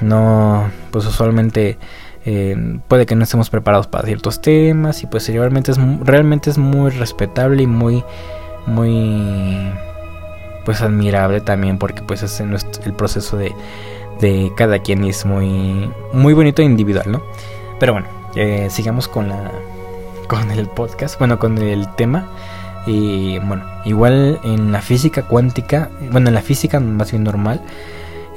no 0.00 0.70
pues 0.90 1.06
usualmente 1.06 1.78
eh, 2.24 2.78
puede 2.88 3.06
que 3.06 3.14
no 3.14 3.24
estemos 3.24 3.50
preparados 3.50 3.86
para 3.86 4.06
ciertos 4.06 4.40
temas 4.40 5.02
y 5.02 5.06
pues 5.06 5.28
realmente 5.28 5.72
es 5.72 5.78
realmente 6.00 6.50
es 6.50 6.58
muy 6.58 6.90
respetable 6.90 7.62
y 7.62 7.66
muy 7.66 8.04
muy 8.68 9.72
pues 10.64 10.82
admirable 10.82 11.40
también 11.40 11.78
porque 11.78 12.02
pues 12.02 12.22
es 12.22 12.40
el 12.40 12.92
proceso 12.94 13.36
de, 13.36 13.54
de 14.20 14.52
cada 14.56 14.80
quien 14.80 15.04
es 15.04 15.24
muy 15.24 15.90
bonito 16.12 16.62
e 16.62 16.64
individual, 16.64 17.10
¿no? 17.10 17.22
Pero 17.80 17.92
bueno, 17.92 18.06
eh, 18.34 18.68
sigamos 18.70 19.08
con 19.08 19.28
la 19.28 19.50
con 20.28 20.50
el 20.50 20.68
podcast, 20.68 21.18
bueno, 21.18 21.38
con 21.38 21.58
el 21.58 21.88
tema. 21.96 22.28
Y 22.86 23.38
bueno, 23.40 23.64
igual 23.84 24.38
en 24.44 24.72
la 24.72 24.80
física 24.80 25.22
cuántica, 25.22 25.90
bueno, 26.12 26.28
en 26.28 26.34
la 26.34 26.42
física 26.42 26.78
más 26.80 27.10
bien 27.10 27.24
normal, 27.24 27.60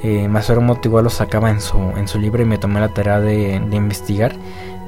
eh, 0.02 0.26
Masaru 0.28 0.78
igual 0.82 1.04
lo 1.04 1.10
sacaba 1.10 1.50
en 1.50 1.60
su, 1.60 1.78
en 1.96 2.08
su 2.08 2.18
libro 2.18 2.42
y 2.42 2.46
me 2.46 2.58
tomé 2.58 2.80
la 2.80 2.88
tarea 2.88 3.20
de, 3.20 3.54
investigar. 3.54 4.34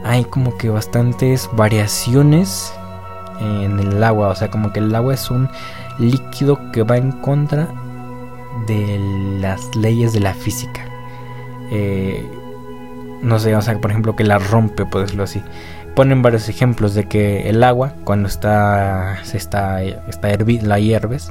Hay 0.05 0.25
como 0.25 0.59
que 0.59 0.69
bastantes 0.69 1.49
variaciones 1.53 2.75
en 3.41 3.79
el 3.79 4.03
agua, 4.03 4.29
o 4.29 4.35
sea, 4.35 4.51
como 4.51 4.73
que 4.73 4.81
el 4.81 4.95
agua 4.95 5.15
es 5.15 5.31
un 5.31 5.49
líquido 5.99 6.71
que 6.73 6.83
va 6.83 6.97
en 6.97 7.13
contra 7.13 7.69
de 8.67 8.99
las 9.41 9.75
leyes 9.77 10.13
de 10.13 10.21
la 10.21 10.35
física. 10.35 10.87
Eh, 11.71 12.27
no 13.23 13.39
sé, 13.39 13.57
o 13.57 13.63
sea, 13.63 13.81
por 13.81 13.91
ejemplo, 13.91 14.17
que 14.17 14.25
la 14.25 14.39
rompe, 14.39 14.85
por 14.87 15.03
decirlo 15.03 15.25
así 15.25 15.43
ponen 15.95 16.23
varios 16.23 16.49
ejemplos 16.49 16.95
de 16.95 17.05
que 17.09 17.49
el 17.49 17.63
agua 17.63 17.95
cuando 18.05 18.29
está 18.29 19.25
se 19.25 19.37
está 19.37 19.83
está 19.83 20.29
la 20.63 20.79
hierves 20.79 21.31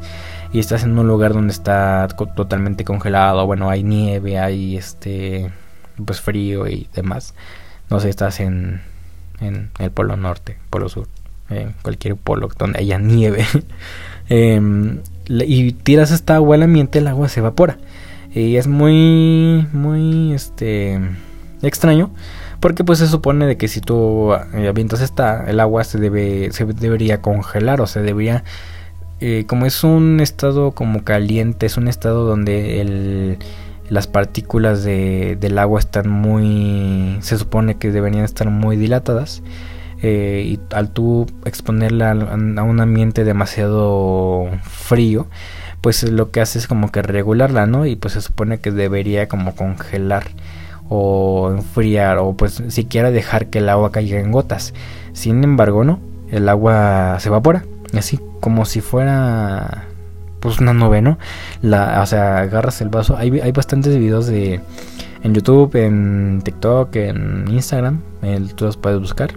y 0.51 0.60
estás 0.60 0.84
en 0.84 0.97
un 0.97 1.08
lugar 1.08 1.34
donde 1.34 1.51
está 1.51 2.08
totalmente 2.36 2.86
congelado, 2.86 3.45
bueno, 3.45 3.70
hay 3.70 3.84
nieve, 3.84 4.39
hay 4.39 4.78
este 4.78 5.51
pues 6.06 6.22
frío 6.22 6.68
y 6.68 6.88
demás. 6.93 7.34
No 7.89 7.99
sé, 7.99 8.10
estás 8.10 8.39
en 8.39 8.82
en 9.41 9.72
el 9.80 9.91
polo 9.91 10.16
norte, 10.16 10.58
polo 10.70 10.89
sur, 10.89 11.08
en 11.50 11.74
cualquier 11.82 12.16
polo 12.16 12.50
donde 12.58 12.80
haya 12.80 12.98
nieve, 12.98 13.46
em, 14.30 15.00
y 15.28 15.72
tiras 15.74 16.12
esta 16.12 16.36
agua 16.36 16.56
al 16.56 16.64
ambiente, 16.64 17.00
el 17.00 17.08
agua 17.08 17.30
se 17.30 17.39
evapora. 17.39 17.78
Y 18.34 18.56
es 18.56 18.68
muy, 18.68 19.68
muy, 19.74 20.34
este, 20.34 21.00
extraño. 21.62 22.12
Porque 22.60 22.84
pues 22.86 23.00
se 23.00 23.08
supone 23.08 23.46
de 23.46 23.58
que 23.58 23.68
si 23.68 23.82
tú 23.82 24.34
eh, 24.54 24.70
avientas 24.70 25.02
esta, 25.02 25.44
el 25.50 25.60
agua 25.60 25.84
se 25.84 26.00
debe, 26.00 26.50
se 26.54 26.66
debería 26.66 27.22
congelar 27.22 27.82
o 27.82 27.88
se 27.88 28.02
debería, 28.02 28.46
eh, 29.20 29.44
como 29.48 29.66
es 29.66 29.84
un 29.84 30.22
estado 30.22 30.72
como 30.72 31.04
caliente, 31.04 31.66
es 31.66 31.76
un 31.76 31.89
estado 31.89 32.26
donde 32.26 32.80
el, 32.80 33.38
las 33.89 34.08
partículas 34.08 34.84
de, 34.84 35.38
del 35.39 35.58
agua 35.58 35.80
están 35.80 36.10
muy, 36.10 37.18
se 37.20 37.38
supone 37.38 37.76
que 37.76 37.91
deberían 37.91 38.24
estar 38.24 38.50
muy 38.50 38.78
dilatadas. 38.78 39.44
Eh, 40.06 40.43
y 40.45 40.60
al 40.76 40.89
tú 40.89 41.28
exponerla 41.45 42.12
a 42.12 42.64
un 42.64 42.80
ambiente 42.82 43.24
demasiado 43.24 44.49
frío, 44.62 45.28
pues 45.80 46.04
lo 46.04 46.30
que 46.30 46.41
hace 46.41 46.60
es 46.60 46.68
como 46.68 46.91
que 46.91 47.01
regularla, 47.01 47.68
¿no? 47.68 47.86
Y 47.86 47.95
pues 47.95 48.16
se 48.16 48.22
supone 48.22 48.60
que 48.60 48.72
debería 48.72 49.30
como 49.30 49.56
congelar 49.56 50.26
o 50.89 51.51
enfriar 51.51 52.18
o 52.18 52.34
pues 52.34 52.62
siquiera 52.68 53.12
dejar 53.12 53.47
que 53.47 53.60
el 53.60 53.70
agua 53.70 53.93
caiga 53.93 54.20
en 54.20 54.34
gotas. 54.34 54.74
Sin 55.14 55.41
embargo, 55.41 55.86
no, 55.86 56.01
el 56.32 56.49
agua 56.49 57.18
se 57.22 57.30
evapora, 57.30 57.64
así 57.97 58.20
como 58.41 58.66
si 58.66 58.82
fuera 58.82 59.86
pues 60.41 60.60
una 60.60 60.74
nube, 60.74 61.01
¿no? 61.01 61.18
La, 61.62 62.01
o 62.01 62.06
sea, 62.06 62.39
agarras 62.39 62.82
el 62.82 62.89
vaso. 62.89 63.16
Hay, 63.16 63.39
hay 63.39 63.54
bastantes 63.54 63.97
videos 63.97 64.28
de 64.28 64.60
en 65.24 65.34
YouTube, 65.34 65.74
en 65.78 66.41
TikTok, 66.43 66.93
en 66.97 67.45
Instagram, 67.47 68.01
el, 68.22 68.54
tú 68.54 68.66
los 68.66 68.76
puedes 68.76 68.99
buscar 68.99 69.34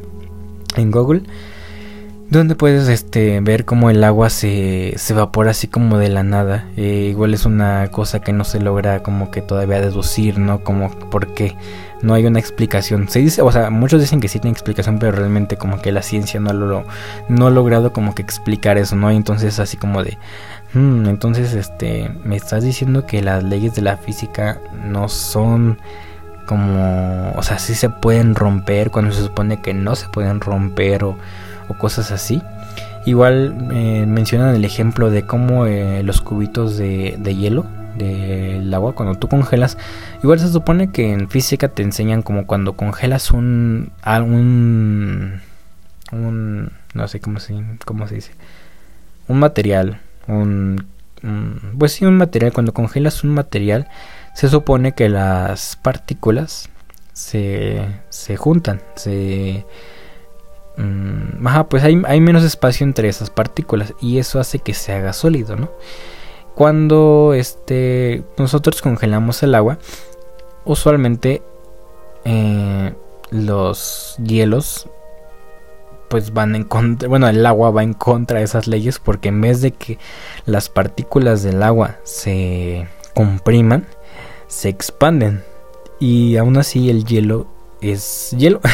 en 0.80 0.90
Google 0.90 1.22
donde 2.30 2.56
puedes 2.56 2.88
este 2.88 3.40
ver 3.40 3.64
cómo 3.64 3.88
el 3.88 4.02
agua 4.02 4.30
se, 4.30 4.94
se 4.96 5.12
evapora 5.12 5.52
así 5.52 5.68
como 5.68 5.98
de 5.98 6.08
la 6.08 6.24
nada. 6.24 6.68
Eh, 6.76 7.08
igual 7.10 7.34
es 7.34 7.46
una 7.46 7.88
cosa 7.90 8.20
que 8.20 8.32
no 8.32 8.44
se 8.44 8.60
logra 8.60 9.02
como 9.02 9.30
que 9.30 9.42
todavía 9.42 9.80
deducir 9.80 10.38
no 10.38 10.64
como 10.64 10.90
por 11.10 11.34
qué. 11.34 11.56
No 12.02 12.14
hay 12.14 12.26
una 12.26 12.40
explicación. 12.40 13.08
Se 13.08 13.20
dice 13.20 13.42
o 13.42 13.52
sea 13.52 13.70
muchos 13.70 14.00
dicen 14.00 14.20
que 14.20 14.28
sí 14.28 14.40
tiene 14.40 14.52
explicación 14.52 14.98
pero 14.98 15.12
realmente 15.12 15.56
como 15.56 15.80
que 15.80 15.92
la 15.92 16.02
ciencia 16.02 16.40
no 16.40 16.52
lo 16.52 16.84
no 17.28 17.46
ha 17.46 17.50
logrado 17.50 17.92
como 17.92 18.14
que 18.14 18.22
explicar 18.22 18.76
eso 18.76 18.96
no 18.96 19.10
entonces 19.10 19.58
así 19.60 19.76
como 19.76 20.02
de 20.02 20.18
hmm, 20.74 21.06
entonces 21.06 21.54
este 21.54 22.10
me 22.24 22.36
estás 22.36 22.64
diciendo 22.64 23.06
que 23.06 23.22
las 23.22 23.44
leyes 23.44 23.74
de 23.74 23.82
la 23.82 23.96
física 23.96 24.60
no 24.84 25.08
son 25.08 25.78
como, 26.46 27.32
o 27.36 27.42
sea, 27.42 27.58
sí 27.58 27.74
se 27.74 27.90
pueden 27.90 28.34
romper 28.34 28.90
cuando 28.90 29.12
se 29.12 29.22
supone 29.22 29.60
que 29.60 29.74
no 29.74 29.96
se 29.96 30.08
pueden 30.08 30.40
romper 30.40 31.04
o, 31.04 31.16
cosas 31.78 32.12
así. 32.12 32.42
Igual 33.04 33.68
eh, 33.72 34.04
mencionan 34.06 34.54
el 34.54 34.64
ejemplo 34.64 35.10
de 35.10 35.26
cómo 35.26 35.66
eh, 35.66 36.02
los 36.02 36.20
cubitos 36.20 36.76
de, 36.76 37.16
de 37.18 37.36
hielo 37.36 37.66
del 37.96 38.72
agua 38.74 38.94
cuando 38.94 39.18
tú 39.18 39.28
congelas 39.28 39.78
igual 40.22 40.38
se 40.38 40.48
supone 40.48 40.90
que 40.90 41.12
en 41.12 41.28
física 41.28 41.68
te 41.68 41.82
enseñan 41.82 42.22
como 42.22 42.46
cuando 42.46 42.74
congelas 42.74 43.30
un 43.30 43.90
no 46.94 47.08
sé 47.08 47.20
cómo 47.20 47.40
se 47.40 47.54
cómo 47.84 48.06
se 48.06 48.16
dice 48.16 48.32
un 49.28 49.38
material 49.38 50.00
un 50.28 50.86
pues 51.78 51.92
sí 51.92 52.04
un 52.04 52.16
material 52.16 52.52
cuando 52.52 52.72
congelas 52.72 53.24
un 53.24 53.30
material 53.30 53.88
se 54.36 54.50
supone 54.50 54.92
que 54.92 55.08
las 55.08 55.76
partículas 55.76 56.68
se, 57.14 57.86
se 58.10 58.36
juntan, 58.36 58.82
se... 58.94 59.64
Mm, 60.76 61.46
ajá, 61.46 61.70
pues 61.70 61.82
hay, 61.82 62.02
hay, 62.04 62.20
menos 62.20 62.44
espacio 62.44 62.84
entre 62.84 63.08
esas 63.08 63.30
partículas 63.30 63.94
y 63.98 64.18
eso 64.18 64.38
hace 64.38 64.58
que 64.58 64.74
se 64.74 64.92
haga 64.92 65.14
sólido, 65.14 65.56
¿no? 65.56 65.70
Cuando 66.54 67.32
este, 67.32 68.24
nosotros 68.36 68.82
congelamos 68.82 69.42
el 69.42 69.54
agua, 69.54 69.78
usualmente 70.66 71.42
eh, 72.26 72.92
los 73.30 74.16
hielos 74.22 74.86
pues 76.10 76.34
van 76.34 76.54
en 76.54 76.64
contra, 76.64 77.08
bueno, 77.08 77.26
el 77.26 77.44
agua 77.46 77.70
va 77.70 77.82
en 77.82 77.94
contra 77.94 78.40
de 78.40 78.44
esas 78.44 78.66
leyes 78.66 78.98
porque 78.98 79.30
en 79.30 79.40
vez 79.40 79.62
de 79.62 79.72
que 79.72 79.98
las 80.44 80.68
partículas 80.68 81.42
del 81.42 81.62
agua 81.62 81.96
se 82.04 82.86
compriman, 83.14 83.86
se 84.48 84.68
expanden. 84.68 85.42
Y 85.98 86.36
aún 86.36 86.56
así 86.56 86.90
el 86.90 87.04
hielo 87.04 87.46
es 87.80 88.34
hielo. 88.36 88.60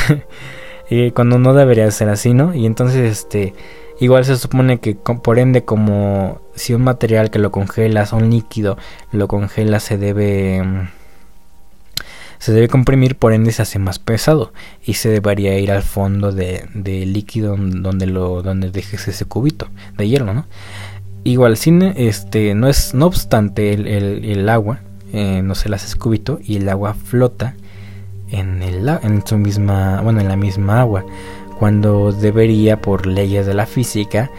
Eh, 0.95 1.13
cuando 1.15 1.39
no 1.39 1.55
debería 1.55 1.91
ser 1.91 2.11
así 2.11 2.35
no 2.35 2.55
y 2.55 2.67
entonces 2.67 3.11
este 3.11 3.55
igual 3.99 4.27
se 4.27 4.37
supone 4.37 4.79
que 4.79 4.95
por 4.95 5.39
ende 5.39 5.65
como 5.65 6.43
si 6.55 6.75
un 6.75 6.83
material 6.83 7.31
que 7.31 7.39
lo 7.39 7.51
congelas 7.51 8.13
un 8.13 8.29
líquido 8.29 8.77
lo 9.11 9.27
congela 9.27 9.81
se 9.81 9.97
debe 9.97 10.63
se 12.39 12.53
debe 12.53 12.69
comprimir 12.69 13.17
por 13.17 13.33
ende 13.33 13.53
se 13.53 13.63
hace 13.63 13.79
más 13.79 14.01
pesado 14.01 14.53
y 14.85 14.95
se 14.95 15.09
debería 15.09 15.59
ir 15.59 15.73
al 15.73 15.83
fondo 15.83 16.31
de, 16.31 16.69
líquido 16.75 17.57
donde 17.57 18.05
lo 18.05 18.43
donde 18.43 18.71
dejes 18.71 19.09
ese 19.09 19.25
cubito 19.25 19.69
de 19.97 20.09
hielo 20.09 20.35
no 20.35 20.47
igual 21.25 21.57
sin 21.57 21.81
este 21.81 22.55
no 22.55 22.69
es 22.69 22.93
no 22.93 23.07
obstante 23.07 23.73
el, 23.73 23.87
el 23.87 24.49
agua 24.51 24.81
eh, 25.13 25.43
no 25.43 25.55
se 25.55 25.69
las 25.69 25.85
hace 25.85 25.99
cubito 25.99 26.39
y 26.43 26.57
el 26.57 26.69
agua 26.69 26.95
flota 26.95 27.55
en, 28.31 28.63
el, 28.63 28.89
en 28.89 29.27
su 29.27 29.37
misma, 29.39 30.01
bueno, 30.03 30.21
en 30.21 30.29
la 30.29 30.37
misma 30.37 30.81
agua, 30.81 31.05
cuando 31.59 32.13
debería 32.13 32.81
por 32.81 33.07
leyes 33.07 33.47
de 33.47 33.55
la 33.55 33.67
física 33.67 34.31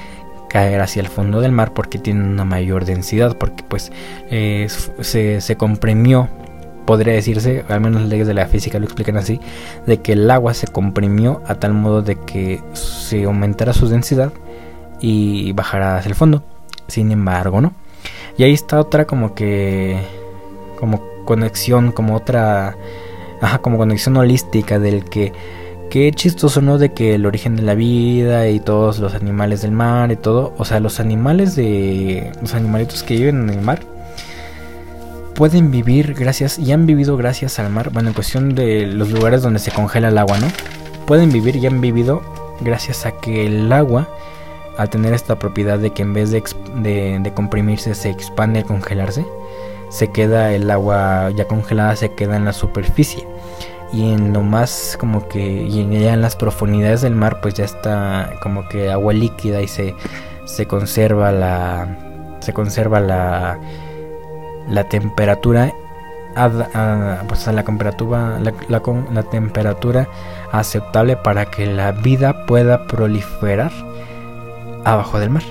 caer 0.49 0.81
hacia 0.81 1.01
el 1.01 1.07
fondo 1.07 1.41
del 1.41 1.51
mar 1.51 1.73
porque 1.73 1.97
tiene 1.97 2.23
una 2.23 2.45
mayor 2.45 2.85
densidad, 2.85 3.37
porque 3.37 3.63
pues 3.67 3.91
eh, 4.29 4.67
se, 4.99 5.41
se 5.41 5.55
comprimió 5.55 6.29
podría 6.85 7.13
decirse, 7.13 7.63
al 7.69 7.81
menos 7.81 8.01
las 8.01 8.09
leyes 8.09 8.27
de 8.27 8.33
la 8.33 8.47
física 8.47 8.79
lo 8.79 8.85
explican 8.85 9.17
así, 9.17 9.39
de 9.85 10.01
que 10.01 10.13
el 10.13 10.29
agua 10.29 10.53
se 10.53 10.67
comprimió 10.67 11.41
a 11.47 11.55
tal 11.55 11.73
modo 11.73 12.01
de 12.01 12.15
que 12.15 12.61
se 12.73 13.23
aumentara 13.23 13.73
su 13.73 13.87
densidad 13.87 14.33
y 14.99 15.51
bajara 15.53 15.97
hacia 15.97 16.09
el 16.09 16.15
fondo. 16.15 16.43
Sin 16.87 17.11
embargo, 17.11 17.61
¿no? 17.61 17.73
Y 18.37 18.43
ahí 18.43 18.53
está 18.53 18.79
otra 18.79 19.05
como 19.05 19.33
que 19.33 19.97
como 20.83 21.01
conexión, 21.23 21.93
como 21.93 22.13
otra, 22.13 22.75
ajá, 23.39 23.59
como 23.59 23.77
conexión 23.77 24.17
holística 24.17 24.79
del 24.79 25.05
que, 25.05 25.31
qué 25.89 26.11
chistoso, 26.11 26.61
¿no? 26.61 26.77
De 26.77 26.91
que 26.91 27.15
el 27.15 27.25
origen 27.25 27.55
de 27.55 27.61
la 27.61 27.73
vida 27.73 28.49
y 28.49 28.59
todos 28.59 28.99
los 28.99 29.15
animales 29.15 29.61
del 29.61 29.71
mar 29.71 30.11
y 30.11 30.17
todo, 30.17 30.53
o 30.57 30.65
sea, 30.65 30.81
los 30.81 30.99
animales 30.99 31.55
de, 31.55 32.33
los 32.41 32.53
animalitos 32.53 33.01
que 33.03 33.15
viven 33.15 33.43
en 33.43 33.49
el 33.51 33.61
mar, 33.61 33.79
pueden 35.35 35.71
vivir 35.71 36.15
gracias, 36.15 36.59
y 36.59 36.73
han 36.73 36.85
vivido 36.85 37.15
gracias 37.15 37.59
al 37.59 37.69
mar, 37.69 37.89
bueno, 37.91 38.09
en 38.09 38.13
cuestión 38.13 38.53
de 38.53 38.85
los 38.85 39.09
lugares 39.09 39.41
donde 39.41 39.59
se 39.59 39.71
congela 39.71 40.09
el 40.09 40.17
agua, 40.17 40.37
¿no? 40.37 40.47
Pueden 41.07 41.31
vivir 41.31 41.55
y 41.55 41.65
han 41.65 41.79
vivido 41.79 42.21
gracias 42.59 43.05
a 43.05 43.13
que 43.13 43.45
el 43.45 43.71
agua, 43.71 44.09
al 44.77 44.89
tener 44.89 45.13
esta 45.13 45.39
propiedad 45.39 45.79
de 45.79 45.91
que 45.91 46.01
en 46.01 46.13
vez 46.13 46.29
de, 46.29 46.43
de, 46.81 47.19
de 47.21 47.33
comprimirse 47.33 47.95
se 47.95 48.09
expande 48.09 48.59
al 48.59 48.65
congelarse, 48.65 49.25
se 49.93 50.11
queda 50.11 50.51
el 50.53 50.71
agua 50.71 51.29
ya 51.35 51.47
congelada, 51.47 51.95
se 51.95 52.13
queda 52.13 52.35
en 52.35 52.45
la 52.45 52.53
superficie. 52.53 53.27
Y 53.93 54.11
en 54.11 54.33
lo 54.33 54.41
más 54.41 54.97
como 54.99 55.27
que, 55.27 55.39
y 55.39 55.87
ya 56.01 56.13
en 56.13 56.21
las 56.21 56.35
profundidades 56.35 57.01
del 57.01 57.15
mar, 57.15 57.41
pues 57.41 57.53
ya 57.53 57.63
está 57.63 58.33
como 58.41 58.67
que 58.67 58.91
agua 58.91 59.13
líquida 59.13 59.61
y 59.61 59.67
se, 59.67 59.93
se 60.45 60.65
conserva 60.65 61.31
la, 61.31 62.35
se 62.39 62.53
conserva 62.53 62.99
la, 62.99 63.59
la 64.67 64.89
temperatura 64.89 65.71
pues 67.27 67.47
a 67.47 67.51
la 67.51 67.63
temperatura 67.63 68.39
la, 68.39 68.51
la, 68.67 68.81
la, 69.11 69.21
temperatura 69.21 70.07
aceptable 70.51 71.15
para 71.15 71.45
que 71.45 71.67
la 71.67 71.91
vida 71.91 72.47
pueda 72.47 72.87
proliferar 72.87 73.71
abajo 74.83 75.19
del 75.19 75.29
mar 75.29 75.43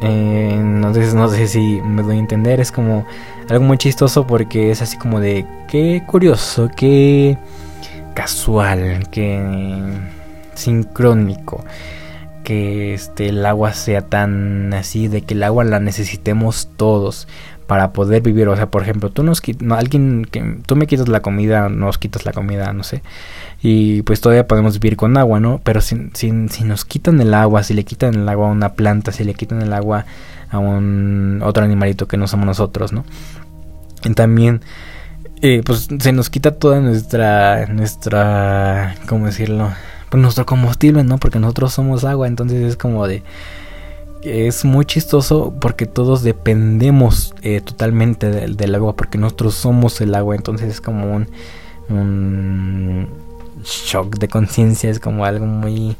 eh, 0.00 0.60
no, 0.62 0.94
sé, 0.94 1.14
no 1.14 1.28
sé 1.28 1.48
si 1.48 1.80
me 1.82 2.02
doy 2.02 2.16
a 2.16 2.20
entender, 2.20 2.60
es 2.60 2.72
como 2.72 3.06
algo 3.48 3.64
muy 3.64 3.78
chistoso 3.78 4.26
porque 4.26 4.70
es 4.70 4.82
así 4.82 4.96
como 4.96 5.20
de 5.20 5.46
qué 5.68 6.02
curioso, 6.06 6.70
qué 6.76 7.38
casual, 8.14 9.08
qué 9.10 9.40
sincrónico 10.54 11.64
que 12.44 12.94
este 12.94 13.28
el 13.28 13.44
agua 13.44 13.74
sea 13.74 14.02
tan 14.02 14.72
así 14.72 15.06
de 15.08 15.22
que 15.22 15.34
el 15.34 15.42
agua 15.42 15.64
la 15.64 15.80
necesitemos 15.80 16.70
todos 16.76 17.28
para 17.68 17.92
poder 17.92 18.22
vivir, 18.22 18.48
o 18.48 18.56
sea, 18.56 18.70
por 18.70 18.82
ejemplo, 18.82 19.10
tú 19.10 19.22
nos 19.22 19.40
no, 19.60 19.76
alguien 19.76 20.26
que 20.28 20.58
tú 20.66 20.74
me 20.74 20.88
quitas 20.88 21.06
la 21.06 21.20
comida, 21.20 21.68
nos 21.68 21.98
quitas 21.98 22.24
la 22.24 22.32
comida, 22.32 22.72
no 22.72 22.82
sé 22.82 23.02
y 23.62 24.02
pues 24.02 24.20
todavía 24.20 24.46
podemos 24.46 24.80
vivir 24.80 24.96
con 24.96 25.16
agua, 25.16 25.38
¿no? 25.40 25.60
Pero 25.64 25.80
si, 25.80 26.10
si, 26.14 26.30
nos 26.30 26.84
quitan 26.84 27.20
el 27.20 27.34
agua, 27.34 27.62
si 27.62 27.74
le 27.74 27.84
quitan 27.84 28.14
el 28.14 28.28
agua 28.28 28.48
a 28.48 28.52
una 28.52 28.74
planta, 28.74 29.12
si 29.12 29.24
le 29.24 29.34
quitan 29.34 29.62
el 29.62 29.72
agua 29.72 30.06
a 30.50 30.58
un 30.58 31.40
otro 31.44 31.64
animalito 31.64 32.08
que 32.08 32.16
no 32.16 32.26
somos 32.26 32.46
nosotros, 32.46 32.92
¿no? 32.92 33.04
Y 34.04 34.14
también, 34.14 34.62
eh, 35.42 35.62
pues 35.64 35.88
se 35.98 36.12
nos 36.12 36.30
quita 36.30 36.52
toda 36.52 36.80
nuestra, 36.80 37.66
nuestra, 37.66 38.94
¿cómo 39.08 39.26
decirlo? 39.26 39.72
pues, 40.08 40.22
nuestro 40.22 40.46
combustible, 40.46 41.04
¿no? 41.04 41.18
Porque 41.18 41.38
nosotros 41.38 41.72
somos 41.72 42.04
agua, 42.04 42.26
entonces 42.28 42.62
es 42.62 42.76
como 42.76 43.06
de 43.06 43.22
es 44.22 44.64
muy 44.64 44.84
chistoso 44.84 45.54
porque 45.60 45.86
todos 45.86 46.22
dependemos 46.22 47.34
eh, 47.42 47.60
totalmente 47.60 48.30
del, 48.30 48.74
agua 48.74 48.96
porque 48.96 49.18
nosotros 49.18 49.54
somos 49.54 50.00
el 50.00 50.14
agua 50.14 50.34
entonces 50.34 50.68
es 50.70 50.80
como 50.80 51.14
un, 51.14 51.28
un 51.88 53.08
shock 53.64 54.18
de 54.18 54.28
conciencia 54.28 54.90
es 54.90 54.98
como 54.98 55.24
algo 55.24 55.46
muy 55.46 55.96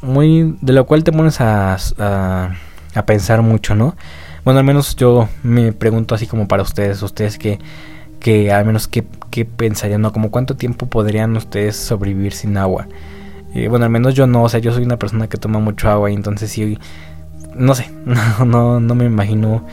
muy 0.00 0.56
de 0.60 0.72
lo 0.72 0.86
cual 0.86 1.04
te 1.04 1.12
pones 1.12 1.40
a, 1.40 1.76
a, 1.98 3.06
pensar 3.06 3.42
mucho 3.42 3.74
no 3.74 3.96
bueno 4.44 4.60
al 4.60 4.66
menos 4.66 4.94
yo 4.96 5.28
me 5.42 5.72
pregunto 5.72 6.14
así 6.14 6.26
como 6.26 6.48
para 6.48 6.62
ustedes 6.62 7.02
ustedes 7.02 7.38
que 7.38 7.58
que 8.20 8.52
al 8.52 8.64
menos 8.64 8.86
qué, 8.86 9.04
qué 9.30 9.44
pensarían 9.44 10.00
no 10.00 10.12
como 10.12 10.30
cuánto 10.30 10.54
tiempo 10.54 10.86
podrían 10.86 11.36
ustedes 11.36 11.74
sobrevivir 11.74 12.32
sin 12.32 12.56
agua. 12.56 12.86
Eh, 13.52 13.66
bueno 13.66 13.84
al 13.84 13.90
menos 13.90 14.14
yo 14.14 14.28
no 14.28 14.44
o 14.44 14.48
sea 14.48 14.60
yo 14.60 14.72
soy 14.72 14.84
una 14.84 14.96
persona 14.96 15.28
que 15.28 15.36
toma 15.36 15.58
mucho 15.58 15.90
agua 15.90 16.10
y 16.10 16.14
entonces 16.14 16.50
sí 16.50 16.78
no 17.56 17.74
sé, 17.74 17.90
no, 18.44 18.80
no, 18.80 18.94
me 18.94 19.04
imagino 19.04 19.66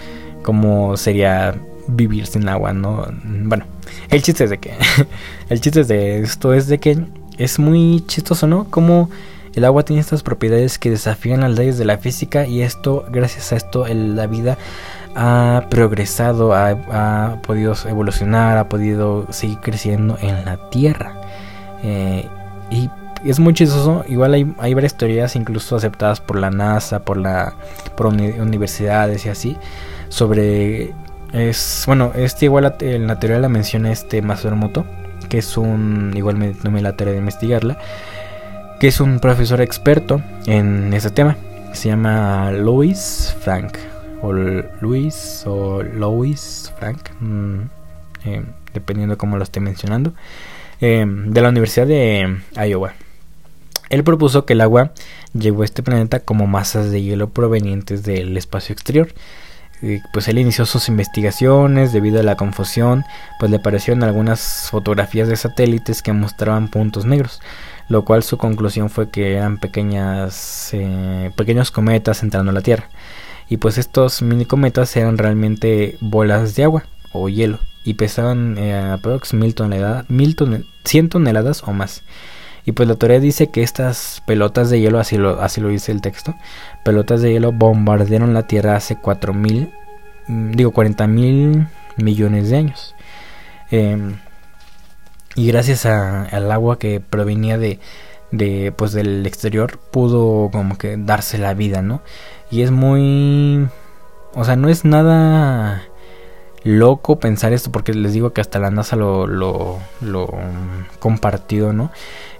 cómo 0.43 0.97
sería 0.97 1.55
vivir 1.87 2.25
sin 2.25 2.47
agua, 2.49 2.73
¿no? 2.73 3.07
Bueno, 3.23 3.65
el 4.09 4.21
chiste 4.21 4.43
es 4.45 4.49
de 4.49 4.57
que, 4.57 4.73
el 5.49 5.61
chiste 5.61 5.83
de 5.83 6.19
esto 6.19 6.53
es 6.53 6.67
de 6.67 6.79
que 6.79 7.05
es 7.37 7.59
muy 7.59 8.03
chistoso, 8.07 8.47
¿no? 8.47 8.65
Como 8.69 9.09
el 9.55 9.65
agua 9.65 9.83
tiene 9.83 10.01
estas 10.01 10.23
propiedades 10.23 10.77
que 10.77 10.91
desafían 10.91 11.41
las 11.41 11.51
leyes 11.51 11.77
de 11.77 11.85
la 11.85 11.97
física 11.97 12.45
y 12.45 12.61
esto, 12.61 13.05
gracias 13.11 13.51
a 13.51 13.55
esto, 13.55 13.85
la 13.87 14.27
vida 14.27 14.57
ha 15.15 15.65
progresado, 15.69 16.53
ha, 16.53 17.41
podido 17.45 17.73
evolucionar, 17.87 18.57
ha 18.57 18.69
podido 18.69 19.25
seguir 19.31 19.57
creciendo 19.59 20.17
en 20.21 20.45
la 20.45 20.69
Tierra. 20.69 21.21
Eh, 21.83 22.27
y 22.69 22.89
es 23.23 23.39
muy 23.39 23.53
chistoso. 23.53 24.03
Igual 24.07 24.33
hay, 24.33 24.53
hay 24.59 24.73
varias 24.73 24.95
teorías, 24.95 25.35
incluso 25.35 25.75
aceptadas 25.75 26.21
por 26.21 26.39
la 26.39 26.49
NASA, 26.49 26.99
por 27.03 27.17
la 27.17 27.53
por 27.95 28.07
universidades 28.07 29.25
y 29.25 29.29
así, 29.29 29.57
sobre 30.09 30.93
es 31.33 31.83
bueno, 31.85 32.11
este 32.15 32.45
igual 32.45 32.75
en 32.79 33.07
la 33.07 33.19
teoría 33.19 33.39
la 33.39 33.49
menciona 33.49 33.91
este 33.91 34.21
Masaru 34.21 34.57
que 35.27 35.37
es 35.37 35.57
un 35.57 36.13
igual 36.15 36.37
me 36.37 36.53
tomé 36.53 36.81
la 36.81 36.95
tarea 36.95 37.13
de 37.13 37.19
investigarla, 37.19 37.77
que 38.79 38.87
es 38.87 38.99
un 38.99 39.19
profesor 39.19 39.61
experto 39.61 40.21
en 40.47 40.93
ese 40.93 41.11
tema. 41.11 41.37
Se 41.73 41.89
llama 41.89 42.51
Louis 42.51 43.35
Frank 43.41 43.77
o 44.21 44.33
Luis 44.33 45.43
o 45.45 45.83
Louis 45.83 46.73
Frank, 46.79 46.97
mm, 47.19 47.59
eh, 48.25 48.43
dependiendo 48.73 49.17
cómo 49.17 49.37
lo 49.37 49.43
esté 49.43 49.59
mencionando, 49.59 50.13
eh, 50.81 51.05
de 51.07 51.41
la 51.41 51.49
Universidad 51.49 51.85
de 51.85 52.39
Iowa. 52.55 52.93
Él 53.89 54.03
propuso 54.03 54.45
que 54.45 54.53
el 54.53 54.61
agua 54.61 54.93
llegó 55.33 55.63
a 55.63 55.65
este 55.65 55.83
planeta 55.83 56.19
como 56.19 56.47
masas 56.47 56.91
de 56.91 57.01
hielo 57.01 57.29
provenientes 57.29 58.03
del 58.03 58.37
espacio 58.37 58.73
exterior. 58.73 59.13
pues 60.11 60.27
él 60.27 60.37
inició 60.37 60.65
sus 60.65 60.89
investigaciones 60.89 61.93
debido 61.93 62.19
a 62.19 62.23
la 62.23 62.35
confusión, 62.35 63.05
pues 63.39 63.49
le 63.49 63.57
aparecieron 63.57 64.03
algunas 64.03 64.67
fotografías 64.69 65.29
de 65.29 65.37
satélites 65.37 66.01
que 66.01 66.11
mostraban 66.11 66.67
puntos 66.67 67.05
negros, 67.05 67.41
lo 67.87 68.03
cual 68.03 68.23
su 68.23 68.37
conclusión 68.37 68.89
fue 68.89 69.09
que 69.09 69.35
eran 69.35 69.57
pequeñas, 69.57 70.69
eh, 70.73 71.31
pequeños 71.37 71.71
cometas 71.71 72.23
entrando 72.23 72.51
a 72.51 72.53
la 72.53 72.61
Tierra. 72.61 72.89
Y 73.49 73.57
pues 73.57 73.77
estos 73.77 74.21
mini 74.21 74.45
cometas 74.45 74.95
eran 74.97 75.17
realmente 75.17 75.97
bolas 76.01 76.55
de 76.55 76.65
agua 76.65 76.83
o 77.13 77.29
hielo 77.29 77.59
y 77.83 77.95
pesaban 77.95 78.57
eh, 78.57 78.75
aproximadamente 78.77 79.63
mil, 80.09 80.35
100 80.83 81.09
toneladas 81.09 81.63
o 81.63 81.73
más. 81.73 82.03
Y 82.65 82.73
pues 82.73 82.87
la 82.87 82.95
teoría 82.95 83.19
dice 83.19 83.49
que 83.49 83.63
estas 83.63 84.21
pelotas 84.25 84.69
de 84.69 84.79
hielo, 84.79 84.99
así 84.99 85.17
lo, 85.17 85.41
así 85.41 85.61
lo 85.61 85.69
dice 85.69 85.91
el 85.91 86.01
texto, 86.01 86.35
pelotas 86.83 87.21
de 87.21 87.31
hielo 87.31 87.51
bombardearon 87.51 88.33
la 88.33 88.43
Tierra 88.43 88.75
hace 88.75 88.95
4 88.95 89.33
mil, 89.33 89.73
mm, 90.27 90.51
digo 90.51 90.71
40 90.71 91.07
mil 91.07 91.67
millones 91.97 92.49
de 92.49 92.57
años. 92.57 92.95
Em, 93.71 94.17
y 95.35 95.47
gracias 95.47 95.85
al 95.85 96.51
agua 96.51 96.79
que 96.79 96.99
provenía 96.99 97.57
de, 97.57 97.79
de, 98.31 98.73
pues 98.75 98.91
del 98.93 99.25
exterior 99.25 99.79
pudo 99.91 100.49
como 100.51 100.77
que 100.77 100.97
darse 100.97 101.37
la 101.37 101.53
vida, 101.53 101.81
¿no? 101.81 102.01
Y 102.51 102.63
es 102.63 102.71
muy... 102.71 103.67
O 104.33 104.43
sea, 104.45 104.55
no 104.55 104.69
es 104.69 104.85
nada 104.85 105.88
loco 106.63 107.19
pensar 107.19 107.53
esto 107.53 107.71
porque 107.71 107.93
les 107.93 108.13
digo 108.13 108.33
que 108.33 108.41
hasta 108.41 108.59
la 108.59 108.71
NASA 108.71 108.95
lo, 108.95 109.27
lo 109.27 109.79
compartido, 110.99 111.73
¿no? 111.73 111.91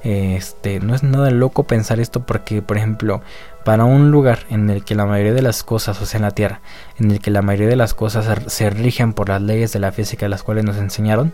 Este, 0.04 0.80
no 0.80 0.96
es 0.96 1.04
nada 1.04 1.30
loco 1.30 1.64
pensar 1.64 2.00
esto 2.00 2.26
porque, 2.26 2.62
por 2.62 2.78
ejemplo, 2.78 3.22
para 3.66 3.84
un 3.84 4.12
lugar 4.12 4.40
en 4.50 4.70
el 4.70 4.86
que 4.86 4.96
la 4.96 5.06
mayoría 5.06 5.34
de 5.34 5.42
las 5.42 5.64
cosas, 5.64 6.02
o 6.02 6.06
sea, 6.06 6.20
en 6.20 6.24
la 6.24 6.32
Tierra, 6.32 6.62
en 6.98 7.12
el 7.12 7.20
que 7.20 7.32
la 7.32 7.42
mayoría 7.42 7.68
de 7.68 7.76
las 7.76 7.94
cosas 7.94 8.28
se 8.52 8.70
rigen 8.70 9.14
por 9.14 9.30
las 9.30 9.42
leyes 9.42 9.74
de 9.74 9.80
la 9.80 9.92
física 9.92 10.30
las 10.30 10.44
cuales 10.44 10.64
nos 10.64 10.78
enseñaron, 10.78 11.34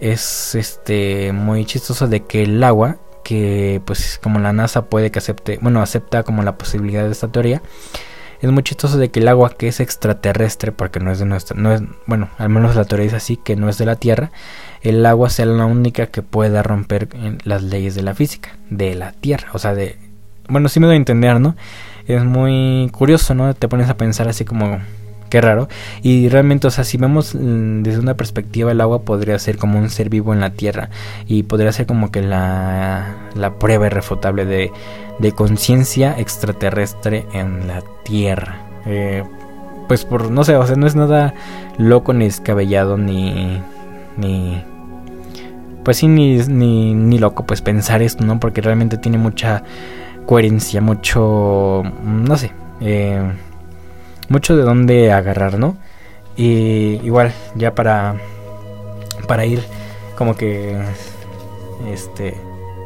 es 0.00 0.54
este 0.54 1.32
muy 1.32 1.64
chistoso 1.64 2.06
de 2.06 2.24
que 2.24 2.42
el 2.42 2.62
agua, 2.62 2.98
que 3.24 3.80
pues 3.84 4.18
como 4.22 4.38
la 4.40 4.52
NASA 4.52 4.86
puede 4.86 5.10
que 5.10 5.18
acepte, 5.18 5.58
bueno, 5.62 5.82
acepta 5.82 6.22
como 6.22 6.42
la 6.42 6.56
posibilidad 6.58 7.04
de 7.04 7.12
esta 7.12 7.28
teoría, 7.28 7.62
es 8.40 8.50
muy 8.50 8.62
chistoso 8.62 8.98
de 8.98 9.10
que 9.10 9.20
el 9.20 9.28
agua 9.28 9.50
que 9.56 9.68
es 9.68 9.80
extraterrestre, 9.80 10.72
porque 10.72 11.00
no 11.00 11.10
es 11.12 11.18
de 11.18 11.26
nuestra, 11.26 11.56
no 11.56 11.72
es, 11.72 11.82
bueno, 12.06 12.30
al 12.38 12.48
menos 12.48 12.74
la 12.74 12.84
teoría 12.84 13.06
es 13.06 13.14
así, 13.14 13.36
que 13.36 13.56
no 13.56 13.68
es 13.68 13.78
de 13.78 13.86
la 13.86 13.96
Tierra, 13.96 14.30
el 14.82 15.04
agua 15.04 15.28
sea 15.30 15.46
la 15.46 15.66
única 15.66 16.06
que 16.06 16.22
pueda 16.22 16.62
romper 16.62 17.08
las 17.44 17.62
leyes 17.62 17.94
de 17.94 18.02
la 18.02 18.14
física, 18.14 18.56
de 18.70 18.94
la 18.94 19.12
Tierra, 19.12 19.48
o 19.52 19.58
sea, 19.58 19.74
de, 19.74 19.98
bueno, 20.48 20.68
sí 20.68 20.80
me 20.80 20.86
doy 20.86 20.94
a 20.94 20.96
entender, 20.96 21.40
¿no? 21.40 21.56
Es 22.06 22.24
muy 22.24 22.88
curioso, 22.92 23.34
¿no? 23.34 23.52
Te 23.54 23.68
pones 23.68 23.88
a 23.88 23.96
pensar 23.96 24.28
así 24.28 24.44
como, 24.44 24.80
qué 25.30 25.40
raro. 25.40 25.68
Y 26.02 26.28
realmente, 26.28 26.66
o 26.66 26.70
sea, 26.70 26.84
si 26.84 26.98
vemos 26.98 27.34
mm, 27.34 27.82
desde 27.82 28.00
una 28.00 28.14
perspectiva, 28.14 28.72
el 28.72 28.80
agua 28.82 29.02
podría 29.02 29.38
ser 29.38 29.56
como 29.56 29.78
un 29.78 29.88
ser 29.88 30.10
vivo 30.10 30.34
en 30.34 30.40
la 30.40 30.50
Tierra. 30.50 30.90
Y 31.26 31.44
podría 31.44 31.72
ser 31.72 31.86
como 31.86 32.10
que 32.10 32.20
la, 32.20 33.14
la 33.34 33.54
prueba 33.54 33.86
irrefutable 33.86 34.44
de, 34.44 34.70
de 35.18 35.32
conciencia 35.32 36.18
extraterrestre 36.18 37.24
en 37.32 37.66
la 37.66 37.82
Tierra. 38.04 38.66
Eh, 38.84 39.24
pues 39.88 40.04
por, 40.04 40.30
no 40.30 40.44
sé, 40.44 40.56
o 40.56 40.66
sea, 40.66 40.76
no 40.76 40.86
es 40.86 40.94
nada 40.94 41.34
loco 41.78 42.12
ni 42.12 42.26
descabellado 42.26 42.98
ni... 42.98 43.62
ni 44.18 44.62
pues 45.84 45.96
sí, 45.96 46.08
ni, 46.08 46.36
ni, 46.36 46.92
ni 46.92 47.18
loco 47.18 47.46
pues 47.46 47.62
pensar 47.62 48.02
esto, 48.02 48.22
¿no? 48.22 48.38
Porque 48.38 48.60
realmente 48.60 48.98
tiene 48.98 49.16
mucha 49.16 49.62
coherencia, 50.26 50.80
mucho... 50.82 51.82
no 52.04 52.36
sé. 52.36 52.52
Eh, 52.82 53.22
mucho 54.30 54.56
de 54.56 54.62
dónde 54.62 55.12
agarrar, 55.12 55.58
¿no? 55.58 55.76
Y 56.36 57.00
igual, 57.04 57.32
ya 57.56 57.74
para, 57.74 58.14
para 59.26 59.44
ir 59.44 59.62
como 60.16 60.36
que 60.36 60.80
este, 61.92 62.34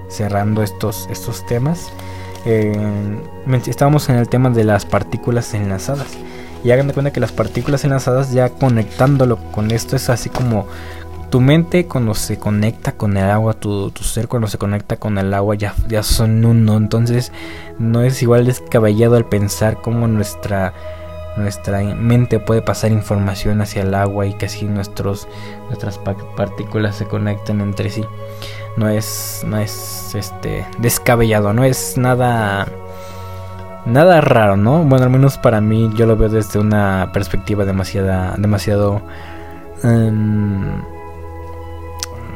cerrando 0.09 0.62
estos, 0.62 1.07
estos 1.11 1.47
temas, 1.47 1.92
eh, 2.47 2.74
estábamos 3.66 4.09
en 4.09 4.16
el 4.16 4.28
tema 4.28 4.51
de 4.51 4.64
las 4.64 4.84
partículas 4.86 5.55
enlazadas. 5.55 6.09
Y 6.64 6.70
hagan 6.70 6.88
de 6.88 6.95
cuenta 6.95 7.12
que 7.12 7.20
las 7.20 7.32
partículas 7.32 7.84
enlazadas, 7.84 8.32
ya 8.32 8.49
conectándolo 8.49 9.36
con 9.53 9.70
esto, 9.70 9.97
es 9.97 10.09
así 10.09 10.30
como 10.30 10.66
tu 11.28 11.42
mente 11.42 11.86
cuando 11.86 12.14
se 12.14 12.38
conecta 12.38 12.92
con 12.92 13.18
el 13.18 13.30
agua, 13.30 13.53
tu, 13.53 13.90
tu, 13.90 14.03
ser 14.03 14.28
cuando 14.28 14.49
se 14.49 14.57
conecta 14.57 14.97
con 14.97 15.18
el 15.18 15.34
agua 15.34 15.57
ya, 15.57 15.74
ya 15.88 16.03
son 16.03 16.42
uno. 16.45 16.78
Entonces 16.78 17.32
no 17.78 18.03
es 18.03 18.22
igual 18.22 18.47
descabellado 18.47 19.16
al 19.16 19.26
pensar 19.26 19.82
cómo 19.82 20.09
nuestra 20.09 20.72
nuestra 21.37 21.82
mente 21.82 22.39
puede 22.39 22.62
pasar 22.62 22.93
información 22.93 23.61
hacia 23.61 23.82
el 23.82 23.95
agua 23.95 24.26
y 24.26 24.35
que 24.35 24.47
así 24.47 24.66
nuestros, 24.66 25.26
nuestras 25.66 25.99
partículas 26.37 26.97
se 26.97 27.07
conecten 27.07 27.61
entre 27.61 27.91
sí. 27.91 28.05
No 28.76 28.89
es, 28.89 29.45
no 29.47 29.59
es 29.59 30.14
este, 30.14 30.66
descabellado, 30.78 31.53
no 31.53 31.64
es 31.64 31.97
nada, 31.97 32.66
nada 33.87 34.20
raro, 34.20 34.57
¿no? 34.57 34.82
Bueno, 34.85 35.05
al 35.05 35.11
menos 35.11 35.39
para 35.39 35.61
mí 35.61 35.91
yo 35.95 36.07
lo 36.07 36.16
veo 36.16 36.28
desde 36.28 36.59
una 36.59 37.11
perspectiva 37.12 37.64
demasiada, 37.64 38.35
demasiado 38.37 39.03
em, 39.82 40.76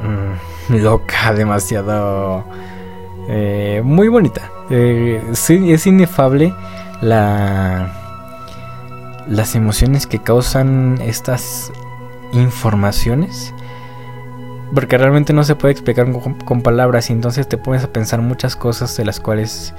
mm, 0.03 0.75
loca, 0.77 1.33
demasiado... 1.37 2.45
Eh, 3.31 3.83
muy 3.85 4.09
bonita. 4.09 4.51
Eh, 4.71 5.23
sí, 5.35 5.71
es 5.71 5.87
inefable 5.87 6.55
la 7.03 8.08
las 9.29 9.55
emociones 9.55 10.07
que 10.07 10.21
causan 10.21 10.99
estas 11.03 11.71
informaciones. 12.33 13.53
Porque 14.75 14.99
realmente 14.99 15.33
no 15.33 15.45
se 15.45 15.55
puede 15.55 15.73
explicar 15.73 16.11
con, 16.13 16.63
palabras 16.63 17.09
y 17.09 17.15
entonces 17.15 17.49
te 17.49 17.57
pones 17.57 17.85
a 17.85 17.93
pensar 17.93 18.21
muchas 18.21 18.55
cosas 18.55 18.95
de 18.99 19.05
las 19.07 19.19
cuales, 19.19 19.73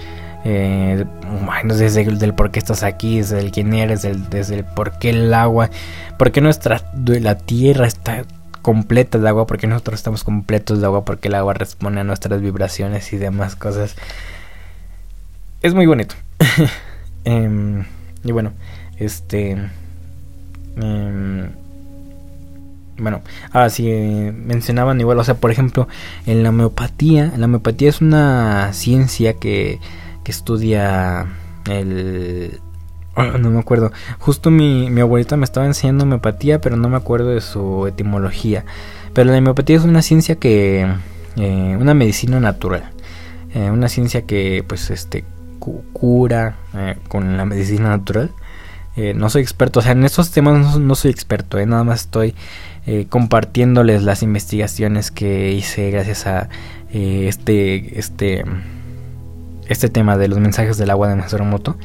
eh, 0.46 1.06
bueno, 1.46 1.76
desde 1.76 2.02
el 2.02 2.18
del 2.18 2.34
por 2.34 2.50
qué 2.50 2.58
estás 2.58 2.82
aquí, 2.82 3.18
desde 3.18 3.40
el 3.40 3.52
quién 3.52 3.74
eres, 3.74 4.02
desde 4.02 4.56
el 4.56 4.66
por 4.66 4.98
qué 4.98 5.12
el 5.12 5.32
agua, 5.34 5.70
por 6.18 6.32
qué 6.32 6.42
nuestra, 6.42 6.82
la 7.06 7.38
tierra 7.38 7.86
está 7.86 8.24
completa 8.64 9.20
de 9.20 9.30
agua, 9.30 9.46
porque 9.46 9.68
nosotros 9.68 10.00
estamos 10.00 10.24
completos 10.24 10.80
de 10.80 10.88
agua, 10.88 11.06
porque 11.06 11.28
el 11.28 11.36
agua 11.36 11.54
responde 11.54 12.02
a 12.02 12.04
nuestras 12.04 12.42
vibraciones 12.42 13.14
y 13.14 13.18
demás 13.18 13.56
cosas. 13.56 13.96
Es 15.62 15.74
muy 15.74 15.86
bonito. 15.86 16.16
Em, 17.26 17.84
y 18.24 18.32
bueno, 18.32 18.54
este... 19.00 19.58
Em, 20.78 21.50
bueno, 22.98 23.22
ahora 23.52 23.70
sí 23.70 23.90
eh, 23.90 24.34
mencionaban 24.36 25.00
igual, 25.00 25.20
o 25.20 25.24
sea, 25.24 25.36
por 25.36 25.52
ejemplo, 25.52 25.88
en 26.26 26.44
la 26.44 26.50
homeopatía, 26.50 27.34
la 27.38 27.46
homeopatía 27.46 27.90
es 27.90 28.02
una 28.02 28.74
ciencia 28.74 29.36
que, 29.36 29.80
que 30.24 30.32
estudia 30.32 31.28
el... 31.70 32.60
Ah, 33.16 33.38
no 33.40 33.50
me 33.50 33.60
acuerdo. 33.60 33.92
Justo 34.20 34.52
mi, 34.52 34.90
mi 34.90 35.02
abuelita 35.02 35.36
me 35.36 35.44
estaba 35.44 35.66
enseñando 35.66 36.04
homeopatía, 36.04 36.62
pero 36.62 36.78
no 36.78 36.90
me 36.90 36.98
acuerdo 36.98 37.30
de 37.30 37.42
su 37.42 37.88
etimología. 37.88 38.66
Pero 39.14 39.32
la 39.32 39.38
homeopatía 39.38 39.78
es 39.78 39.84
una 39.84 40.02
ciencia 40.02 40.36
que... 40.36 40.88
Eh, 41.36 41.78
una 41.80 41.94
medicina 41.94 42.40
natural. 42.40 42.92
Eh, 43.54 43.72
una 43.72 43.90
ciencia 43.90 44.26
que 44.26 44.64
pues 44.68 44.90
este 44.90 45.26
cura 45.94 46.56
con 47.10 47.38
la 47.38 47.46
medicina 47.46 47.90
natural. 47.90 48.32
No 49.16 49.30
soy 49.30 49.42
experto, 49.42 49.80
o 49.80 49.84
sea, 49.84 49.94
en 49.94 50.04
estos 50.04 50.32
temas 50.32 50.78
no, 50.78 50.96
soy 50.96 51.12
experto, 51.12 51.64
nada 51.66 51.84
más 51.84 52.02
estoy 52.02 52.36
eh, 52.86 53.06
compartiéndoles 53.08 54.04
las 54.04 54.24
investigaciones 54.24 55.12
que 55.12 55.52
hice 55.52 55.92
gracias 55.92 56.26
a 56.28 56.50
eh, 56.92 57.28
este, 57.28 58.00
este, 58.00 58.44
este 59.68 59.90
tema 59.90 60.18
de 60.18 60.28
los 60.28 60.40
mensajes 60.40 60.78
del 60.78 60.90
agua 60.90 61.08
de 61.08 61.16
Masoromoto. 61.16 61.78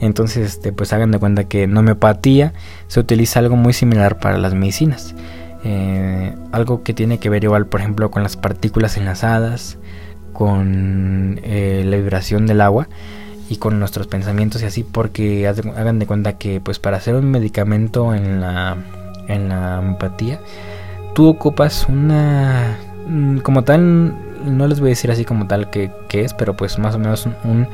Entonces, 0.00 0.54
este, 0.54 0.72
pues 0.72 0.92
hagan 0.92 1.10
de 1.10 1.18
cuenta 1.18 1.44
que 1.44 1.64
en 1.64 1.76
homeopatía 1.76 2.52
se 2.88 3.00
utiliza 3.00 3.40
algo 3.40 3.56
muy 3.56 3.72
similar 3.72 4.18
para 4.18 4.38
las 4.38 4.54
medicinas. 4.54 5.14
Eh, 5.64 6.34
algo 6.52 6.82
que 6.82 6.94
tiene 6.94 7.18
que 7.18 7.30
ver 7.30 7.44
igual, 7.44 7.66
por 7.66 7.80
ejemplo, 7.80 8.10
con 8.10 8.22
las 8.22 8.36
partículas 8.36 8.96
enlazadas, 8.96 9.78
con 10.32 11.40
la 11.42 11.96
vibración 11.96 12.46
del 12.46 12.60
agua 12.60 12.88
y 13.48 13.56
con 13.56 13.78
nuestros 13.78 14.06
pensamientos 14.06 14.62
y 14.62 14.66
así, 14.66 14.84
porque 14.84 15.46
hagan 15.46 15.98
de 15.98 16.06
cuenta 16.06 16.38
que 16.38 16.60
pues 16.60 16.78
para 16.78 16.96
hacer 16.96 17.14
un 17.14 17.30
medicamento 17.30 18.14
en 18.14 18.40
la 18.40 18.76
en 19.28 19.48
la 19.48 19.78
empatía, 19.78 20.40
tú 21.14 21.28
ocupas 21.28 21.86
una... 21.88 22.78
Mm, 23.06 23.38
como 23.38 23.64
tal, 23.64 24.14
no 24.44 24.66
les 24.66 24.80
voy 24.80 24.88
a 24.88 24.90
decir 24.90 25.10
así 25.10 25.24
como 25.24 25.46
tal 25.46 25.70
que, 25.70 25.90
es, 26.12 26.34
pero 26.34 26.54
pues 26.56 26.78
más 26.78 26.94
o 26.94 26.98
menos 26.98 27.26
un, 27.44 27.66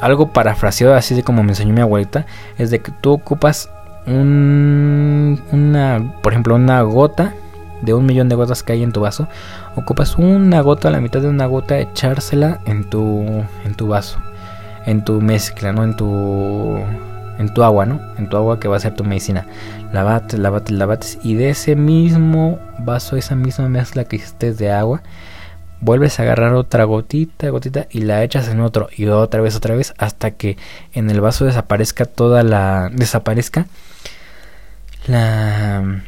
algo 0.00 0.32
parafraseado 0.32 0.94
así 0.94 1.14
de 1.14 1.22
como 1.22 1.42
me 1.42 1.50
enseñó 1.50 1.72
mi 1.72 1.80
abuelita, 1.80 2.26
es 2.56 2.70
de 2.70 2.80
que 2.80 2.92
tú 3.00 3.12
ocupas 3.12 3.70
un, 4.06 5.40
una, 5.52 6.14
por 6.22 6.32
ejemplo, 6.32 6.54
una 6.54 6.82
gota 6.82 7.34
de 7.82 7.94
un 7.94 8.06
millón 8.06 8.28
de 8.28 8.34
gotas 8.34 8.62
que 8.62 8.72
hay 8.72 8.82
en 8.82 8.92
tu 8.92 9.00
vaso, 9.00 9.28
ocupas 9.76 10.16
una 10.16 10.60
gota, 10.62 10.90
la 10.90 11.00
mitad 11.00 11.20
de 11.20 11.28
una 11.28 11.46
gota, 11.46 11.78
echársela 11.78 12.60
en 12.64 12.90
tu, 12.90 13.24
en 13.64 13.74
tu 13.76 13.86
vaso, 13.88 14.18
en 14.88 15.04
tu 15.04 15.20
mezcla, 15.20 15.72
¿no? 15.72 15.84
En 15.84 15.96
tu 15.96 16.78
en 17.38 17.54
tu 17.54 17.62
agua, 17.62 17.86
¿no? 17.86 18.00
En 18.18 18.28
tu 18.28 18.36
agua 18.36 18.58
que 18.58 18.68
va 18.68 18.76
a 18.76 18.80
ser 18.80 18.94
tu 18.94 19.04
medicina. 19.04 19.46
La 19.92 20.02
bates, 20.02 20.38
la 20.40 20.86
bates, 20.86 21.18
y 21.22 21.34
de 21.34 21.50
ese 21.50 21.76
mismo 21.76 22.58
vaso, 22.80 23.16
esa 23.16 23.36
misma 23.36 23.68
mezcla 23.68 24.04
que 24.04 24.16
hiciste 24.16 24.52
de 24.54 24.72
agua, 24.72 25.02
vuelves 25.80 26.18
a 26.18 26.22
agarrar 26.22 26.54
otra 26.54 26.84
gotita, 26.84 27.50
gotita 27.50 27.86
y 27.90 28.00
la 28.00 28.24
echas 28.24 28.48
en 28.48 28.60
otro 28.60 28.88
y 28.96 29.06
otra 29.06 29.40
vez, 29.40 29.54
otra 29.56 29.74
vez 29.74 29.94
hasta 29.98 30.32
que 30.32 30.56
en 30.92 31.10
el 31.10 31.20
vaso 31.20 31.44
desaparezca 31.44 32.04
toda 32.04 32.42
la 32.42 32.90
desaparezca 32.92 33.66
la 35.06 36.02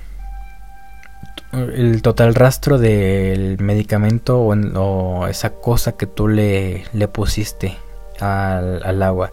el 1.53 2.03
total 2.03 2.35
rastro 2.35 2.79
del 2.79 3.59
medicamento 3.61 4.41
o, 4.41 5.27
esa 5.29 5.51
cosa 5.51 5.93
que 5.93 6.07
tú 6.07 6.29
le, 6.29 6.85
le 6.93 7.09
pusiste 7.09 7.77
al, 8.23 8.83
al 8.85 9.03
agua 9.03 9.33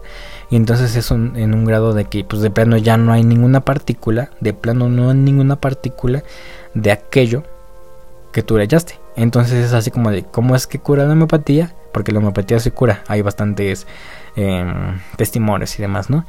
y 0.50 0.56
entonces 0.56 0.96
es 0.96 1.10
en 1.10 1.54
un 1.54 1.64
grado 1.64 1.92
de 1.92 2.06
que 2.06 2.24
pues 2.24 2.40
de 2.40 2.50
plano 2.50 2.78
ya 2.78 2.96
no 2.96 3.12
hay 3.12 3.22
ninguna 3.22 3.60
partícula, 3.60 4.30
de 4.40 4.54
plano 4.54 4.88
no 4.88 5.10
hay 5.10 5.16
ninguna 5.16 5.56
partícula 5.56 6.22
de 6.74 6.90
aquello 6.90 7.42
que 8.32 8.42
tú 8.42 8.56
le. 8.56 8.66
Entonces 9.16 9.66
es 9.66 9.72
así 9.72 9.90
como 9.90 10.10
de 10.10 10.24
cómo 10.24 10.56
es 10.56 10.66
que 10.66 10.78
cura 10.78 11.04
la 11.04 11.12
homeopatía, 11.12 11.74
porque 11.92 12.12
la 12.12 12.20
homeopatía 12.20 12.60
se 12.60 12.70
cura, 12.70 13.02
hay 13.08 13.20
bastantes 13.20 13.86
em, 14.36 15.00
testimonios 15.16 15.78
y 15.78 15.82
demás, 15.82 16.08
¿no? 16.08 16.24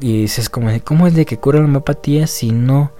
Y 0.00 0.24
es 0.24 0.48
como 0.48 0.70
de 0.70 0.80
cómo 0.80 1.06
es 1.06 1.14
de 1.14 1.26
que 1.26 1.38
cura 1.38 1.58
la 1.60 1.66
homeopatía 1.66 2.26
si 2.26 2.50
no 2.50 2.90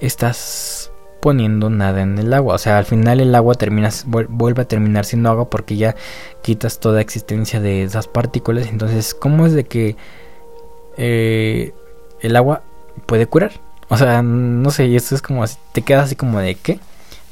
estás 0.00 0.89
poniendo 1.20 1.70
nada 1.70 2.02
en 2.02 2.18
el 2.18 2.32
agua. 2.32 2.54
O 2.54 2.58
sea, 2.58 2.78
al 2.78 2.84
final 2.84 3.20
el 3.20 3.34
agua 3.34 3.54
termina, 3.54 3.90
vuelve 4.06 4.62
a 4.62 4.64
terminar 4.66 5.04
siendo 5.04 5.30
agua 5.30 5.50
porque 5.50 5.76
ya 5.76 5.94
quitas 6.42 6.80
toda 6.80 7.00
existencia 7.00 7.60
de 7.60 7.82
esas 7.84 8.08
partículas. 8.08 8.68
Entonces, 8.68 9.14
¿cómo 9.14 9.46
es 9.46 9.52
de 9.52 9.64
que 9.64 9.96
eh, 10.96 11.72
el 12.20 12.36
agua 12.36 12.62
puede 13.06 13.26
curar? 13.26 13.52
O 13.88 13.96
sea, 13.96 14.22
no 14.22 14.70
sé, 14.70 14.86
y 14.86 14.96
esto 14.96 15.14
es 15.14 15.22
como 15.22 15.44
te 15.72 15.82
quedas 15.82 16.04
así 16.04 16.16
como 16.16 16.40
de 16.40 16.54
qué. 16.54 16.80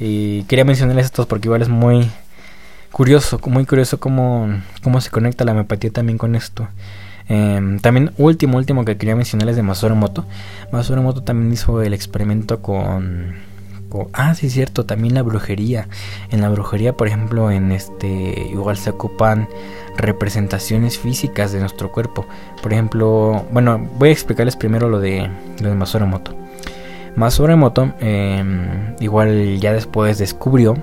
Y 0.00 0.44
quería 0.44 0.64
mencionarles 0.64 1.06
esto 1.06 1.26
porque 1.26 1.48
igual 1.48 1.62
es 1.62 1.68
muy 1.68 2.10
curioso, 2.92 3.40
muy 3.46 3.66
curioso 3.66 3.98
cómo, 3.98 4.48
cómo 4.82 5.00
se 5.00 5.10
conecta 5.10 5.44
la 5.44 5.52
homeopatía 5.52 5.90
también 5.90 6.18
con 6.18 6.34
esto. 6.34 6.68
Em, 7.28 7.78
también 7.78 8.12
último, 8.16 8.56
último 8.56 8.84
que 8.84 8.96
quería 8.96 9.14
mencionarles 9.14 9.56
de 9.56 9.62
Masaru 9.62 9.94
Moto. 9.94 10.24
Moto 10.72 11.22
también 11.22 11.52
hizo 11.52 11.82
el 11.82 11.92
experimento 11.92 12.62
con 12.62 13.36
Ah, 14.12 14.34
sí, 14.34 14.50
cierto, 14.50 14.84
también 14.84 15.14
la 15.14 15.22
brujería. 15.22 15.88
En 16.30 16.42
la 16.42 16.50
brujería, 16.50 16.96
por 16.96 17.08
ejemplo, 17.08 17.50
en 17.50 17.72
este 17.72 18.48
igual 18.50 18.76
se 18.76 18.90
ocupan 18.90 19.48
representaciones 19.96 20.98
físicas 20.98 21.52
de 21.52 21.60
nuestro 21.60 21.90
cuerpo. 21.90 22.26
Por 22.62 22.72
ejemplo, 22.72 23.46
bueno, 23.50 23.78
voy 23.98 24.10
a 24.10 24.12
explicarles 24.12 24.56
primero 24.56 24.88
lo 24.88 25.00
de 25.00 25.30
lo 25.60 25.70
de 25.70 25.74
em, 28.00 28.94
igual 29.00 29.58
ya 29.58 29.72
después 29.72 30.18
descubrió 30.18 30.76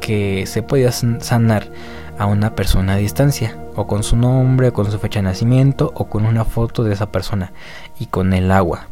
que 0.00 0.46
se 0.46 0.62
podía 0.62 0.92
sanar 0.92 1.70
a 2.18 2.26
una 2.26 2.54
persona 2.54 2.94
a 2.94 2.96
distancia, 2.96 3.56
o 3.74 3.86
con 3.86 4.02
su 4.02 4.16
nombre, 4.16 4.68
o 4.68 4.72
con 4.72 4.90
su 4.90 4.98
fecha 4.98 5.20
de 5.20 5.24
nacimiento, 5.24 5.90
o 5.94 6.04
con 6.08 6.26
una 6.26 6.44
foto 6.44 6.84
de 6.84 6.92
esa 6.92 7.10
persona, 7.10 7.52
y 7.98 8.06
con 8.06 8.34
el 8.34 8.52
agua 8.52 8.88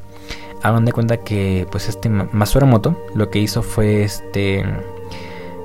hagan 0.62 0.84
de 0.84 0.92
cuenta 0.92 1.18
que 1.18 1.66
pues 1.70 1.88
este 1.88 2.08
Masuramoto 2.08 2.96
lo 3.14 3.30
que 3.30 3.38
hizo 3.38 3.62
fue 3.62 4.02
este 4.02 4.64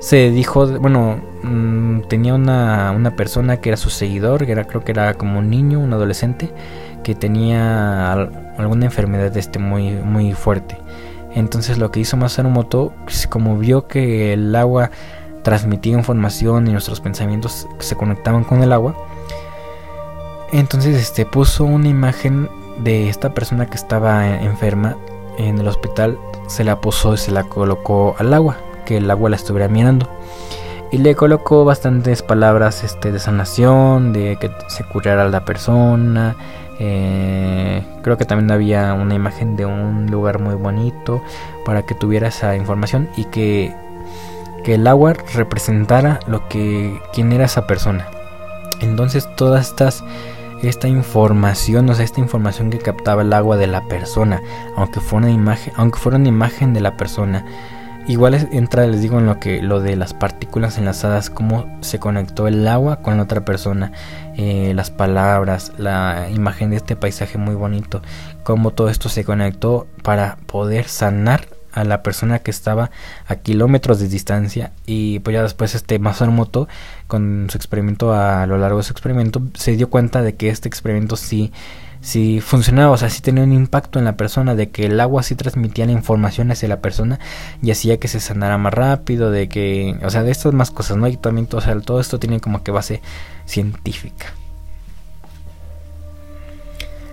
se 0.00 0.30
dijo 0.30 0.66
bueno 0.78 1.20
mm, 1.42 2.02
tenía 2.02 2.34
una, 2.34 2.92
una, 2.92 3.16
persona 3.16 3.58
que 3.58 3.70
era 3.70 3.76
su 3.76 3.90
seguidor 3.90 4.46
que 4.46 4.52
era 4.52 4.64
creo 4.64 4.84
que 4.84 4.92
era 4.92 5.14
como 5.14 5.38
un 5.38 5.50
niño 5.50 5.80
un 5.80 5.92
adolescente 5.92 6.52
que 7.02 7.14
tenía 7.14 8.12
alguna 8.12 8.86
enfermedad 8.86 9.36
este 9.36 9.58
muy 9.58 9.92
muy 9.92 10.34
fuerte. 10.34 10.78
Entonces 11.34 11.78
lo 11.78 11.90
que 11.90 12.00
hizo 12.00 12.16
Masuramoto 12.16 12.92
pues, 13.04 13.26
como 13.26 13.58
vio 13.58 13.86
que 13.86 14.32
el 14.32 14.54
agua 14.56 14.90
transmitía 15.42 15.92
información 15.94 16.66
y 16.66 16.72
nuestros 16.72 17.00
pensamientos 17.00 17.66
se 17.78 17.96
conectaban 17.96 18.44
con 18.44 18.62
el 18.62 18.72
agua 18.72 18.94
entonces 20.52 20.96
este 20.96 21.26
puso 21.26 21.64
una 21.64 21.88
imagen 21.88 22.48
de 22.78 23.08
esta 23.08 23.34
persona 23.34 23.66
que 23.66 23.76
estaba 23.76 24.26
enferma 24.40 24.96
en 25.38 25.58
el 25.58 25.68
hospital 25.68 26.18
se 26.48 26.64
la 26.64 26.80
posó 26.80 27.14
y 27.14 27.18
se 27.18 27.30
la 27.30 27.44
colocó 27.44 28.16
al 28.18 28.34
agua, 28.34 28.56
que 28.84 28.96
el 28.96 29.10
agua 29.10 29.30
la 29.30 29.36
estuviera 29.36 29.68
mirando. 29.68 30.08
Y 30.90 30.98
le 30.98 31.14
colocó 31.14 31.64
bastantes 31.64 32.22
palabras 32.22 32.82
este, 32.82 33.12
de 33.12 33.18
sanación, 33.18 34.12
de 34.12 34.36
que 34.40 34.50
se 34.68 34.84
curara 34.84 35.28
la 35.28 35.44
persona. 35.44 36.34
Eh, 36.80 37.84
creo 38.02 38.16
que 38.16 38.24
también 38.24 38.50
había 38.50 38.94
una 38.94 39.14
imagen 39.14 39.56
de 39.56 39.66
un 39.66 40.06
lugar 40.10 40.38
muy 40.38 40.54
bonito 40.54 41.22
para 41.66 41.82
que 41.82 41.94
tuviera 41.94 42.28
esa 42.28 42.56
información 42.56 43.10
y 43.16 43.24
que, 43.24 43.74
que 44.64 44.76
el 44.76 44.86
agua 44.86 45.12
representara 45.34 46.20
lo 46.26 46.48
que 46.48 46.98
quién 47.12 47.32
era 47.32 47.44
esa 47.44 47.66
persona. 47.66 48.08
Entonces 48.80 49.28
todas 49.36 49.68
estas 49.68 50.04
esta 50.62 50.88
información, 50.88 51.88
o 51.88 51.94
sea, 51.94 52.04
esta 52.04 52.20
información 52.20 52.70
que 52.70 52.78
captaba 52.78 53.22
el 53.22 53.32
agua 53.32 53.56
de 53.56 53.66
la 53.66 53.82
persona, 53.86 54.42
aunque 54.76 55.00
fuera 55.00 55.26
una 55.26 55.34
imagen, 55.34 55.72
aunque 55.76 55.98
fuera 55.98 56.18
una 56.18 56.28
imagen 56.28 56.74
de 56.74 56.80
la 56.80 56.96
persona. 56.96 57.44
Igual 58.08 58.48
entra, 58.52 58.86
les 58.86 59.02
digo, 59.02 59.18
en 59.18 59.26
lo 59.26 59.38
que 59.38 59.60
lo 59.60 59.80
de 59.80 59.94
las 59.94 60.14
partículas 60.14 60.78
enlazadas, 60.78 61.28
cómo 61.28 61.66
se 61.82 61.98
conectó 61.98 62.48
el 62.48 62.66
agua 62.66 63.02
con 63.02 63.18
la 63.18 63.24
otra 63.24 63.44
persona, 63.44 63.92
eh, 64.34 64.72
las 64.74 64.90
palabras, 64.90 65.72
la 65.76 66.28
imagen 66.30 66.70
de 66.70 66.76
este 66.76 66.96
paisaje 66.96 67.36
muy 67.36 67.54
bonito, 67.54 68.00
cómo 68.44 68.70
todo 68.70 68.88
esto 68.88 69.10
se 69.10 69.24
conectó 69.24 69.86
para 70.02 70.38
poder 70.46 70.88
sanar 70.88 71.57
a 71.72 71.84
la 71.84 72.02
persona 72.02 72.40
que 72.40 72.50
estaba 72.50 72.90
a 73.26 73.36
kilómetros 73.36 74.00
de 74.00 74.08
distancia 74.08 74.72
y 74.86 75.18
pues 75.20 75.34
ya 75.34 75.42
después 75.42 75.74
este 75.74 75.98
Masaru 75.98 76.68
con 77.06 77.48
su 77.50 77.56
experimento 77.56 78.12
a 78.12 78.46
lo 78.46 78.58
largo 78.58 78.78
de 78.78 78.84
su 78.84 78.92
experimento 78.92 79.42
se 79.54 79.76
dio 79.76 79.90
cuenta 79.90 80.22
de 80.22 80.34
que 80.34 80.48
este 80.48 80.68
experimento 80.68 81.16
sí 81.16 81.52
si 82.00 82.40
funcionaba, 82.40 82.92
o 82.92 82.96
sea, 82.96 83.10
si 83.10 83.22
tenía 83.22 83.42
un 83.42 83.52
impacto 83.52 83.98
en 83.98 84.04
la 84.04 84.16
persona, 84.16 84.54
de 84.54 84.70
que 84.70 84.86
el 84.86 85.00
agua 85.00 85.22
sí 85.22 85.34
transmitía 85.34 85.86
la 85.86 85.92
información 85.92 86.50
hacia 86.50 86.68
la 86.68 86.80
persona 86.80 87.18
y 87.62 87.70
hacía 87.70 87.98
que 87.98 88.08
se 88.08 88.20
sanara 88.20 88.56
más 88.56 88.72
rápido, 88.72 89.30
de 89.30 89.48
que, 89.48 89.98
o 90.04 90.10
sea, 90.10 90.22
de 90.22 90.30
estas 90.30 90.54
más 90.54 90.70
cosas, 90.70 90.96
¿no? 90.96 91.08
Y 91.08 91.16
también, 91.16 91.48
o 91.52 91.60
sea, 91.60 91.78
todo 91.80 92.00
esto 92.00 92.18
tiene 92.18 92.40
como 92.40 92.62
que 92.62 92.70
base 92.70 93.02
científica. 93.46 94.26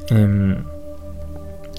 Em, 0.09 0.63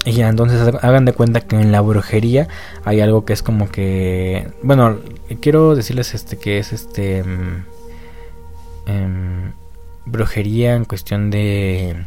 y 0.07 0.13
ya, 0.13 0.29
entonces 0.29 0.73
hagan 0.81 1.03
de 1.03 1.11
cuenta 1.11 1.41
que 1.41 1.57
en 1.57 1.73
la 1.73 1.81
brujería 1.81 2.47
hay 2.85 3.01
algo 3.01 3.25
que 3.25 3.33
es 3.33 3.43
como 3.43 3.69
que, 3.69 4.47
bueno, 4.63 4.99
quiero 5.41 5.75
decirles 5.75 6.13
este 6.13 6.37
que 6.37 6.59
es 6.59 6.71
este 6.71 7.17
em, 7.17 7.65
em, 8.85 9.51
brujería 10.05 10.75
en 10.75 10.85
cuestión 10.85 11.29
de 11.29 12.05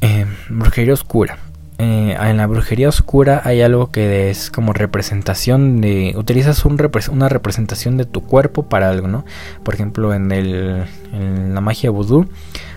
eh, 0.00 0.26
brujería 0.48 0.94
oscura. 0.94 1.38
Eh, 1.78 2.16
en 2.20 2.36
la 2.36 2.48
brujería 2.48 2.88
oscura 2.88 3.40
hay 3.44 3.62
algo 3.62 3.92
que 3.92 4.30
es 4.30 4.50
como 4.50 4.72
representación 4.72 5.80
de 5.80 6.14
utilizas 6.16 6.64
un 6.64 6.76
una 7.12 7.28
representación 7.28 7.96
de 7.96 8.06
tu 8.06 8.22
cuerpo 8.22 8.68
para 8.68 8.90
algo 8.90 9.08
no 9.08 9.24
por 9.64 9.74
ejemplo 9.74 10.14
en, 10.14 10.30
el, 10.30 10.84
en 11.12 11.52
la 11.52 11.60
magia 11.60 11.90
vudú 11.90 12.28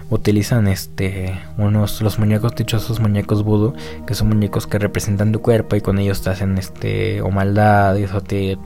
utilizan 0.09 0.67
este 0.67 1.39
unos 1.57 2.01
los 2.01 2.19
muñecos 2.19 2.55
dichosos 2.55 2.99
muñecos 2.99 3.43
vudú 3.43 3.73
que 4.05 4.15
son 4.15 4.29
muñecos 4.29 4.67
que 4.67 4.79
representan 4.79 5.31
tu 5.31 5.41
cuerpo 5.41 5.75
y 5.75 5.81
con 5.81 5.99
ellos 5.99 6.21
te 6.21 6.29
hacen 6.29 6.57
este 6.57 7.21
o 7.21 7.29
maldades 7.29 8.13
o 8.13 8.21
te, 8.21 8.57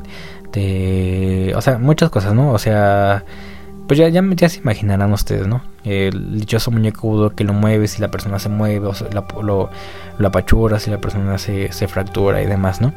te 0.52 1.56
o 1.56 1.62
sea 1.62 1.80
muchas 1.80 2.10
cosas 2.10 2.34
no 2.36 2.52
o 2.52 2.60
sea 2.60 3.26
pues 3.92 3.98
ya, 4.00 4.08
ya, 4.08 4.48
se 4.48 4.60
imaginarán 4.60 5.12
ustedes, 5.12 5.48
¿no? 5.48 5.62
El 5.84 6.40
dichoso 6.40 6.72
muñeco 6.72 7.32
que 7.32 7.44
lo 7.44 7.52
mueve 7.52 7.90
si 7.90 8.02
la 8.02 8.10
persona 8.10 8.40
se 8.40 8.48
mueve, 8.48 8.88
o 8.88 8.94
lo, 9.44 9.70
lo, 10.18 10.28
apachura 10.28 10.80
si 10.80 10.90
la 10.90 11.00
persona 11.00 11.38
se, 11.38 11.74
se 11.74 11.90
fractura 11.90 12.42
y 12.42 12.46
demás, 12.46 12.80
¿no? 12.80 12.94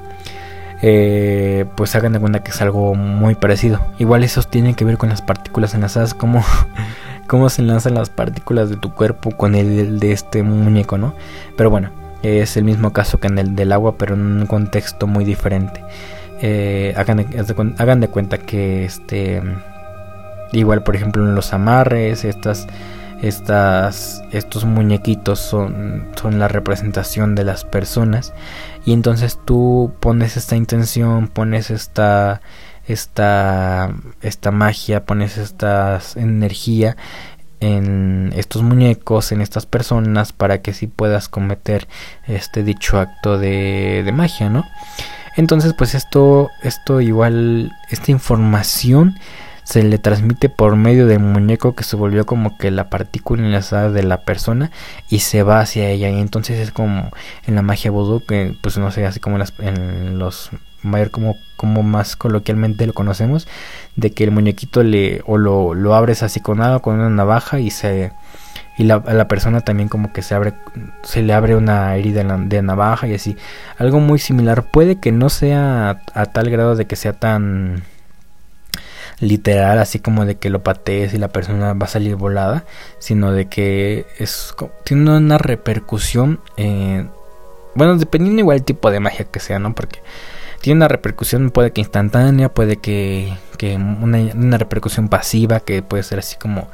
Eh, 0.83 1.65
pues 1.77 1.97
hagan 1.97 2.13
de 2.13 2.21
cuenta 2.21 2.45
que 2.45 2.53
es 2.53 2.63
algo 2.63 2.95
muy 2.95 3.35
parecido. 3.35 3.81
Igual 3.99 4.23
eso 4.23 4.43
tiene 4.45 4.75
que 4.75 4.85
ver 4.85 4.97
con 4.97 5.09
las 5.09 5.21
partículas 5.21 5.75
enlazadas, 5.75 6.15
como 6.15 6.45
cómo 7.27 7.49
se 7.49 7.63
enlazan 7.63 7.95
las 7.95 8.11
partículas 8.11 8.71
de 8.71 8.77
tu 8.77 8.95
cuerpo 8.95 9.31
con 9.37 9.55
el 9.55 9.99
de 10.01 10.13
este 10.13 10.43
muñeco, 10.43 10.99
¿no? 10.99 11.15
Pero 11.57 11.71
bueno, 11.71 11.91
es 12.23 12.57
el 12.57 12.65
mismo 12.65 12.93
caso 12.93 13.21
que 13.21 13.29
en 13.29 13.39
el 13.39 13.55
del 13.57 13.73
agua, 13.73 13.97
pero 13.99 14.15
en 14.15 14.21
un 14.21 14.47
contexto 14.47 15.07
muy 15.07 15.25
diferente. 15.25 15.83
Eh, 16.41 16.95
hagan, 16.97 17.19
de, 17.19 17.75
hagan 17.79 18.01
de 18.01 18.09
cuenta 18.09 18.39
que 18.39 18.85
este 18.85 19.41
Igual, 20.55 20.85
por 20.85 20.95
ejemplo, 20.95 21.25
en 21.25 21.35
los 21.35 21.53
amarres, 21.53 22.25
estas, 22.25 22.69
estas, 23.21 24.23
estos 24.31 24.65
muñequitos 24.65 25.41
son, 25.41 26.07
son 26.15 26.39
la 26.39 26.49
representación 26.49 27.35
de 27.35 27.45
las 27.45 27.65
personas. 27.65 28.33
Y 28.85 28.93
entonces 28.93 29.39
tú 29.45 29.93
pones 30.01 30.37
esta 30.37 30.55
intención, 30.57 31.29
pones 31.29 31.71
esta, 31.71 32.41
esta, 32.87 33.95
esta 34.23 34.51
magia, 34.51 35.05
pones 35.05 35.39
esta 35.39 36.01
energía 36.17 36.97
en 37.61 38.33
estos 38.37 38.63
muñecos, 38.63 39.33
en 39.33 39.41
estas 39.41 39.67
personas, 39.67 40.33
para 40.33 40.61
que 40.61 40.73
sí 40.73 40.87
puedas 40.87 41.29
cometer 41.29 41.89
este 42.27 42.63
dicho 42.63 42.99
acto 42.99 43.39
de, 43.39 44.03
de 44.05 44.13
magia, 44.13 44.51
¿no? 44.51 44.65
Entonces, 45.37 45.75
pues 45.77 45.95
esto, 45.95 46.51
esto 46.63 47.01
igual, 47.01 47.73
esta 47.91 48.11
información 48.11 49.15
se 49.65 49.83
le 49.83 49.99
transmite 49.99 50.51
por 50.51 50.77
medio 50.77 51.07
del 51.07 51.21
muñeco 51.21 51.75
que 51.75 51.85
se 51.85 51.97
volvió 51.97 52.27
como 52.27 52.59
que 52.59 52.71
la 52.71 52.91
partícula 52.91 53.43
enlazada 53.43 53.91
de 53.91 54.03
la 54.03 54.21
persona 54.21 54.71
y 55.09 55.21
se 55.21 55.43
va 55.43 55.61
hacia 55.61 55.89
ella 55.89 56.11
y 56.11 56.21
entonces 56.21 56.59
es 56.61 56.71
como 56.71 57.11
en 57.47 57.55
la 57.55 57.63
magia 57.63 57.91
vudú 57.91 58.21
que 58.21 58.55
pues 58.61 58.77
no 58.77 58.91
sé 58.91 59.07
así 59.07 59.21
como 59.21 59.39
en 59.59 60.19
los 60.19 60.51
mayor 60.85 61.11
como 61.11 61.37
como 61.57 61.83
más 61.83 62.17
coloquialmente 62.17 62.87
lo 62.87 62.93
conocemos 62.93 63.49
de 63.97 64.13
que 64.13 64.25
el 64.25 64.31
muñequito 64.31 64.83
le 64.83 65.23
o 65.27 65.39
lo, 65.39 65.75
lo 65.75 65.95
abres 65.95 66.23
así 66.23 66.41
con 66.41 66.61
algo 66.63 66.81
con 66.83 66.95
una 66.97 67.11
navaja 67.11 67.61
y 67.61 67.71
se 67.71 68.13
y 68.77 68.85
la, 68.85 69.03
la 69.07 69.29
persona 69.29 69.61
también 69.61 69.89
como 69.89 70.13
que 70.13 70.23
se 70.23 70.35
abre 70.35 70.55
se 71.03 71.23
le 71.23 71.33
abre 71.33 71.57
una 71.57 71.95
herida 71.97 72.23
de 72.23 72.63
navaja 72.63 73.07
y 73.09 73.15
así 73.15 73.37
algo 73.79 74.01
muy 74.01 74.19
similar 74.19 74.65
puede 74.65 74.97
que 74.97 75.13
no 75.13 75.31
sea 75.31 76.03
a 76.15 76.27
tal 76.27 76.51
grado 76.51 76.77
de 76.77 76.87
que 76.87 76.97
sea 76.97 77.13
tan 77.13 77.85
literal, 79.21 79.79
así 79.79 79.99
como 79.99 80.25
de 80.25 80.37
que 80.37 80.51
lo 80.51 80.63
patees 80.63 81.15
y 81.15 81.19
la 81.19 81.29
persona 81.29 81.73
va 81.75 81.87
a 81.87 81.89
salir 81.89 82.17
volada, 82.17 82.65
sino 82.99 83.33
de 83.33 83.47
que 83.47 84.07
es 84.19 84.55
tiene 84.85 85.17
una 85.17 85.39
repercusión, 85.39 86.41
eh, 86.57 87.07
bueno, 87.75 87.97
dependiendo 87.97 88.41
igual 88.41 88.59
el 88.59 88.65
tipo 88.65 88.91
de 88.91 89.01
magia 89.01 89.25
que 89.27 89.41
sea, 89.41 89.59
¿no? 89.59 89.75
Porque 89.75 90.01
tiene 90.65 90.79
una 90.79 90.89
repercusión, 90.89 91.51
puede 91.51 91.73
que 91.73 91.83
instantánea, 91.83 92.49
puede 92.49 92.79
que, 92.79 93.37
que 93.59 93.77
una, 93.77 94.57
repercusión 94.57 95.11
pasiva, 95.11 95.61
que 95.61 95.83
puede 95.83 96.03
ser 96.03 96.21
así 96.21 96.37
como, 96.37 96.71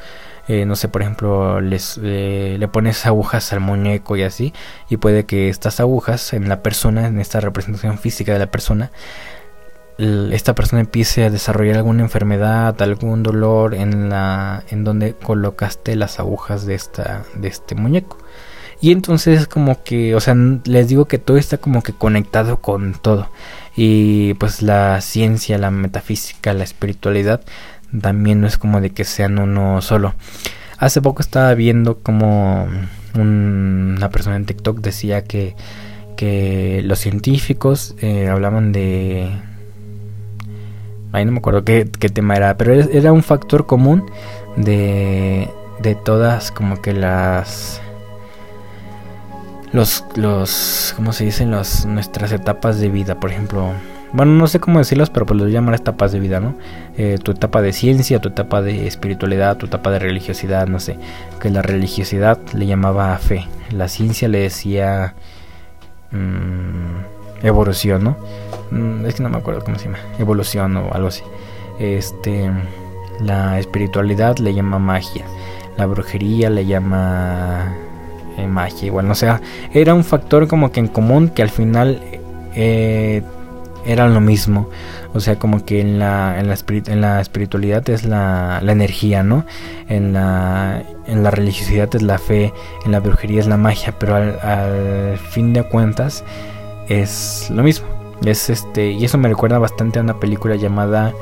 eh, 0.46 0.64
no 0.64 0.76
sé, 0.76 0.86
por 0.86 1.02
ejemplo, 1.02 1.60
les, 1.60 1.98
eh, 2.00 2.54
le 2.60 2.68
pones 2.68 3.04
agujas 3.04 3.52
al 3.52 3.58
muñeco 3.58 4.16
y 4.16 4.22
así, 4.22 4.54
y 4.88 4.98
puede 4.98 5.26
que 5.26 5.48
estas 5.48 5.80
agujas 5.80 6.34
en 6.34 6.48
la 6.48 6.62
persona, 6.62 7.08
en 7.08 7.18
esta 7.18 7.40
representación 7.40 7.98
física 7.98 8.32
de 8.32 8.38
la 8.38 8.46
persona, 8.46 8.92
esta 9.98 10.54
persona 10.54 10.82
empiece 10.82 11.24
a 11.24 11.30
desarrollar 11.30 11.78
alguna 11.78 12.02
enfermedad, 12.02 12.80
algún 12.80 13.24
dolor 13.24 13.74
en 13.74 14.08
la 14.08 14.62
en 14.70 14.84
donde 14.84 15.14
colocaste 15.14 15.96
las 15.96 16.20
agujas 16.20 16.64
de 16.64 16.76
esta 16.76 17.24
de 17.34 17.48
este 17.48 17.74
muñeco. 17.74 18.18
Y 18.80 18.92
entonces 18.92 19.46
como 19.46 19.82
que, 19.84 20.14
o 20.14 20.20
sea, 20.20 20.34
les 20.64 20.88
digo 20.88 21.06
que 21.06 21.18
todo 21.18 21.36
está 21.36 21.58
como 21.58 21.82
que 21.82 21.92
conectado 21.92 22.58
con 22.58 22.94
todo. 22.94 23.28
Y 23.76 24.34
pues 24.34 24.62
la 24.62 25.00
ciencia, 25.00 25.58
la 25.58 25.70
metafísica, 25.70 26.54
la 26.54 26.64
espiritualidad 26.64 27.42
también 28.00 28.40
no 28.40 28.46
es 28.46 28.56
como 28.56 28.80
de 28.80 28.90
que 28.90 29.04
sean 29.04 29.38
uno 29.38 29.82
solo. 29.82 30.14
Hace 30.78 31.02
poco 31.02 31.20
estaba 31.22 31.52
viendo 31.54 31.98
como 31.98 32.68
una 33.14 34.08
persona 34.10 34.36
en 34.36 34.46
TikTok 34.46 34.80
decía 34.80 35.24
que, 35.24 35.54
que 36.16 36.80
los 36.84 37.00
científicos 37.00 37.94
eh, 38.00 38.28
hablaban 38.28 38.72
de 38.72 39.28
ahí 41.12 41.24
no 41.24 41.32
me 41.32 41.38
acuerdo 41.38 41.64
qué, 41.64 41.84
tema 41.84 42.36
era, 42.36 42.56
pero 42.56 42.72
era 42.72 43.12
un 43.12 43.22
factor 43.22 43.66
común 43.66 44.04
de, 44.56 45.48
de 45.82 45.94
todas 45.96 46.52
como 46.52 46.80
que 46.80 46.92
las 46.92 47.80
los 49.72 50.04
los 50.16 50.92
cómo 50.96 51.12
se 51.12 51.24
dicen 51.24 51.50
los 51.50 51.86
nuestras 51.86 52.32
etapas 52.32 52.80
de 52.80 52.88
vida 52.88 53.20
por 53.20 53.30
ejemplo 53.30 53.72
bueno 54.12 54.32
no 54.32 54.46
sé 54.46 54.58
cómo 54.58 54.78
decirlos 54.78 55.10
pero 55.10 55.26
pues 55.26 55.38
los 55.40 55.50
llamar 55.50 55.74
etapas 55.74 56.12
de 56.12 56.20
vida 56.20 56.40
no 56.40 56.54
eh, 56.96 57.18
tu 57.22 57.30
etapa 57.30 57.62
de 57.62 57.72
ciencia 57.72 58.20
tu 58.20 58.28
etapa 58.28 58.62
de 58.62 58.86
espiritualidad 58.86 59.56
tu 59.56 59.66
etapa 59.66 59.90
de 59.90 60.00
religiosidad 60.00 60.66
no 60.66 60.80
sé 60.80 60.98
que 61.40 61.50
la 61.50 61.62
religiosidad 61.62 62.38
le 62.52 62.66
llamaba 62.66 63.16
fe 63.18 63.46
la 63.70 63.88
ciencia 63.88 64.28
le 64.28 64.40
decía 64.40 65.14
mmm, 66.10 67.44
evolución 67.46 68.04
no 68.04 68.16
Mm, 68.70 69.04
es 69.06 69.16
que 69.16 69.22
no 69.22 69.28
me 69.28 69.38
acuerdo 69.38 69.62
cómo 69.64 69.78
se 69.78 69.86
llama, 69.86 69.98
evolución 70.18 70.76
o 70.76 70.92
algo 70.92 71.08
así. 71.08 71.22
Este, 71.78 72.50
la 73.20 73.58
espiritualidad 73.58 74.38
le 74.38 74.54
llama 74.54 74.78
magia, 74.78 75.24
la 75.76 75.86
brujería 75.86 76.50
le 76.50 76.66
llama 76.66 77.74
eh, 78.40 78.46
magia, 78.46 78.86
igual, 78.86 79.06
no 79.06 79.14
sea, 79.14 79.40
era 79.72 79.94
un 79.94 80.04
factor 80.04 80.48
como 80.48 80.72
que 80.72 80.80
en 80.80 80.88
común 80.88 81.28
que 81.28 81.42
al 81.42 81.50
final 81.50 82.00
eh, 82.54 83.22
era 83.84 84.08
lo 84.08 84.20
mismo. 84.20 84.68
O 85.12 85.18
sea, 85.18 85.40
como 85.40 85.64
que 85.64 85.80
en 85.80 85.98
la, 85.98 86.38
en 86.38 86.48
la, 86.48 86.56
en 86.86 87.00
la 87.00 87.20
espiritualidad 87.20 87.88
es 87.90 88.04
la, 88.04 88.60
la, 88.62 88.72
energía, 88.72 89.24
¿no? 89.24 89.44
En 89.88 90.12
la, 90.12 90.84
en 91.08 91.24
la 91.24 91.32
religiosidad 91.32 91.92
es 91.96 92.02
la 92.02 92.18
fe, 92.18 92.52
en 92.84 92.92
la 92.92 93.00
brujería 93.00 93.40
es 93.40 93.48
la 93.48 93.56
magia, 93.56 93.92
pero 93.98 94.14
al, 94.14 94.38
al 94.40 95.18
fin 95.18 95.52
de 95.52 95.64
cuentas 95.64 96.22
es 96.88 97.50
lo 97.50 97.62
mismo. 97.62 97.88
Es 98.24 98.50
este, 98.50 98.90
y 98.90 99.04
eso 99.04 99.16
me 99.16 99.28
recuerda 99.28 99.58
bastante 99.58 99.98
a 99.98 100.02
una 100.02 100.20
película 100.20 100.56
llamada, 100.56 101.14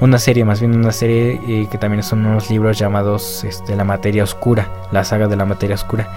una 0.00 0.18
serie, 0.18 0.44
más 0.44 0.60
bien 0.60 0.74
una 0.74 0.92
serie 0.92 1.38
eh, 1.46 1.68
que 1.70 1.76
también 1.76 2.02
son 2.02 2.24
unos 2.24 2.50
libros 2.50 2.78
llamados 2.78 3.44
este, 3.44 3.76
La 3.76 3.84
Materia 3.84 4.24
Oscura, 4.24 4.68
la 4.90 5.04
saga 5.04 5.28
de 5.28 5.36
la 5.36 5.44
Materia 5.44 5.74
Oscura. 5.74 6.08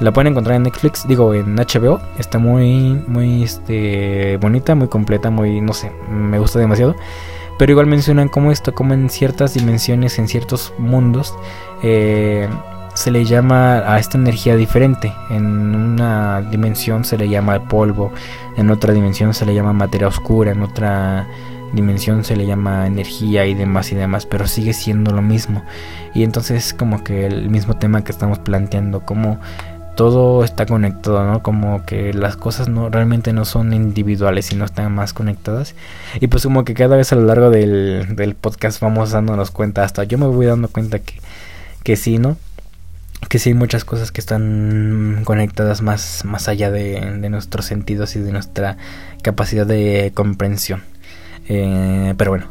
La 0.00 0.12
pueden 0.12 0.32
encontrar 0.32 0.56
en 0.56 0.64
Netflix, 0.64 1.08
digo 1.08 1.32
en 1.32 1.56
HBO, 1.56 2.00
está 2.18 2.38
muy, 2.38 3.02
muy 3.06 3.42
este, 3.42 4.36
bonita, 4.36 4.74
muy 4.74 4.88
completa, 4.88 5.30
muy, 5.30 5.60
no 5.60 5.72
sé, 5.72 5.90
me 6.10 6.38
gusta 6.38 6.58
demasiado. 6.58 6.94
Pero 7.58 7.72
igual 7.72 7.86
mencionan 7.86 8.28
como 8.28 8.52
esto, 8.52 8.74
como 8.74 8.92
en 8.92 9.08
ciertas 9.08 9.54
dimensiones, 9.54 10.18
en 10.18 10.28
ciertos 10.28 10.74
mundos, 10.76 11.34
eh, 11.82 12.46
se 12.92 13.10
le 13.10 13.24
llama 13.24 13.78
a 13.90 13.98
esta 13.98 14.18
energía 14.18 14.56
diferente. 14.56 15.12
En 15.30 15.74
una 15.74 16.42
dimensión 16.42 17.04
se 17.04 17.16
le 17.16 17.30
llama 17.30 17.66
polvo, 17.68 18.12
en 18.58 18.70
otra 18.70 18.92
dimensión 18.92 19.32
se 19.32 19.46
le 19.46 19.54
llama 19.54 19.72
materia 19.72 20.08
oscura, 20.08 20.52
en 20.52 20.62
otra 20.62 21.26
dimensión 21.72 22.24
se 22.24 22.36
le 22.36 22.46
llama 22.46 22.86
energía 22.86 23.46
y 23.46 23.54
demás 23.54 23.92
y 23.92 23.94
demás, 23.94 24.26
pero 24.26 24.46
sigue 24.46 24.74
siendo 24.74 25.12
lo 25.12 25.22
mismo. 25.22 25.62
Y 26.14 26.22
entonces 26.22 26.74
como 26.74 27.02
que 27.02 27.26
el 27.26 27.48
mismo 27.48 27.74
tema 27.76 28.04
que 28.04 28.12
estamos 28.12 28.38
planteando, 28.38 29.00
como 29.00 29.38
todo 29.96 30.44
está 30.44 30.66
conectado, 30.66 31.24
¿no? 31.24 31.42
Como 31.42 31.84
que 31.84 32.12
las 32.14 32.36
cosas 32.36 32.68
no 32.68 32.88
realmente 32.90 33.32
no 33.32 33.44
son 33.44 33.72
individuales, 33.72 34.46
sino 34.46 34.64
están 34.64 34.94
más 34.94 35.12
conectadas. 35.12 35.74
Y 36.20 36.28
pues 36.28 36.44
como 36.44 36.64
que 36.64 36.74
cada 36.74 36.96
vez 36.96 37.12
a 37.12 37.16
lo 37.16 37.24
largo 37.24 37.50
del, 37.50 38.14
del 38.14 38.34
podcast 38.36 38.80
vamos 38.80 39.10
dándonos 39.10 39.50
cuenta, 39.50 39.82
hasta 39.82 40.04
yo 40.04 40.18
me 40.18 40.26
voy 40.26 40.46
dando 40.46 40.68
cuenta 40.68 41.00
que, 41.00 41.14
que 41.82 41.96
sí, 41.96 42.18
¿no? 42.18 42.36
Que 43.28 43.38
sí 43.38 43.50
hay 43.50 43.54
muchas 43.54 43.84
cosas 43.84 44.12
que 44.12 44.20
están 44.20 45.22
conectadas 45.24 45.82
más, 45.82 46.24
más 46.24 46.46
allá 46.48 46.70
de, 46.70 47.00
de 47.00 47.30
nuestros 47.30 47.64
sentidos 47.64 48.14
y 48.14 48.20
de 48.20 48.30
nuestra 48.30 48.76
capacidad 49.22 49.66
de 49.66 50.12
comprensión. 50.14 50.82
Eh, 51.48 52.14
pero 52.16 52.32
bueno, 52.32 52.46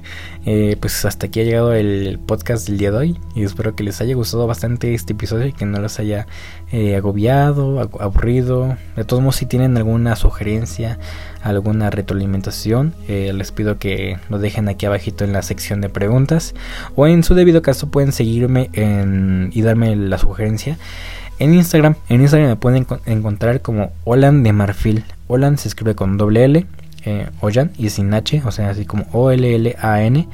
eh, 0.46 0.76
pues 0.80 1.04
hasta 1.04 1.26
aquí 1.26 1.40
ha 1.40 1.44
llegado 1.44 1.72
el 1.72 2.18
podcast 2.24 2.66
del 2.66 2.78
día 2.78 2.90
de 2.90 2.96
hoy 2.96 3.20
y 3.34 3.44
espero 3.44 3.76
que 3.76 3.84
les 3.84 4.00
haya 4.00 4.14
gustado 4.14 4.46
bastante 4.46 4.92
este 4.94 5.12
episodio 5.12 5.46
y 5.46 5.52
que 5.52 5.66
no 5.66 5.78
los 5.78 6.00
haya 6.00 6.26
eh, 6.72 6.96
agobiado, 6.96 7.80
aburrido. 8.00 8.76
De 8.96 9.04
todos 9.04 9.22
modos, 9.22 9.36
si 9.36 9.46
tienen 9.46 9.76
alguna 9.76 10.16
sugerencia, 10.16 10.98
alguna 11.42 11.90
retroalimentación, 11.90 12.94
les 13.08 13.52
pido 13.52 13.78
que 13.78 14.18
lo 14.28 14.38
dejen 14.38 14.68
aquí 14.68 14.86
abajito 14.86 15.24
en 15.24 15.32
la 15.32 15.42
sección 15.42 15.80
de 15.80 15.88
preguntas 15.88 16.54
o 16.96 17.06
en 17.06 17.22
su 17.22 17.34
debido 17.34 17.62
caso 17.62 17.90
pueden 17.90 18.12
seguirme 18.12 18.70
y 19.52 19.62
darme 19.62 19.96
la 19.96 20.18
sugerencia. 20.18 20.76
En 21.38 21.54
Instagram, 21.54 21.94
en 22.10 22.20
Instagram 22.20 22.50
me 22.50 22.56
pueden 22.56 22.86
encontrar 23.06 23.62
como 23.62 23.92
Olan 24.04 24.42
de 24.42 24.52
Marfil. 24.52 25.04
Olan 25.26 25.56
se 25.56 25.68
escribe 25.68 25.94
con 25.94 26.18
doble 26.18 26.44
L 26.44 26.66
eh, 27.04 27.28
Oyan 27.40 27.72
y 27.78 27.90
sin 27.90 28.12
H, 28.12 28.42
o 28.44 28.50
sea, 28.50 28.70
así 28.70 28.84
como 28.84 29.06
O-L-L-A-N 29.12 30.28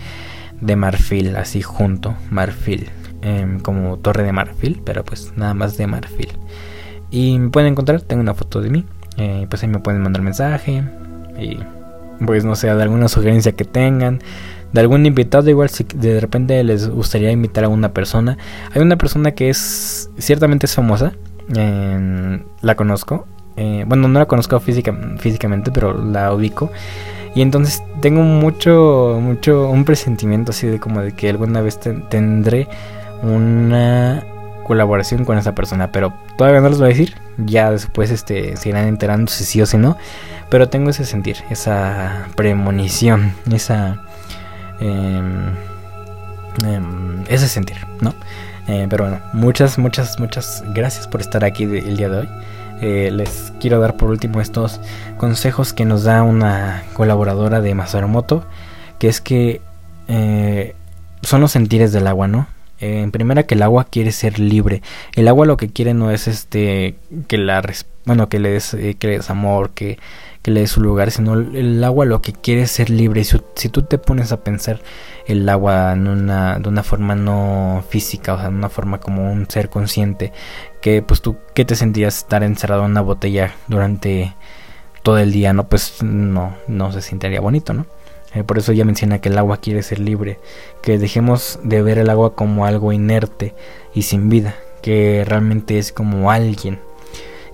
de 0.61 0.77
marfil, 0.77 1.37
así 1.37 1.63
junto, 1.63 2.15
marfil, 2.31 2.89
em, 3.23 3.61
como 3.61 3.99
torre 3.99 4.23
de 4.23 4.33
marfil, 4.33 4.81
pero 4.85 5.05
pues 5.05 5.33
nada 5.37 5.55
más 5.55 5.77
de 5.77 5.87
marfil. 5.87 6.33
Y 7.11 7.39
me 7.39 7.51
pueden 7.51 7.73
encontrar, 7.73 8.01
tengo 8.03 8.23
una 8.23 8.35
foto 8.35 8.61
de 8.61 8.71
mí, 8.71 8.85
eh, 9.17 9.47
pues 9.49 9.63
ahí 9.63 9.69
me 9.69 9.79
pueden 9.79 10.03
mandar 10.03 10.23
mensaje 10.23 10.83
y 11.39 11.59
pues 12.25 12.45
no 12.45 12.55
sé, 12.57 12.75
de 12.75 12.83
alguna 12.83 13.09
sugerencia 13.09 13.53
que 13.53 13.65
tengan, 13.65 14.21
de 14.73 14.81
algún 14.81 15.07
invitado, 15.07 15.49
igual 15.51 15.69
si 15.69 15.85
de 15.85 16.21
repente 16.21 16.63
les 16.65 16.89
gustaría 16.89 17.31
invitar 17.31 17.65
a 17.65 17.69
una 17.69 17.93
persona. 17.93 18.39
Hay 18.75 18.83
una 18.83 18.97
persona 18.97 19.33
que 19.33 19.51
es, 19.51 20.11
ciertamente 20.19 20.67
es 20.67 20.75
famosa, 20.75 21.13
la 21.49 22.75
conozco, 22.75 23.27
eh, 23.57 23.85
bueno, 23.87 24.09
no 24.09 24.19
la 24.19 24.27
conozco 24.27 24.61
físicamente, 24.61 25.71
pero 25.73 25.95
la 25.95 26.33
ubico. 26.33 26.71
Y 27.35 27.43
entonces 27.43 27.83
tengo 28.01 28.23
mucho, 28.23 29.19
mucho, 29.21 29.69
un 29.69 29.85
presentimiento 29.85 30.53
así 30.53 30.67
de 30.67 30.81
como 30.81 31.03
de 31.03 31.13
que 31.13 31.29
alguna 31.29 31.61
vez 31.61 31.79
tendré 32.09 32.69
una 33.23 34.25
colaboración 34.65 35.25
con 35.25 35.39
esa 35.39 35.55
persona. 35.55 35.93
Pero 35.93 36.15
todavía 36.39 36.61
no 36.61 36.69
les 36.69 36.79
voy 36.79 36.87
a 36.87 36.89
decir. 36.89 37.15
Ya 37.39 37.71
después 37.71 38.11
este, 38.11 38.57
se 38.57 38.69
irán 38.71 38.87
enterando 38.87 39.31
si 39.31 39.45
sí 39.45 39.61
o 39.61 39.67
si 39.67 39.77
no. 39.77 39.97
Pero 40.49 40.69
tengo 40.69 40.91
ese 40.91 41.05
sentir, 41.05 41.37
esa 41.51 42.29
premonición, 42.37 43.33
esa... 43.53 44.03
Em, 44.81 45.55
em, 46.65 47.25
ese 47.29 47.49
sentir, 47.49 47.77
¿no? 48.01 48.15
Eh, 48.69 48.87
pero 48.89 49.05
bueno, 49.05 49.21
muchas, 49.33 49.79
muchas, 49.79 50.19
muchas 50.19 50.63
gracias 50.75 51.07
por 51.07 51.21
estar 51.21 51.45
aquí 51.45 51.65
el 51.65 51.97
día 51.97 52.09
de 52.09 52.19
hoy. 52.19 52.29
Eh, 52.81 53.11
les 53.13 53.53
quiero 53.59 53.81
dar 53.81 53.97
por 53.97 54.11
último 54.11 54.41
estos 54.41 54.81
consejos 55.17 55.73
que 55.73 55.85
nos 55.85 56.05
da 56.05 56.23
una 56.23 56.85
colaboradora 56.93 57.61
de 57.61 57.75
Masaromoto, 57.75 58.45
que 58.99 59.09
es 59.09 59.21
que 59.21 59.61
eh, 60.09 60.75
son 61.23 61.41
los 61.41 61.53
sentires 61.53 61.93
del 61.93 62.07
agua, 62.07 62.29
¿no? 62.29 62.49
Eh, 62.81 63.01
en 63.01 63.11
primera 63.11 63.45
que 63.45 63.55
el 63.55 63.63
agua 63.63 63.85
quiere 63.85 64.13
ser 64.13 64.39
libre. 64.39 64.83
El 65.15 65.29
agua 65.29 65.47
lo 65.47 65.57
que 65.57 65.69
quiere 65.69 65.95
no 65.95 66.11
es 66.11 66.29
este 66.29 66.97
que 67.29 67.39
la 67.39 67.63
bueno 68.07 68.29
que 68.29 68.39
le 68.39 68.53
des 68.53 68.71
que 68.99 69.07
le 69.07 69.17
des 69.19 69.31
amor, 69.31 69.71
que, 69.71 69.99
que 70.43 70.51
le 70.53 70.61
des 70.61 70.71
su 70.71 70.81
lugar, 70.81 71.11
sino 71.11 71.35
el 71.35 71.83
agua 71.85 72.07
lo 72.07 72.23
que 72.23 72.33
quiere 72.33 72.63
es 72.63 72.71
ser 72.71 72.89
libre. 72.89 73.21
Y 73.21 73.25
si, 73.25 73.69
tú 73.69 73.83
te 73.83 73.99
pones 73.99 74.33
a 74.33 74.43
pensar 74.43 74.81
el 75.27 75.47
agua 75.49 75.93
en 75.93 76.07
una, 76.07 76.59
de 76.59 76.69
una 76.69 76.83
forma 76.85 77.15
no 77.17 77.85
física, 77.91 78.35
o 78.35 78.39
sea, 78.39 78.49
de 78.49 78.55
una 78.55 78.69
forma 78.69 79.01
como 79.01 79.31
un 79.31 79.51
ser 79.51 79.69
consciente, 79.69 80.33
que 80.81 81.03
pues 81.03 81.21
tú, 81.21 81.37
¿qué 81.55 81.65
te 81.65 81.77
sentías 81.77 82.19
estar 82.19 82.43
encerrado 82.45 82.85
en 82.85 82.93
una 82.93 83.01
botella 83.03 83.55
durante 83.67 84.35
todo 85.03 85.19
el 85.19 85.33
día? 85.33 85.53
No, 85.53 85.69
pues 85.69 86.03
no, 86.03 86.57
no 86.69 86.93
se 86.93 87.03
sentiría 87.03 87.41
bonito, 87.41 87.75
¿no? 87.75 87.87
Eh, 88.35 88.45
por 88.45 88.59
eso 88.59 88.73
ella 88.73 88.85
menciona 88.85 89.19
que 89.19 89.31
el 89.31 89.39
agua 89.39 89.57
quiere 89.57 89.83
ser 89.83 89.99
libre, 89.99 90.39
que 90.83 90.99
dejemos 90.99 91.59
de 91.65 91.83
ver 91.83 91.99
el 91.99 92.11
agua 92.11 92.35
como 92.37 92.67
algo 92.67 92.93
inerte 92.93 93.55
y 93.95 94.03
sin 94.03 94.29
vida, 94.29 94.55
que 94.83 95.25
realmente 95.27 95.79
es 95.79 95.91
como 95.91 96.31
alguien. 96.31 96.79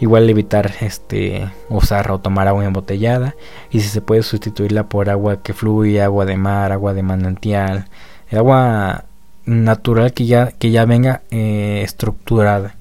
Igual 0.00 0.28
evitar 0.28 0.72
este 0.80 1.48
usar 1.68 2.10
o 2.10 2.18
tomar 2.18 2.48
agua 2.48 2.64
embotellada. 2.64 3.34
Y 3.70 3.80
si 3.80 3.88
se 3.88 4.00
puede 4.00 4.22
sustituirla 4.22 4.84
por 4.84 5.10
agua 5.10 5.42
que 5.42 5.52
fluye, 5.52 6.02
agua 6.02 6.24
de 6.24 6.36
mar, 6.36 6.72
agua 6.72 6.94
de 6.94 7.02
manantial, 7.02 7.86
agua 8.30 9.04
natural 9.44 10.12
que 10.12 10.26
ya 10.26 10.52
que 10.52 10.70
ya 10.70 10.84
venga 10.84 11.22
eh, 11.30 11.82
estructurada. 11.84 12.74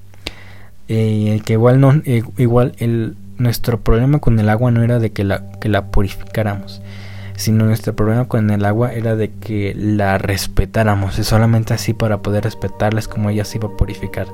Eh, 0.88 1.40
que 1.44 1.54
igual 1.54 1.80
no 1.80 1.92
eh, 2.04 2.22
igual 2.38 2.74
el 2.78 3.16
nuestro 3.38 3.80
problema 3.80 4.18
con 4.18 4.38
el 4.38 4.48
agua 4.48 4.70
no 4.70 4.82
era 4.82 4.98
de 4.98 5.10
que 5.10 5.24
la 5.24 5.50
que 5.60 5.68
la 5.68 5.86
purificáramos 5.86 6.82
sino 7.34 7.64
nuestro 7.64 7.96
problema 7.96 8.26
con 8.26 8.50
el 8.50 8.64
agua 8.64 8.92
era 8.92 9.16
de 9.16 9.30
que 9.30 9.74
la 9.74 10.18
respetáramos. 10.18 11.18
Y 11.18 11.24
solamente 11.24 11.74
así 11.74 11.92
para 11.92 12.18
poder 12.18 12.44
respetarla 12.44 13.00
es 13.00 13.08
como 13.08 13.30
ella 13.30 13.44
se 13.44 13.58
iba 13.58 13.68
a 13.68 13.76
purificar 13.76 14.26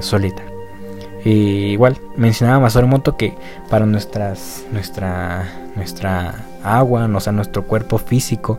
solita 0.00 0.42
y 1.24 1.72
igual 1.72 1.98
mencionaba 2.16 2.68
Moto 2.86 3.16
que 3.16 3.34
para 3.68 3.86
nuestras 3.86 4.64
nuestra 4.72 5.46
nuestra 5.76 6.46
agua 6.62 7.08
o 7.14 7.20
sea 7.20 7.32
nuestro 7.32 7.66
cuerpo 7.66 7.98
físico 7.98 8.58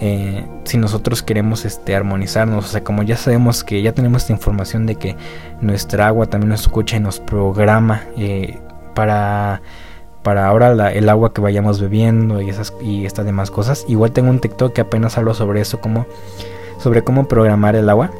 eh, 0.00 0.46
si 0.64 0.78
nosotros 0.78 1.24
queremos 1.24 1.64
este, 1.64 1.96
armonizarnos, 1.96 2.64
o 2.64 2.68
sea, 2.68 2.84
como 2.84 3.02
ya 3.02 3.16
sabemos 3.16 3.64
que 3.64 3.82
ya 3.82 3.92
tenemos 3.92 4.22
esta 4.22 4.32
información 4.32 4.86
de 4.86 4.94
que 4.94 5.16
nuestra 5.60 6.06
agua 6.06 6.26
también 6.26 6.50
nos 6.50 6.60
escucha 6.60 6.96
y 6.96 7.00
nos 7.00 7.18
programa 7.18 8.04
eh, 8.16 8.58
para, 8.94 9.60
para 10.22 10.46
ahora 10.46 10.92
el 10.92 11.08
agua 11.08 11.32
que 11.34 11.40
vayamos 11.40 11.80
bebiendo 11.80 12.40
y, 12.40 12.48
esas, 12.48 12.72
y 12.80 13.06
estas 13.06 13.26
demás 13.26 13.50
cosas. 13.50 13.84
Igual 13.88 14.12
tengo 14.12 14.30
un 14.30 14.38
TikTok 14.38 14.72
que 14.72 14.82
apenas 14.82 15.18
hablo 15.18 15.34
sobre 15.34 15.60
eso, 15.60 15.80
como, 15.80 16.06
sobre 16.78 17.02
cómo 17.02 17.26
programar 17.26 17.74
el 17.74 17.88
agua. 17.88 18.12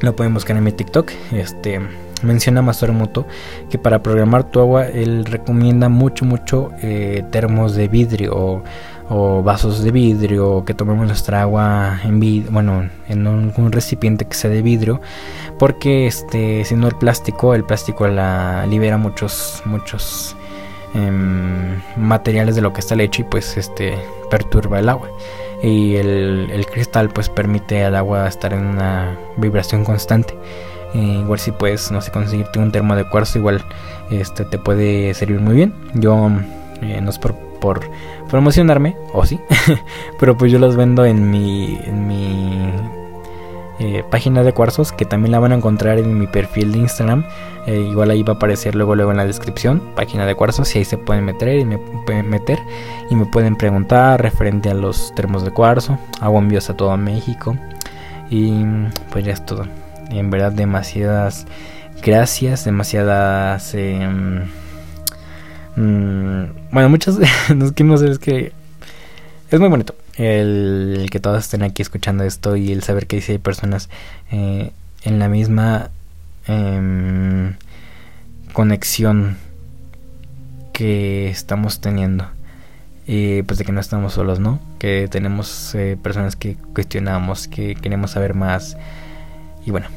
Lo 0.00 0.16
pueden 0.16 0.34
buscar 0.34 0.56
en 0.56 0.64
mi 0.64 0.72
TikTok. 0.72 1.12
Este 1.30 1.80
menciona 2.22 2.62
Moto 2.62 3.26
que 3.70 3.78
para 3.78 4.02
programar 4.02 4.44
tu 4.44 4.60
agua 4.60 4.86
él 4.86 5.24
recomienda 5.24 5.88
mucho 5.88 6.24
mucho 6.24 6.70
eh, 6.82 7.24
termos 7.30 7.74
de 7.74 7.88
vidrio 7.88 8.62
o 9.08 9.42
vasos 9.42 9.82
de 9.82 9.90
vidrio, 9.90 10.64
que 10.64 10.74
tomemos 10.74 11.06
nuestra 11.06 11.42
agua 11.42 12.00
en 12.04 12.18
bueno, 12.50 12.88
en 13.08 13.26
un, 13.26 13.72
recipiente 13.72 14.24
que 14.24 14.34
sea 14.34 14.50
de 14.50 14.62
vidrio, 14.62 15.00
porque 15.58 16.06
este, 16.06 16.64
si 16.64 16.74
no 16.74 16.88
el 16.88 16.96
plástico, 16.96 17.54
el 17.54 17.64
plástico 17.64 18.06
la 18.08 18.66
libera 18.66 18.98
muchos, 18.98 19.62
muchos 19.64 20.36
em, 20.94 21.80
materiales 21.96 22.56
de 22.56 22.62
lo 22.62 22.72
que 22.72 22.80
está 22.80 22.94
hecho 23.00 23.22
y 23.22 23.24
pues 23.26 23.56
este 23.56 23.94
perturba 24.30 24.80
el 24.80 24.88
agua. 24.88 25.08
Y 25.62 25.96
el, 25.96 26.50
el 26.52 26.66
cristal 26.66 27.08
pues 27.08 27.28
permite 27.28 27.84
al 27.84 27.96
agua 27.96 28.28
estar 28.28 28.52
en 28.52 28.66
una 28.66 29.16
vibración 29.36 29.84
constante. 29.84 30.34
Eh, 30.96 31.20
igual 31.20 31.38
si 31.38 31.52
puedes, 31.52 31.90
no 31.92 32.00
sé, 32.00 32.10
conseguirte 32.10 32.58
un 32.58 32.72
termo 32.72 32.96
de 32.96 33.04
cuarzo, 33.04 33.38
igual 33.38 33.62
este 34.10 34.44
te 34.44 34.58
puede 34.58 35.12
servir 35.14 35.40
muy 35.40 35.54
bien. 35.54 35.74
Yo 35.94 36.30
eh, 36.80 37.00
no 37.02 37.10
es 37.10 37.18
por 37.18 37.34
por 37.56 37.80
promocionarme, 38.28 38.96
o 39.12 39.24
sí, 39.24 39.40
pero 40.20 40.36
pues 40.36 40.52
yo 40.52 40.58
los 40.58 40.76
vendo 40.76 41.04
en 41.04 41.30
mi, 41.30 41.78
en 41.84 42.06
mi 42.06 42.70
eh, 43.78 44.04
página 44.10 44.42
de 44.42 44.52
cuarzos, 44.52 44.92
que 44.92 45.04
también 45.04 45.32
la 45.32 45.38
van 45.38 45.52
a 45.52 45.56
encontrar 45.56 45.98
en 45.98 46.18
mi 46.18 46.26
perfil 46.26 46.72
de 46.72 46.78
Instagram. 46.78 47.24
Eh, 47.66 47.80
igual 47.90 48.10
ahí 48.10 48.22
va 48.22 48.34
a 48.34 48.36
aparecer 48.36 48.74
luego, 48.74 48.94
luego 48.94 49.10
en 49.10 49.16
la 49.16 49.26
descripción, 49.26 49.82
página 49.94 50.26
de 50.26 50.34
cuarzos, 50.34 50.74
y 50.74 50.78
ahí 50.78 50.84
se 50.84 50.98
pueden 50.98 51.24
meter 51.24 51.58
y 51.58 51.64
me 51.64 51.78
pueden 51.78 52.28
meter 52.28 52.58
y 53.10 53.16
me 53.16 53.26
pueden 53.26 53.56
preguntar 53.56 54.22
referente 54.22 54.70
a 54.70 54.74
los 54.74 55.14
termos 55.14 55.44
de 55.44 55.50
cuarzo. 55.50 55.98
Hago 56.20 56.38
envíos 56.38 56.70
a 56.70 56.74
todo 56.74 56.96
México 56.96 57.56
y 58.30 58.64
pues 59.10 59.24
ya 59.24 59.32
es 59.32 59.44
todo. 59.44 59.64
En 60.10 60.30
verdad 60.30 60.52
demasiadas 60.52 61.46
gracias, 62.02 62.64
demasiadas... 62.64 63.74
Em, 63.74 64.44
Mm, 65.76 66.46
bueno, 66.72 66.88
muchos. 66.88 67.18
no 67.54 67.72
quiero 67.72 68.02
es 68.02 68.18
que. 68.18 68.52
Es 69.50 69.60
muy 69.60 69.68
bonito 69.68 69.94
el, 70.16 71.06
que 71.10 71.20
todos 71.20 71.44
estén 71.44 71.62
aquí 71.62 71.80
escuchando 71.82 72.24
esto 72.24 72.56
y 72.56 72.72
el 72.72 72.82
saber 72.82 73.06
que 73.06 73.22
hay 73.28 73.38
personas 73.38 73.88
eh, 74.32 74.72
en 75.04 75.18
la 75.20 75.28
misma 75.28 75.90
em, 76.48 77.54
conexión 78.52 79.36
que 80.72 81.28
estamos 81.28 81.80
teniendo. 81.80 82.26
eh, 83.06 83.44
pues 83.46 83.58
de 83.58 83.64
que 83.64 83.72
no 83.72 83.80
estamos 83.80 84.14
solos, 84.14 84.40
¿no? 84.40 84.58
Que 84.78 85.08
tenemos 85.08 85.74
eh, 85.74 85.96
personas 86.02 86.36
que 86.36 86.56
cuestionamos, 86.74 87.48
que 87.48 87.76
queremos 87.76 88.12
saber 88.12 88.34
más. 88.34 88.76
Y 89.66 89.72
bueno, 89.72 89.88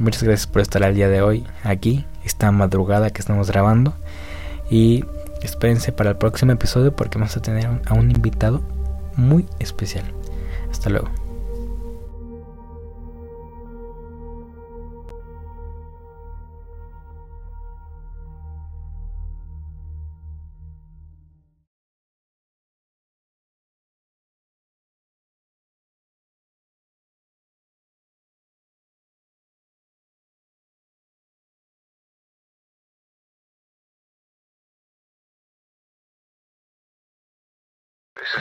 muchas 0.00 0.22
gracias 0.22 0.46
por 0.46 0.62
estar 0.62 0.82
al 0.82 0.94
día 0.94 1.08
de 1.08 1.20
hoy 1.20 1.44
aquí, 1.62 2.06
esta 2.24 2.50
madrugada 2.50 3.10
que 3.10 3.20
estamos 3.20 3.48
grabando. 3.48 3.94
Y 4.70 5.04
espérense 5.42 5.92
para 5.92 6.10
el 6.10 6.16
próximo 6.16 6.52
episodio 6.52 6.96
porque 6.96 7.18
vamos 7.18 7.36
a 7.36 7.42
tener 7.42 7.68
a 7.86 7.94
un 7.94 8.10
invitado 8.10 8.62
muy 9.16 9.46
especial. 9.60 10.04
Hasta 10.70 10.88
luego. 10.88 11.17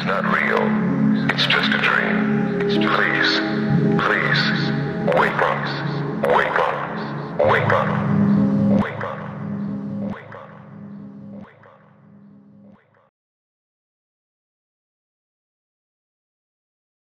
not 0.08 0.24
real. 0.24 1.28
It's 1.32 1.46
just 1.48 1.67